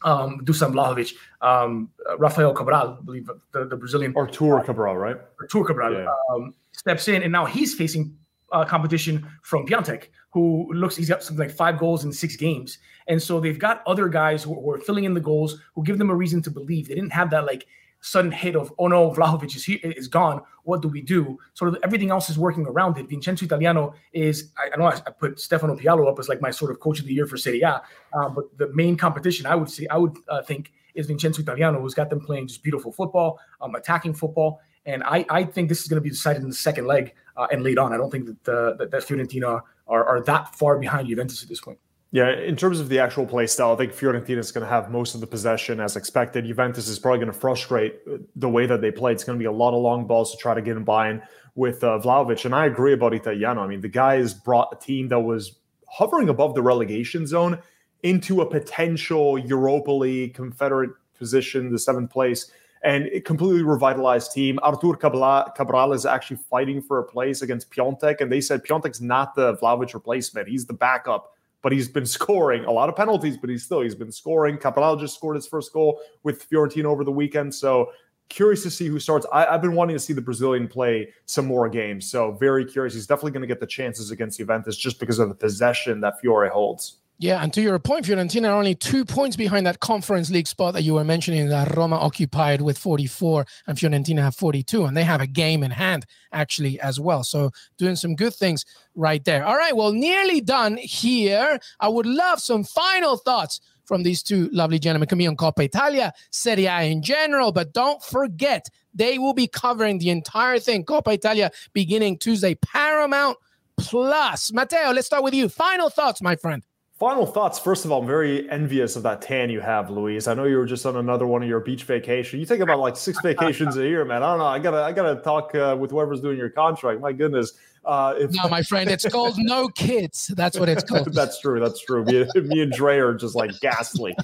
um, 0.03 0.41
Dusan 0.43 0.73
Vlahovic, 0.73 1.13
um, 1.41 1.89
Rafael 2.17 2.53
Cabral, 2.53 2.97
I 2.99 3.03
believe 3.03 3.29
the, 3.51 3.65
the 3.65 3.75
Brazilian. 3.75 4.13
Artur 4.15 4.61
Cabral, 4.61 4.97
right? 4.97 5.17
Artur 5.39 5.63
Cabral 5.63 5.93
yeah. 5.93 6.07
um, 6.31 6.53
steps 6.71 7.07
in, 7.07 7.23
and 7.23 7.31
now 7.31 7.45
he's 7.45 7.73
facing 7.73 8.15
uh, 8.51 8.65
competition 8.65 9.27
from 9.43 9.65
Piatek, 9.65 10.07
who 10.31 10.71
looks 10.73 10.95
he's 10.95 11.09
got 11.09 11.23
something 11.23 11.47
like 11.47 11.55
five 11.55 11.77
goals 11.77 12.03
in 12.03 12.11
six 12.11 12.35
games, 12.35 12.79
and 13.07 13.21
so 13.21 13.39
they've 13.39 13.59
got 13.59 13.83
other 13.85 14.07
guys 14.09 14.43
who, 14.43 14.53
who 14.55 14.71
are 14.71 14.79
filling 14.79 15.03
in 15.03 15.13
the 15.13 15.19
goals, 15.19 15.59
who 15.75 15.83
give 15.83 15.97
them 15.97 16.09
a 16.09 16.15
reason 16.15 16.41
to 16.41 16.51
believe. 16.51 16.87
They 16.87 16.95
didn't 16.95 17.13
have 17.13 17.29
that 17.31 17.45
like 17.45 17.67
sudden 18.01 18.31
hit 18.31 18.55
of 18.55 18.73
oh 18.77 18.87
no 18.87 19.11
Vlahovic 19.11 19.55
is 19.55 19.63
here, 19.63 19.79
is 19.83 20.07
gone. 20.07 20.41
What 20.63 20.81
do 20.81 20.87
we 20.87 21.01
do? 21.01 21.39
Sort 21.53 21.73
of 21.73 21.77
everything 21.83 22.11
else 22.11 22.29
is 22.29 22.37
working 22.37 22.65
around 22.65 22.97
it. 22.97 23.07
Vincenzo 23.07 23.45
Italiano 23.45 23.93
is 24.11 24.51
I, 24.57 24.71
I 24.73 24.77
know 24.77 24.85
I, 24.85 24.95
I, 25.07 25.11
put 25.11 25.39
Stefano 25.39 25.75
Pioli 25.75 26.09
up 26.11 26.19
as 26.19 26.27
like 26.27 26.41
my 26.41 26.51
sort 26.51 26.71
of 26.71 26.79
coach 26.79 26.99
of 26.99 27.05
the 27.05 27.13
year 27.13 27.25
for 27.25 27.37
Serie 27.37 27.61
A 27.61 27.81
uh, 28.13 28.29
but 28.29 28.45
the 28.57 28.67
main 28.73 28.97
competition 28.97 29.45
I 29.45 29.55
would 29.55 29.69
say 29.69 29.87
I 29.87 29.97
would 29.97 30.17
uh, 30.27 30.41
think 30.41 30.71
is 30.95 31.07
Vincenzo 31.07 31.41
Italiano 31.41 31.79
who's 31.79 31.93
got 31.93 32.09
them 32.09 32.19
playing 32.19 32.47
just 32.47 32.63
beautiful 32.63 32.91
football 32.91 33.39
um, 33.61 33.75
attacking 33.75 34.13
football. 34.13 34.59
And 34.85 35.03
I, 35.03 35.25
I 35.29 35.43
think 35.43 35.69
this 35.69 35.81
is 35.81 35.87
going 35.87 35.97
to 35.97 36.01
be 36.01 36.09
decided 36.09 36.41
in 36.41 36.49
the 36.49 36.55
second 36.55 36.87
leg 36.87 37.13
uh, 37.37 37.45
and 37.51 37.61
late 37.61 37.77
on. 37.77 37.93
I 37.93 37.97
don't 37.97 38.09
think 38.09 38.25
that 38.25 38.51
uh, 38.51 38.73
that, 38.77 38.89
that 38.89 39.03
Fiorentina 39.03 39.61
are, 39.87 40.05
are 40.05 40.21
that 40.23 40.55
far 40.55 40.79
behind 40.79 41.07
Juventus 41.07 41.43
at 41.43 41.49
this 41.49 41.61
point 41.61 41.77
yeah, 42.11 42.31
in 42.31 42.57
terms 42.57 42.81
of 42.81 42.89
the 42.89 42.99
actual 42.99 43.25
play 43.25 43.47
style, 43.47 43.71
I 43.71 43.77
think 43.77 43.93
Fiorentina 43.93 44.37
is 44.37 44.51
going 44.51 44.65
to 44.65 44.69
have 44.69 44.91
most 44.91 45.15
of 45.15 45.21
the 45.21 45.27
possession 45.27 45.79
as 45.79 45.95
expected. 45.95 46.45
Juventus 46.45 46.89
is 46.89 46.99
probably 46.99 47.19
going 47.19 47.31
to 47.31 47.39
frustrate 47.39 47.99
the 48.35 48.49
way 48.49 48.65
that 48.65 48.81
they 48.81 48.91
play. 48.91 49.13
It's 49.13 49.23
going 49.23 49.37
to 49.37 49.41
be 49.41 49.47
a 49.47 49.51
lot 49.51 49.73
of 49.73 49.81
long 49.81 50.05
balls 50.07 50.31
to 50.31 50.37
try 50.37 50.53
to 50.53 50.61
get 50.61 50.75
in 50.75 50.83
by 50.83 51.21
with 51.55 51.83
uh, 51.85 51.99
Vlahovic. 52.03 52.43
And 52.43 52.53
I 52.53 52.65
agree 52.65 52.93
about 52.93 53.13
Italiano. 53.13 53.61
I 53.61 53.67
mean, 53.67 53.79
the 53.79 53.87
guy 53.87 54.17
has 54.17 54.33
brought 54.33 54.73
a 54.73 54.85
team 54.85 55.07
that 55.07 55.21
was 55.21 55.55
hovering 55.87 56.27
above 56.27 56.53
the 56.53 56.61
relegation 56.61 57.25
zone 57.25 57.59
into 58.03 58.41
a 58.41 58.49
potential 58.49 59.37
Europa 59.37 59.91
League 59.91 60.33
Conference 60.33 60.93
position, 61.17 61.71
the 61.71 61.79
seventh 61.79 62.09
place, 62.11 62.51
and 62.83 63.05
it 63.05 63.23
completely 63.23 63.63
revitalized 63.63 64.33
team. 64.33 64.59
Artur 64.63 64.95
Cabral, 64.95 65.93
is 65.93 66.05
actually 66.05 66.37
fighting 66.49 66.81
for 66.81 66.99
a 66.99 67.03
place 67.03 67.41
against 67.41 67.71
Piatek, 67.71 68.19
and 68.19 68.31
they 68.31 68.41
said 68.41 68.63
Piatek's 68.63 68.99
not 68.99 69.35
the 69.35 69.55
Vlahovic 69.57 69.93
replacement; 69.93 70.47
he's 70.47 70.65
the 70.65 70.73
backup. 70.73 71.31
But 71.61 71.71
he's 71.71 71.89
been 71.89 72.05
scoring 72.05 72.65
a 72.65 72.71
lot 72.71 72.89
of 72.89 72.95
penalties, 72.95 73.37
but 73.37 73.49
he's 73.49 73.63
still 73.63 73.81
he's 73.81 73.95
been 73.95 74.11
scoring. 74.11 74.57
Cabral 74.57 74.95
just 74.95 75.15
scored 75.15 75.35
his 75.35 75.47
first 75.47 75.73
goal 75.73 75.99
with 76.23 76.49
Fiorentina 76.49 76.85
over 76.85 77.03
the 77.03 77.11
weekend, 77.11 77.53
so 77.53 77.91
curious 78.29 78.63
to 78.63 78.71
see 78.71 78.87
who 78.87 78.99
starts. 78.99 79.25
I, 79.31 79.51
have 79.51 79.61
been 79.61 79.75
wanting 79.75 79.95
to 79.95 79.99
see 79.99 80.13
the 80.13 80.21
Brazilian 80.21 80.67
play 80.67 81.09
some 81.25 81.45
more 81.45 81.69
games, 81.69 82.09
so 82.09 82.31
very 82.31 82.65
curious. 82.65 82.93
He's 82.93 83.05
definitely 83.05 83.31
going 83.31 83.41
to 83.41 83.47
get 83.47 83.59
the 83.59 83.67
chances 83.67 84.09
against 84.09 84.37
Juventus 84.37 84.77
just 84.77 84.99
because 84.99 85.19
of 85.19 85.29
the 85.29 85.35
possession 85.35 85.99
that 86.01 86.19
Fiore 86.21 86.49
holds. 86.49 87.00
Yeah, 87.21 87.43
and 87.43 87.53
to 87.53 87.61
your 87.61 87.77
point, 87.77 88.07
Fiorentina 88.07 88.47
are 88.49 88.57
only 88.57 88.73
two 88.73 89.05
points 89.05 89.35
behind 89.35 89.67
that 89.67 89.79
Conference 89.79 90.31
League 90.31 90.47
spot 90.47 90.73
that 90.73 90.81
you 90.81 90.95
were 90.95 91.03
mentioning 91.03 91.49
that 91.49 91.77
Roma 91.77 91.97
occupied 91.97 92.61
with 92.61 92.79
44 92.79 93.45
and 93.67 93.77
Fiorentina 93.77 94.23
have 94.23 94.33
42, 94.33 94.85
and 94.85 94.97
they 94.97 95.03
have 95.03 95.21
a 95.21 95.27
game 95.27 95.61
in 95.61 95.69
hand 95.69 96.07
actually 96.31 96.79
as 96.79 96.99
well. 96.99 97.23
So 97.23 97.51
doing 97.77 97.95
some 97.95 98.15
good 98.15 98.33
things 98.33 98.65
right 98.95 99.23
there. 99.23 99.45
All 99.45 99.55
right, 99.55 99.75
well, 99.75 99.91
nearly 99.91 100.41
done 100.41 100.77
here. 100.77 101.59
I 101.79 101.89
would 101.89 102.07
love 102.07 102.39
some 102.39 102.63
final 102.63 103.17
thoughts 103.17 103.61
from 103.85 104.01
these 104.01 104.23
two 104.23 104.49
lovely 104.51 104.79
gentlemen. 104.79 105.07
Be 105.15 105.27
on 105.27 105.37
Coppa 105.37 105.63
Italia, 105.63 106.13
Serie 106.31 106.65
A 106.65 106.91
in 106.91 107.03
general, 107.03 107.51
but 107.51 107.71
don't 107.71 108.01
forget 108.03 108.65
they 108.95 109.19
will 109.19 109.35
be 109.35 109.45
covering 109.45 109.99
the 109.99 110.09
entire 110.09 110.57
thing. 110.57 110.83
Coppa 110.85 111.13
Italia 111.13 111.51
beginning 111.71 112.17
Tuesday, 112.17 112.55
Paramount 112.55 113.37
Plus. 113.77 114.51
Matteo, 114.51 114.91
let's 114.91 115.05
start 115.05 115.23
with 115.23 115.35
you. 115.35 115.49
Final 115.49 115.91
thoughts, 115.91 116.19
my 116.23 116.35
friend. 116.35 116.63
Final 117.01 117.25
thoughts. 117.25 117.57
First 117.57 117.83
of 117.83 117.91
all, 117.91 118.01
I'm 118.01 118.07
very 118.07 118.47
envious 118.51 118.95
of 118.95 119.01
that 119.01 119.23
tan 119.23 119.49
you 119.49 119.59
have, 119.59 119.89
Luis. 119.89 120.27
I 120.27 120.35
know 120.35 120.43
you 120.43 120.57
were 120.57 120.67
just 120.67 120.85
on 120.85 120.97
another 120.97 121.25
one 121.25 121.41
of 121.41 121.49
your 121.49 121.59
beach 121.59 121.83
vacation. 121.85 122.39
You 122.39 122.45
take 122.45 122.59
about 122.59 122.77
like 122.77 122.95
six 122.95 123.19
vacations 123.23 123.75
a 123.75 123.87
year, 123.87 124.05
man. 124.05 124.21
I 124.21 124.27
don't 124.27 124.37
know. 124.37 124.45
I 124.45 124.59
gotta, 124.59 124.83
I 124.83 124.91
gotta 124.91 125.19
talk 125.19 125.55
uh, 125.55 125.75
with 125.79 125.89
whoever's 125.89 126.21
doing 126.21 126.37
your 126.37 126.51
contract. 126.51 127.01
My 127.01 127.11
goodness. 127.11 127.53
Uh, 127.83 128.13
if, 128.19 128.29
no, 128.35 128.47
my 128.49 128.61
friend, 128.61 128.87
it's 128.87 129.09
called 129.09 129.33
no 129.39 129.67
kids. 129.69 130.27
That's 130.35 130.59
what 130.59 130.69
it's 130.69 130.83
called. 130.83 131.11
that's 131.15 131.41
true. 131.41 131.59
That's 131.59 131.81
true. 131.81 132.05
Me, 132.05 132.27
me 132.35 132.61
and 132.61 132.71
Dre 132.71 132.99
are 132.99 133.15
just 133.15 133.33
like 133.33 133.59
ghastly. 133.61 134.15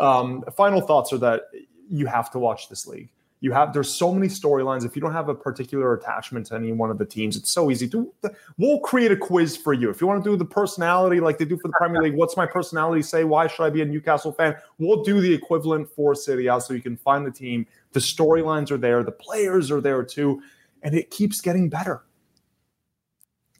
Um, 0.00 0.42
final 0.56 0.80
thoughts 0.80 1.12
are 1.12 1.18
that 1.18 1.42
you 1.90 2.06
have 2.06 2.30
to 2.30 2.38
watch 2.38 2.70
this 2.70 2.86
league 2.86 3.10
you 3.42 3.50
have 3.50 3.72
there's 3.72 3.92
so 3.92 4.14
many 4.14 4.28
storylines. 4.28 4.86
If 4.86 4.94
you 4.94 5.02
don't 5.02 5.12
have 5.12 5.28
a 5.28 5.34
particular 5.34 5.92
attachment 5.94 6.46
to 6.46 6.54
any 6.54 6.70
one 6.70 6.90
of 6.90 6.96
the 6.96 7.04
teams 7.04 7.36
it's 7.36 7.52
so 7.52 7.70
easy. 7.70 7.88
To 7.88 8.10
we'll 8.56 8.78
create 8.78 9.10
a 9.10 9.16
quiz 9.16 9.56
for 9.56 9.74
you. 9.74 9.90
If 9.90 10.00
you 10.00 10.06
want 10.06 10.22
to 10.22 10.30
do 10.30 10.36
the 10.36 10.44
personality 10.44 11.18
like 11.20 11.38
they 11.38 11.44
do 11.44 11.58
for 11.58 11.66
the 11.66 11.74
premier 11.76 12.00
league 12.00 12.14
what's 12.14 12.36
my 12.36 12.46
personality 12.46 13.02
say? 13.02 13.24
Why 13.24 13.48
should 13.48 13.64
i 13.64 13.70
be 13.70 13.82
a 13.82 13.84
newcastle 13.84 14.32
fan? 14.32 14.56
We'll 14.78 15.02
do 15.02 15.20
the 15.20 15.34
equivalent 15.34 15.90
for 15.90 16.14
Serie 16.14 16.46
A 16.46 16.60
so 16.60 16.72
you 16.72 16.80
can 16.80 16.96
find 16.96 17.26
the 17.26 17.32
team. 17.32 17.66
The 17.92 18.00
storylines 18.00 18.70
are 18.70 18.78
there. 18.78 19.02
The 19.02 19.12
players 19.12 19.72
are 19.72 19.80
there 19.80 20.04
too. 20.04 20.40
And 20.84 20.94
it 20.94 21.10
keeps 21.10 21.40
getting 21.40 21.68
better. 21.68 22.04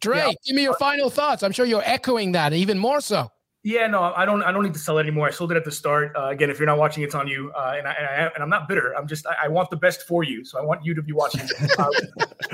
Dre, 0.01 0.19
yeah. 0.19 0.33
give 0.47 0.57
me 0.57 0.63
your 0.63 0.77
final 0.77 1.11
thoughts. 1.11 1.43
I'm 1.43 1.53
sure 1.53 1.67
you're 1.67 1.83
echoing 1.85 2.33
that 2.33 2.53
even 2.53 2.79
more 2.79 3.01
so. 3.01 3.31
Yeah, 3.65 3.87
no, 3.87 4.13
I 4.17 4.25
don't. 4.25 4.43
I 4.43 4.51
don't 4.51 4.65
need 4.65 4.75
to 4.75 4.81
sell 4.81 4.99
it 4.99 5.03
anymore. 5.03 5.29
I 5.29 5.31
sold 5.31 5.53
it 5.53 5.57
at 5.57 5.65
the 5.65 5.71
start. 5.71 6.13
Uh, 6.17 6.27
again, 6.27 6.51
if 6.51 6.59
you're 6.59 6.67
not 6.67 6.79
watching, 6.79 7.05
it's 7.05 7.15
on 7.15 7.29
you. 7.29 7.53
Uh, 7.55 7.75
and, 7.79 7.87
I, 7.87 7.93
and, 7.93 8.33
I, 8.37 8.43
am 8.43 8.49
not 8.49 8.69
bitter. 8.69 8.93
I'm 8.97 9.07
just. 9.07 9.25
I, 9.25 9.45
I, 9.45 9.49
want 9.49 9.71
the 9.71 9.77
best 9.77 10.03
for 10.03 10.25
you, 10.25 10.45
so 10.45 10.59
I 10.59 10.63
want 10.63 10.85
you 10.85 10.95
to 10.95 11.03
be 11.03 11.13
watching. 11.13 11.49
Uh, 11.79 11.89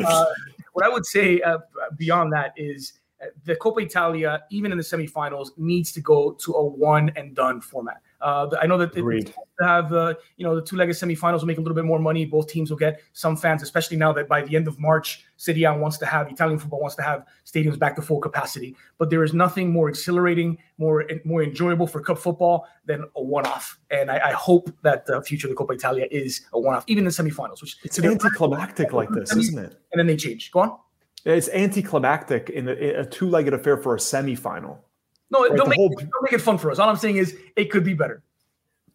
uh, 0.07 0.27
what 0.75 0.85
I 0.85 0.89
would 0.89 1.07
say 1.07 1.41
uh, 1.41 1.59
beyond 1.97 2.33
that 2.35 2.53
is 2.57 3.01
uh, 3.23 3.27
the 3.45 3.57
Coppa 3.57 3.83
Italia, 3.83 4.43
even 4.51 4.71
in 4.71 4.79
the 4.79 4.85
semifinals, 4.85 5.49
needs 5.57 5.93
to 5.93 6.01
go 6.01 6.33
to 6.33 6.53
a 6.53 6.65
one 6.65 7.11
and 7.17 7.35
done 7.35 7.61
format. 7.61 8.01
Uh, 8.21 8.49
I 8.61 8.67
know 8.67 8.79
that 8.79 8.97
it, 8.97 9.35
have 9.61 9.93
uh, 9.93 10.15
you 10.37 10.45
know 10.45 10.55
the 10.55 10.63
two-legged 10.63 10.95
semifinals 10.95 11.41
will 11.41 11.47
make 11.47 11.59
a 11.59 11.61
little 11.61 11.75
bit 11.75 11.85
more 11.85 11.99
money. 11.99 12.25
Both 12.25 12.49
teams 12.49 12.71
will 12.71 12.77
get 12.77 13.01
some 13.13 13.37
fans, 13.37 13.63
especially 13.63 13.97
now 13.97 14.13
that 14.13 14.29
by 14.29 14.43
the 14.43 14.57
end 14.57 14.69
of 14.69 14.79
March, 14.79 15.25
Serie 15.37 15.65
A 15.65 15.75
wants 15.77 15.99
to 15.99 16.07
have 16.07 16.29
Italian 16.31 16.59
football 16.59 16.81
wants 16.81 16.97
to 16.97 17.03
have 17.03 17.27
stadiums 17.47 17.79
back 17.79 17.97
to 17.97 18.03
full 18.03 18.21
capacity. 18.21 18.77
But 18.99 19.11
there 19.11 19.23
is 19.23 19.35
nothing 19.35 19.71
more 19.71 19.89
exhilarating, 19.89 20.59
more 20.79 21.05
more 21.25 21.43
enjoyable 21.43 21.87
for 21.87 22.01
cup 22.01 22.19
football 22.19 22.67
than 22.87 23.05
a 23.17 23.23
one-off. 23.23 23.79
And 23.91 24.11
I, 24.11 24.31
I 24.31 24.33
hope 24.33 24.71
that 24.83 25.07
the 25.07 25.23
future 25.23 25.49
of 25.49 25.57
the 25.57 25.57
Coppa 25.57 25.75
Italia 25.75 26.07
is 26.11 26.43
a 26.53 26.61
one-off, 26.61 26.85
even 26.87 27.03
in 27.03 27.05
the 27.07 27.11
semifinals. 27.11 27.61
Which 27.61 27.77
it's 27.85 27.99
anticlimactic 27.99 28.93
like 28.93 29.11
this, 29.11 29.35
isn't 29.35 29.59
it? 29.59 29.77
And 29.93 29.99
then 29.99 30.07
they 30.07 30.17
change. 30.17 30.51
Go 30.51 30.61
on. 30.61 30.79
It's 31.25 31.49
anticlimactic 31.51 32.49
in 32.51 32.69
a, 32.69 32.73
a 32.73 33.07
two-legged 33.07 33.53
affair 33.53 33.77
for 33.77 33.95
a 33.95 33.99
semifinal. 33.99 34.79
No, 35.31 35.47
right, 35.47 35.57
don't, 35.57 35.69
make 35.69 35.77
whole... 35.77 35.93
it, 35.93 35.99
don't 35.99 36.23
make 36.23 36.33
it 36.33 36.41
fun 36.41 36.59
for 36.59 36.71
us. 36.71 36.79
All 36.79 36.89
I'm 36.89 36.97
saying 36.97 37.17
is 37.17 37.37
it 37.57 37.71
could 37.71 37.85
be 37.85 37.95
better. 37.95 38.23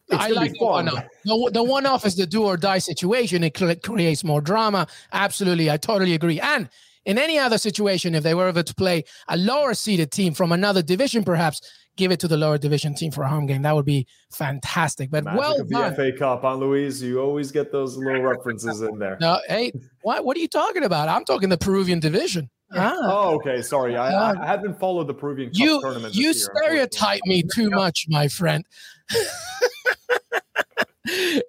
It's 0.09 0.21
I 0.21 0.29
like 0.29 0.53
the 0.53 0.65
one 0.65 0.89
off. 0.89 1.05
The, 1.23 1.51
the 1.53 1.63
one 1.63 1.85
off 1.85 2.05
is 2.05 2.15
the 2.15 2.25
do 2.25 2.43
or 2.43 2.57
die 2.57 2.79
situation. 2.79 3.43
It 3.43 3.53
creates 3.53 4.23
more 4.23 4.41
drama. 4.41 4.87
Absolutely. 5.13 5.71
I 5.71 5.77
totally 5.77 6.13
agree. 6.13 6.41
And 6.41 6.69
in 7.05 7.17
any 7.17 7.37
other 7.37 7.57
situation, 7.57 8.15
if 8.15 8.23
they 8.23 8.33
were 8.33 8.47
ever 8.47 8.63
to 8.63 8.75
play 8.75 9.03
a 9.27 9.37
lower 9.37 9.73
seeded 9.73 10.11
team 10.11 10.33
from 10.33 10.51
another 10.51 10.81
division, 10.81 11.23
perhaps 11.23 11.61
give 11.95 12.11
it 12.11 12.19
to 12.19 12.27
the 12.27 12.37
lower 12.37 12.57
division 12.57 12.95
team 12.95 13.11
for 13.11 13.23
a 13.23 13.29
home 13.29 13.45
game. 13.45 13.61
That 13.61 13.75
would 13.75 13.85
be 13.85 14.07
fantastic. 14.31 15.11
But 15.11 15.23
Magic 15.23 15.39
well, 15.39 15.61
of 15.61 15.69
the 15.69 15.75
done. 15.75 15.95
FA 15.95 16.11
Cup 16.11 16.43
on 16.43 16.59
Luis. 16.59 17.01
You 17.01 17.21
always 17.21 17.51
get 17.51 17.71
those 17.71 17.97
little 17.97 18.21
references 18.21 18.81
in 18.81 18.99
there. 18.99 19.17
No, 19.19 19.39
hey, 19.47 19.71
what 20.01 20.25
what 20.25 20.35
are 20.37 20.41
you 20.41 20.47
talking 20.47 20.83
about? 20.83 21.09
I'm 21.09 21.25
talking 21.25 21.49
the 21.49 21.57
Peruvian 21.57 21.99
division. 21.99 22.49
Ah. 22.75 22.97
Oh, 23.03 23.35
okay. 23.35 23.61
Sorry, 23.61 23.95
I, 23.95 24.13
uh, 24.13 24.35
I 24.41 24.45
haven't 24.45 24.79
followed 24.79 25.07
the 25.07 25.13
Peruvian 25.13 25.49
Cup 25.49 25.59
you, 25.59 25.81
tournament. 25.81 26.15
You 26.15 26.33
stereotype 26.33 27.21
me 27.25 27.43
too 27.53 27.69
much, 27.69 28.05
my 28.09 28.27
friend. 28.27 28.65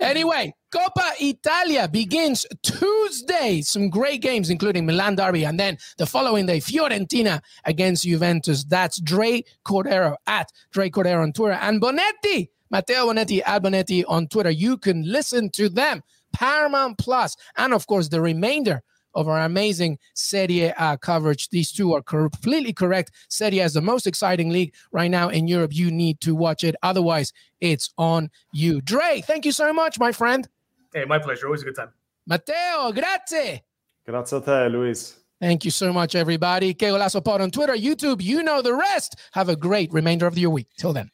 anyway, 0.00 0.52
Coppa 0.72 1.12
Italia 1.20 1.88
begins 1.88 2.46
Tuesday. 2.62 3.60
Some 3.62 3.88
great 3.88 4.20
games, 4.20 4.50
including 4.50 4.86
Milan 4.86 5.14
Derby, 5.14 5.44
and 5.44 5.58
then 5.58 5.78
the 5.98 6.06
following 6.06 6.46
day, 6.46 6.58
Fiorentina 6.58 7.40
against 7.64 8.04
Juventus. 8.04 8.64
That's 8.64 9.00
Dre 9.00 9.42
Cordero 9.64 10.16
at 10.26 10.50
Dre 10.72 10.90
Cordero 10.90 11.22
on 11.22 11.32
Twitter 11.32 11.54
and 11.54 11.80
Bonetti, 11.80 12.48
Matteo 12.70 13.06
Bonetti 13.06 13.42
at 13.46 13.62
Bonetti 13.62 14.04
on 14.08 14.26
Twitter. 14.26 14.50
You 14.50 14.76
can 14.76 15.10
listen 15.10 15.50
to 15.50 15.68
them, 15.68 16.02
Paramount 16.32 16.98
Plus, 16.98 17.36
and 17.56 17.72
of 17.72 17.86
course, 17.86 18.08
the 18.08 18.20
remainder 18.20 18.82
of 19.14 19.28
our 19.28 19.40
amazing 19.40 19.98
Serie 20.14 20.72
A 20.78 20.98
coverage. 20.98 21.48
These 21.50 21.72
two 21.72 21.94
are 21.94 22.02
completely 22.02 22.72
correct. 22.72 23.10
Serie 23.28 23.60
A 23.60 23.64
is 23.64 23.74
the 23.74 23.80
most 23.80 24.06
exciting 24.06 24.50
league 24.50 24.74
right 24.92 25.10
now 25.10 25.28
in 25.28 25.48
Europe. 25.48 25.74
You 25.74 25.90
need 25.90 26.20
to 26.20 26.34
watch 26.34 26.64
it. 26.64 26.74
Otherwise, 26.82 27.32
it's 27.60 27.90
on 27.98 28.30
you. 28.52 28.80
Dre, 28.80 29.22
thank 29.26 29.44
you 29.44 29.52
so 29.52 29.72
much, 29.72 29.98
my 29.98 30.12
friend. 30.12 30.48
Hey, 30.92 31.04
my 31.04 31.18
pleasure. 31.18 31.46
Always 31.46 31.62
a 31.62 31.64
good 31.64 31.76
time. 31.76 31.90
Matteo, 32.26 32.92
grazie. 32.92 33.62
Grazie 34.06 34.36
a 34.36 34.40
te, 34.40 34.68
Luis. 34.68 35.16
Thank 35.40 35.64
you 35.64 35.70
so 35.70 35.92
much, 35.92 36.14
everybody. 36.14 36.72
Que 36.74 36.88
Golazo 36.88 37.22
Pod 37.22 37.40
on 37.40 37.50
Twitter, 37.50 37.74
YouTube. 37.74 38.22
You 38.22 38.42
know 38.42 38.62
the 38.62 38.74
rest. 38.74 39.16
Have 39.32 39.48
a 39.48 39.56
great 39.56 39.92
remainder 39.92 40.26
of 40.26 40.38
your 40.38 40.50
week. 40.50 40.68
Till 40.78 40.92
then. 40.92 41.10